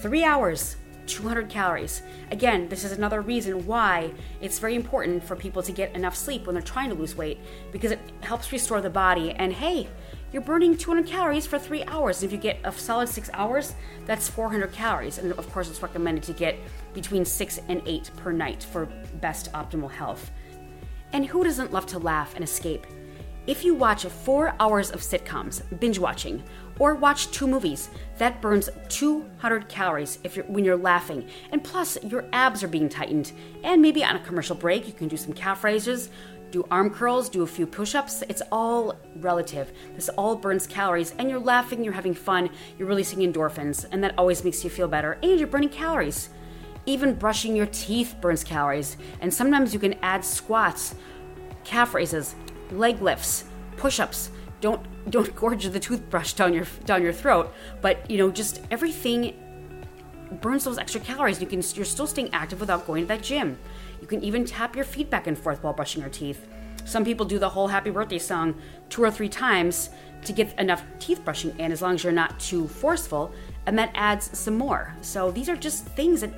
Three 0.03 0.23
hours, 0.23 0.77
200 1.07 1.49
calories. 1.49 2.03
Again, 2.31 2.69
this 2.69 2.85
is 2.85 2.93
another 2.93 3.21
reason 3.21 3.67
why 3.67 4.13
it's 4.41 4.59
very 4.59 4.75
important 4.75 5.23
for 5.25 5.37
people 5.37 5.63
to 5.63 5.73
get 5.73 5.95
enough 5.95 6.17
sleep 6.17 6.47
when 6.47 6.55
they're 6.55 6.63
trying 6.63 6.91
to 6.91 6.95
lose 6.95 7.17
weight 7.17 7.39
because 7.73 7.93
it 7.93 8.01
helps 8.21 8.53
restore 8.53 8.81
the 8.81 8.91
body. 8.91 9.33
And 9.33 9.53
hey, 9.53 9.89
you're 10.33 10.43
burning 10.43 10.77
200 10.77 11.07
calories 11.07 11.47
for 11.47 11.59
three 11.59 11.85
hours. 11.85 12.23
If 12.23 12.33
you 12.33 12.39
get 12.39 12.59
a 12.65 12.73
solid 12.73 13.09
six 13.09 13.31
hours, 13.33 13.75
that's 14.05 14.29
400 14.29 14.73
calories. 14.73 15.19
And 15.19 15.33
of 15.33 15.51
course, 15.53 15.71
it's 15.71 15.83
recommended 15.83 16.25
to 16.25 16.33
get 16.33 16.57
between 16.93 17.25
six 17.25 17.61
and 17.69 17.81
eight 17.87 18.11
per 18.17 18.33
night 18.33 18.65
for 18.65 18.87
best 19.21 19.53
optimal 19.53 19.91
health. 19.91 20.31
And 21.13 21.25
who 21.25 21.45
doesn't 21.45 21.73
love 21.73 21.87
to 21.87 21.99
laugh 21.99 22.35
and 22.35 22.43
escape? 22.43 22.87
If 23.47 23.65
you 23.65 23.77
watch 23.77 24.05
four 24.05 24.57
hours 24.59 24.91
of 24.91 25.01
sitcoms, 25.01 25.63
binge 25.79 26.01
watching, 26.01 26.43
or 26.81 26.97
watch 26.97 27.31
two 27.31 27.47
movies, 27.47 27.91
that 28.19 28.41
burns 28.41 28.69
200 28.89 29.69
calories 29.69 30.19
if 30.25 30.35
you're, 30.35 30.45
when 30.47 30.65
you're 30.65 30.77
laughing. 30.77 31.29
And 31.53 31.63
plus, 31.63 31.97
your 32.03 32.25
abs 32.33 32.65
are 32.65 32.69
being 32.69 32.89
tightened. 32.89 33.31
And 33.63 33.81
maybe 33.81 34.03
on 34.03 34.17
a 34.17 34.21
commercial 34.21 34.57
break, 34.57 34.89
you 34.89 34.93
can 34.93 35.07
do 35.07 35.17
some 35.17 35.33
calf 35.33 35.63
raises, 35.63 36.11
do 36.51 36.67
arm 36.73 36.91
curls, 36.91 37.29
do 37.29 37.45
a 37.45 37.47
few 37.47 37.69
push 37.69 37.95
ups. 37.95 38.25
It's 38.29 38.43
all 38.51 38.97
relative. 39.21 39.73
This 39.95 40.09
all 40.09 40.35
burns 40.35 40.67
calories, 40.67 41.15
and 41.17 41.31
you're 41.31 41.39
laughing, 41.39 41.85
you're 41.85 41.93
having 41.93 42.15
fun, 42.15 42.51
you're 42.79 42.89
releasing 42.89 43.21
endorphins, 43.21 43.87
and 43.93 44.03
that 44.03 44.15
always 44.19 44.43
makes 44.43 44.65
you 44.65 44.71
feel 44.71 44.89
better, 44.89 45.19
and 45.23 45.39
you're 45.39 45.47
burning 45.47 45.69
calories. 45.69 46.31
Even 46.85 47.15
brushing 47.15 47.55
your 47.55 47.67
teeth 47.67 48.17
burns 48.21 48.43
calories, 48.43 48.97
and 49.21 49.33
sometimes 49.33 49.73
you 49.73 49.79
can 49.79 49.95
add 50.03 50.25
squats, 50.25 50.97
calf 51.63 51.95
raises, 51.95 52.35
leg 52.73 53.01
lifts, 53.03 53.45
push 53.77 54.01
ups. 54.01 54.31
Don't 54.61 54.85
don't 55.11 55.35
gorge 55.37 55.65
the 55.65 55.79
toothbrush 55.79 56.33
down 56.33 56.53
your 56.55 56.67
down 56.85 57.03
your 57.03 57.13
throat, 57.13 57.53
but 57.81 58.11
you 58.11 58.19
know 58.19 58.31
just 58.31 58.61
everything 58.71 59.35
burns 60.41 60.65
those 60.65 60.79
extra 60.79 61.01
calories. 61.01 61.41
You 61.41 61.47
can 61.47 61.63
you're 61.75 61.85
still 61.85 62.07
staying 62.07 62.31
active 62.33 62.61
without 62.61 62.87
going 62.87 63.03
to 63.03 63.09
that 63.09 63.23
gym. 63.23 63.59
You 64.01 64.07
can 64.07 64.23
even 64.23 64.45
tap 64.45 64.75
your 64.75 64.85
feet 64.85 65.11
back 65.11 65.27
and 65.27 65.39
forth 65.39 65.63
while 65.63 65.73
brushing 65.73 66.01
your 66.03 66.11
teeth. 66.11 66.47
Some 66.85 67.05
people 67.05 67.27
do 67.27 67.39
the 67.39 67.49
whole 67.49 67.69
happy 67.69 67.91
birthday 67.91 68.19
song 68.19 68.55
two 68.89 69.03
or 69.03 69.11
three 69.11 69.29
times 69.29 69.91
to 70.25 70.33
get 70.33 70.59
enough 70.59 70.83
teeth 70.99 71.25
brushing 71.25 71.57
in, 71.59 71.73
as 71.73 71.83
long 71.83 71.95
as 71.95 72.05
you're 72.05 72.13
not 72.13 72.39
too 72.39 72.69
forceful, 72.69 73.33
and 73.67 73.79
that 73.79 73.91
adds 73.95 74.37
some 74.39 74.57
more. 74.57 74.95
So 75.01 75.31
these 75.31 75.49
are 75.49 75.57
just 75.57 75.87
things 75.87 76.21
that 76.21 76.33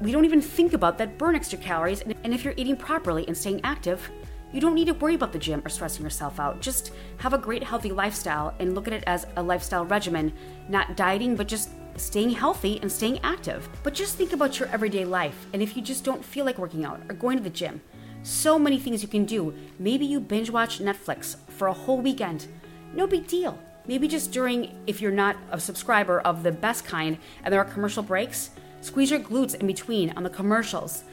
we 0.00 0.12
don't 0.12 0.24
even 0.24 0.40
think 0.40 0.74
about 0.74 0.98
that 0.98 1.18
burn 1.18 1.34
extra 1.34 1.58
calories. 1.58 2.02
And 2.02 2.34
if 2.34 2.44
you're 2.44 2.54
eating 2.56 2.76
properly 2.76 3.26
and 3.26 3.36
staying 3.36 3.60
active, 3.64 4.10
you 4.52 4.60
don't 4.60 4.74
need 4.74 4.86
to 4.86 4.94
worry 4.94 5.14
about 5.14 5.32
the 5.32 5.38
gym 5.38 5.62
or 5.64 5.68
stressing 5.68 6.02
yourself 6.02 6.40
out. 6.40 6.60
Just 6.60 6.92
have 7.18 7.34
a 7.34 7.38
great, 7.38 7.62
healthy 7.62 7.92
lifestyle 7.92 8.54
and 8.58 8.74
look 8.74 8.86
at 8.86 8.94
it 8.94 9.04
as 9.06 9.26
a 9.36 9.42
lifestyle 9.42 9.84
regimen, 9.84 10.32
not 10.68 10.96
dieting, 10.96 11.36
but 11.36 11.48
just 11.48 11.70
staying 11.96 12.30
healthy 12.30 12.78
and 12.80 12.90
staying 12.90 13.18
active. 13.22 13.68
But 13.82 13.94
just 13.94 14.16
think 14.16 14.32
about 14.32 14.58
your 14.58 14.68
everyday 14.68 15.04
life, 15.04 15.46
and 15.52 15.60
if 15.60 15.76
you 15.76 15.82
just 15.82 16.04
don't 16.04 16.24
feel 16.24 16.44
like 16.44 16.58
working 16.58 16.84
out 16.84 17.00
or 17.08 17.14
going 17.14 17.36
to 17.36 17.42
the 17.42 17.50
gym, 17.50 17.80
so 18.22 18.58
many 18.58 18.78
things 18.78 19.02
you 19.02 19.08
can 19.08 19.24
do. 19.24 19.54
Maybe 19.78 20.04
you 20.04 20.20
binge 20.20 20.50
watch 20.50 20.80
Netflix 20.80 21.36
for 21.48 21.68
a 21.68 21.72
whole 21.72 22.00
weekend. 22.00 22.46
No 22.94 23.06
big 23.06 23.26
deal. 23.26 23.58
Maybe 23.86 24.08
just 24.08 24.32
during, 24.32 24.76
if 24.86 25.00
you're 25.00 25.10
not 25.10 25.36
a 25.50 25.60
subscriber 25.60 26.20
of 26.20 26.42
the 26.42 26.52
best 26.52 26.84
kind 26.84 27.16
and 27.42 27.52
there 27.52 27.60
are 27.60 27.64
commercial 27.64 28.02
breaks, 28.02 28.50
squeeze 28.80 29.10
your 29.10 29.20
glutes 29.20 29.54
in 29.54 29.66
between 29.66 30.10
on 30.10 30.24
the 30.24 30.30
commercials. 30.30 31.04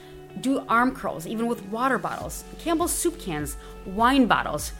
Do 0.41 0.65
arm 0.67 0.93
curls, 0.93 1.25
even 1.25 1.47
with 1.47 1.63
water 1.65 1.97
bottles, 1.97 2.43
Campbell's 2.59 2.91
soup 2.91 3.19
cans, 3.19 3.57
wine 3.85 4.25
bottles 4.25 4.73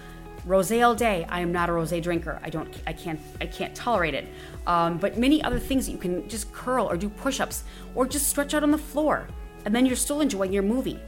rosé 0.47 0.85
all 0.85 0.95
day. 0.95 1.25
I 1.29 1.39
am 1.39 1.51
not 1.51 1.69
a 1.69 1.71
rosé 1.71 2.01
drinker. 2.01 2.39
I 2.43 2.49
don't. 2.49 2.73
I 2.85 2.93
can't. 2.93 3.19
I 3.41 3.47
can't 3.47 3.75
tolerate 3.75 4.13
it. 4.13 4.27
Um, 4.67 4.97
but 4.97 5.17
many 5.17 5.43
other 5.43 5.59
things 5.59 5.85
that 5.85 5.91
you 5.91 5.97
can 5.97 6.27
just 6.29 6.51
curl 6.51 6.89
or 6.89 6.97
do 6.97 7.09
push-ups 7.09 7.63
or 7.95 8.05
just 8.05 8.27
stretch 8.27 8.53
out 8.53 8.63
on 8.63 8.71
the 8.71 8.77
floor, 8.77 9.27
and 9.65 9.75
then 9.75 9.85
you're 9.85 9.95
still 9.95 10.21
enjoying 10.21 10.53
your 10.53 10.63
movie, 10.63 10.99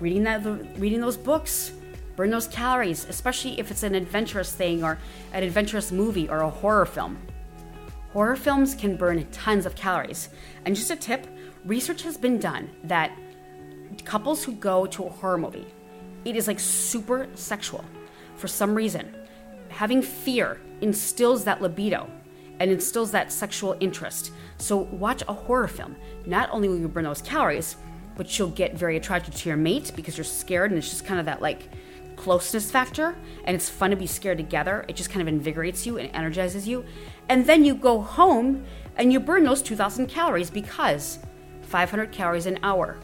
reading 0.00 0.22
that, 0.24 0.44
reading 0.78 1.00
those 1.00 1.16
books. 1.16 1.72
Burn 2.16 2.30
those 2.30 2.46
calories, 2.46 3.06
especially 3.06 3.58
if 3.58 3.72
it's 3.72 3.82
an 3.82 3.96
adventurous 3.96 4.52
thing 4.52 4.84
or 4.84 4.98
an 5.32 5.42
adventurous 5.42 5.90
movie 5.90 6.28
or 6.28 6.42
a 6.42 6.48
horror 6.48 6.86
film. 6.86 7.18
Horror 8.12 8.36
films 8.36 8.76
can 8.76 8.96
burn 8.96 9.26
tons 9.32 9.66
of 9.66 9.74
calories. 9.74 10.28
And 10.64 10.76
just 10.76 10.92
a 10.92 10.96
tip 10.96 11.26
research 11.64 12.04
has 12.04 12.16
been 12.16 12.38
done 12.38 12.70
that 12.84 13.10
couples 13.94 14.44
who 14.44 14.52
go 14.52 14.86
to 14.86 15.04
a 15.04 15.08
horror 15.08 15.38
movie, 15.38 15.66
it 16.24 16.36
is 16.36 16.48
like 16.48 16.60
super 16.60 17.28
sexual 17.34 17.84
for 18.36 18.48
some 18.48 18.74
reason, 18.74 19.14
having 19.68 20.02
fear 20.02 20.60
instills 20.80 21.44
that 21.44 21.62
libido 21.62 22.08
and 22.60 22.70
instills 22.70 23.10
that 23.12 23.32
sexual 23.32 23.76
interest. 23.80 24.32
So 24.58 24.76
watch 24.76 25.22
a 25.28 25.32
horror 25.32 25.68
film. 25.68 25.96
Not 26.26 26.50
only 26.50 26.68
will 26.68 26.78
you 26.78 26.88
burn 26.88 27.04
those 27.04 27.22
calories, 27.22 27.76
but 28.16 28.38
you'll 28.38 28.50
get 28.50 28.74
very 28.74 28.96
attracted 28.96 29.34
to 29.34 29.48
your 29.48 29.56
mate 29.56 29.92
because 29.96 30.16
you're 30.16 30.24
scared 30.24 30.70
and 30.70 30.78
it's 30.78 30.90
just 30.90 31.04
kind 31.04 31.18
of 31.18 31.26
that 31.26 31.42
like 31.42 31.68
closeness 32.16 32.70
factor 32.70 33.16
and 33.44 33.56
it's 33.56 33.68
fun 33.68 33.90
to 33.90 33.96
be 33.96 34.06
scared 34.06 34.38
together. 34.38 34.84
It 34.88 34.96
just 34.96 35.10
kind 35.10 35.20
of 35.20 35.28
invigorates 35.28 35.84
you 35.84 35.98
and 35.98 36.14
energizes 36.14 36.68
you. 36.68 36.84
And 37.28 37.44
then 37.46 37.64
you 37.64 37.74
go 37.74 38.00
home 38.00 38.64
and 38.96 39.12
you 39.12 39.18
burn 39.18 39.44
those 39.44 39.62
2,000 39.62 40.06
calories 40.06 40.50
because 40.50 41.18
500 41.62 42.12
calories 42.12 42.46
an 42.46 42.58
hour 42.62 42.98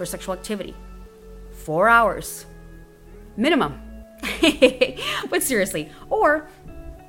for 0.00 0.06
sexual 0.06 0.32
activity. 0.32 0.74
Four 1.52 1.90
hours 1.90 2.46
minimum. 3.36 3.78
but 5.30 5.42
seriously, 5.42 5.90
or 6.08 6.48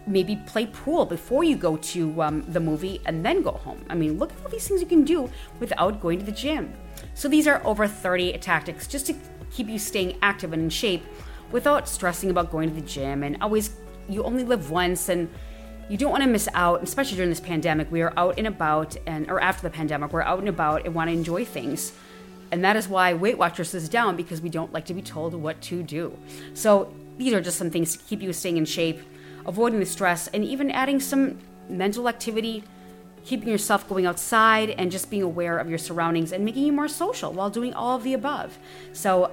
maybe 0.05 0.35
play 0.45 0.65
pool 0.65 1.05
before 1.05 1.45
you 1.45 1.55
go 1.55 1.77
to 1.77 2.21
um, 2.21 2.43
the 2.49 2.59
movie 2.59 2.99
and 3.05 3.25
then 3.25 3.41
go 3.41 3.51
home. 3.51 3.81
I 3.89 3.95
mean, 3.95 4.19
look 4.19 4.33
at 4.33 4.43
all 4.43 4.49
these 4.49 4.67
things 4.67 4.81
you 4.81 4.87
can 4.87 5.05
do 5.05 5.29
without 5.61 6.01
going 6.01 6.19
to 6.19 6.25
the 6.25 6.33
gym. 6.33 6.73
So 7.13 7.29
these 7.29 7.47
are 7.47 7.65
over 7.65 7.87
30 7.87 8.37
tactics 8.39 8.87
just 8.87 9.05
to 9.07 9.15
keep 9.51 9.69
you 9.69 9.79
staying 9.79 10.17
active 10.21 10.51
and 10.51 10.63
in 10.63 10.69
shape 10.69 11.05
without 11.53 11.87
stressing 11.87 12.29
about 12.29 12.51
going 12.51 12.67
to 12.67 12.75
the 12.75 12.85
gym 12.85 13.23
and 13.23 13.41
always 13.41 13.71
you 14.09 14.21
only 14.23 14.43
live 14.43 14.69
once 14.69 15.07
and 15.07 15.29
you 15.89 15.97
don't 15.97 16.11
want 16.11 16.23
to 16.23 16.29
miss 16.29 16.47
out 16.53 16.81
especially 16.81 17.17
during 17.17 17.29
this 17.29 17.41
pandemic 17.41 17.91
we 17.91 18.01
are 18.01 18.13
out 18.15 18.35
and 18.37 18.47
about 18.47 18.95
and 19.05 19.29
or 19.29 19.41
after 19.41 19.63
the 19.63 19.69
pandemic 19.69 20.13
we're 20.13 20.21
out 20.21 20.39
and 20.39 20.47
about 20.47 20.85
and 20.85 20.95
want 20.95 21.09
to 21.09 21.13
enjoy 21.13 21.43
things 21.43 21.91
and 22.51 22.63
that 22.63 22.75
is 22.75 22.87
why 22.87 23.13
weight 23.13 23.37
watchers 23.37 23.73
is 23.73 23.89
down 23.89 24.15
because 24.15 24.41
we 24.41 24.49
don't 24.49 24.73
like 24.73 24.85
to 24.85 24.93
be 24.93 25.01
told 25.01 25.33
what 25.33 25.61
to 25.61 25.83
do. 25.83 26.17
So 26.53 26.93
these 27.17 27.33
are 27.33 27.41
just 27.41 27.57
some 27.57 27.69
things 27.69 27.95
to 27.95 28.03
keep 28.03 28.21
you 28.21 28.33
staying 28.33 28.57
in 28.57 28.65
shape 28.65 29.01
avoiding 29.45 29.79
the 29.79 29.85
stress 29.85 30.27
and 30.27 30.43
even 30.43 30.71
adding 30.71 30.99
some 30.99 31.37
mental 31.69 32.07
activity 32.09 32.63
keeping 33.23 33.49
yourself 33.49 33.87
going 33.87 34.05
outside 34.05 34.71
and 34.71 34.91
just 34.91 35.11
being 35.11 35.21
aware 35.21 35.59
of 35.59 35.69
your 35.69 35.77
surroundings 35.77 36.31
and 36.31 36.43
making 36.43 36.65
you 36.65 36.71
more 36.71 36.87
social 36.87 37.31
while 37.31 37.51
doing 37.51 37.71
all 37.73 37.95
of 37.95 38.03
the 38.03 38.15
above. 38.15 38.57
So 38.93 39.31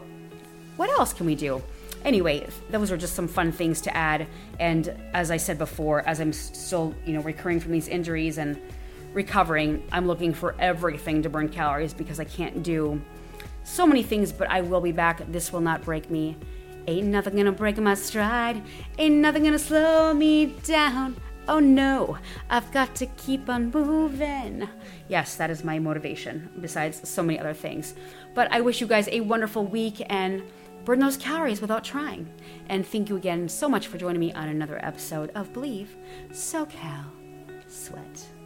what 0.76 0.90
else 0.90 1.14
can 1.14 1.24
we 1.24 1.34
do? 1.34 1.62
Anyway, 2.04 2.46
those 2.70 2.92
are 2.92 2.98
just 2.98 3.14
some 3.14 3.26
fun 3.26 3.50
things 3.50 3.80
to 3.80 3.96
add. 3.96 4.26
And 4.60 4.94
as 5.14 5.30
I 5.30 5.38
said 5.38 5.56
before, 5.56 6.06
as 6.06 6.20
I'm 6.20 6.34
still, 6.34 6.94
you 7.06 7.14
know, 7.14 7.22
recurring 7.22 7.60
from 7.60 7.72
these 7.72 7.88
injuries 7.88 8.36
and 8.36 8.60
recovering, 9.18 9.82
I'm 9.90 10.06
looking 10.06 10.32
for 10.32 10.54
everything 10.60 11.22
to 11.24 11.28
burn 11.28 11.48
calories 11.48 11.92
because 11.92 12.20
I 12.20 12.24
can't 12.24 12.62
do 12.62 13.02
so 13.64 13.84
many 13.84 14.04
things, 14.04 14.30
but 14.30 14.48
I 14.48 14.60
will 14.60 14.80
be 14.80 14.92
back. 14.92 15.20
This 15.32 15.52
will 15.52 15.60
not 15.60 15.82
break 15.82 16.08
me. 16.08 16.36
Ain't 16.86 17.08
nothing 17.08 17.34
gonna 17.34 17.50
break 17.50 17.76
my 17.78 17.94
stride. 17.94 18.62
Ain't 18.96 19.16
nothing 19.16 19.42
gonna 19.42 19.58
slow 19.58 20.14
me 20.14 20.46
down. 20.62 21.16
Oh 21.48 21.58
no, 21.58 22.16
I've 22.48 22.70
got 22.70 22.94
to 22.96 23.06
keep 23.06 23.48
on 23.48 23.72
moving. 23.72 24.68
Yes, 25.08 25.34
that 25.34 25.50
is 25.50 25.64
my 25.64 25.80
motivation, 25.80 26.48
besides 26.60 27.08
so 27.08 27.24
many 27.24 27.40
other 27.40 27.54
things. 27.54 27.94
But 28.34 28.52
I 28.52 28.60
wish 28.60 28.80
you 28.80 28.86
guys 28.86 29.08
a 29.10 29.20
wonderful 29.22 29.64
week 29.64 30.00
and 30.08 30.44
burn 30.84 31.00
those 31.00 31.16
calories 31.16 31.60
without 31.60 31.82
trying. 31.82 32.28
And 32.68 32.86
thank 32.86 33.08
you 33.08 33.16
again 33.16 33.48
so 33.48 33.68
much 33.68 33.88
for 33.88 33.98
joining 33.98 34.20
me 34.20 34.32
on 34.32 34.48
another 34.48 34.78
episode 34.80 35.30
of 35.34 35.52
Bleav 35.52 35.88
SoCal 36.30 37.06
Sweat. 37.66 38.38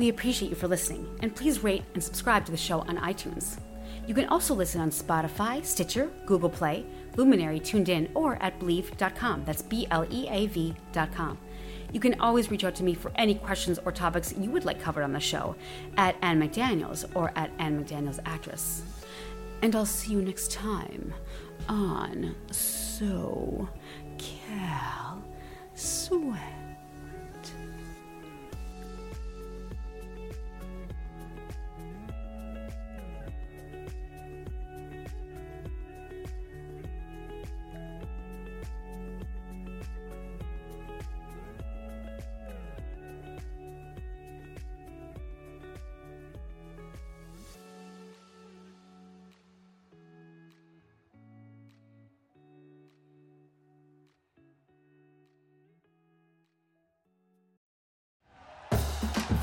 We 0.00 0.08
appreciate 0.08 0.48
you 0.48 0.54
for 0.54 0.66
listening, 0.66 1.06
and 1.20 1.36
please 1.36 1.62
rate 1.62 1.84
and 1.92 2.02
subscribe 2.02 2.46
to 2.46 2.50
the 2.50 2.56
show 2.56 2.78
on 2.80 2.96
iTunes. 2.96 3.58
You 4.06 4.14
can 4.14 4.24
also 4.30 4.54
listen 4.54 4.80
on 4.80 4.88
Spotify, 4.88 5.62
Stitcher, 5.62 6.10
Google 6.24 6.48
Play, 6.48 6.86
Luminary, 7.16 7.60
TuneIn, 7.60 8.08
or 8.14 8.42
at 8.42 8.58
Bleav.com. 8.58 9.44
That's 9.44 9.60
B 9.60 9.86
L 9.90 10.06
E 10.10 10.26
A 10.30 10.46
V.com. 10.46 11.36
You 11.92 12.00
can 12.00 12.18
always 12.18 12.50
reach 12.50 12.64
out 12.64 12.74
to 12.76 12.82
me 12.82 12.94
for 12.94 13.12
any 13.16 13.34
questions 13.34 13.78
or 13.84 13.92
topics 13.92 14.32
you 14.38 14.50
would 14.50 14.64
like 14.64 14.80
covered 14.80 15.02
on 15.02 15.12
the 15.12 15.20
show 15.20 15.54
at 15.98 16.16
Ann 16.22 16.40
McDaniels 16.40 17.04
or 17.14 17.30
at 17.36 17.50
Ann 17.58 17.84
McDaniels 17.84 18.20
Actress. 18.24 18.82
And 19.60 19.76
I'll 19.76 19.84
see 19.84 20.12
you 20.12 20.22
next 20.22 20.50
time 20.50 21.12
on 21.68 22.34
So 22.50 23.68
Cal 24.16 25.22
Sweat. 25.74 26.59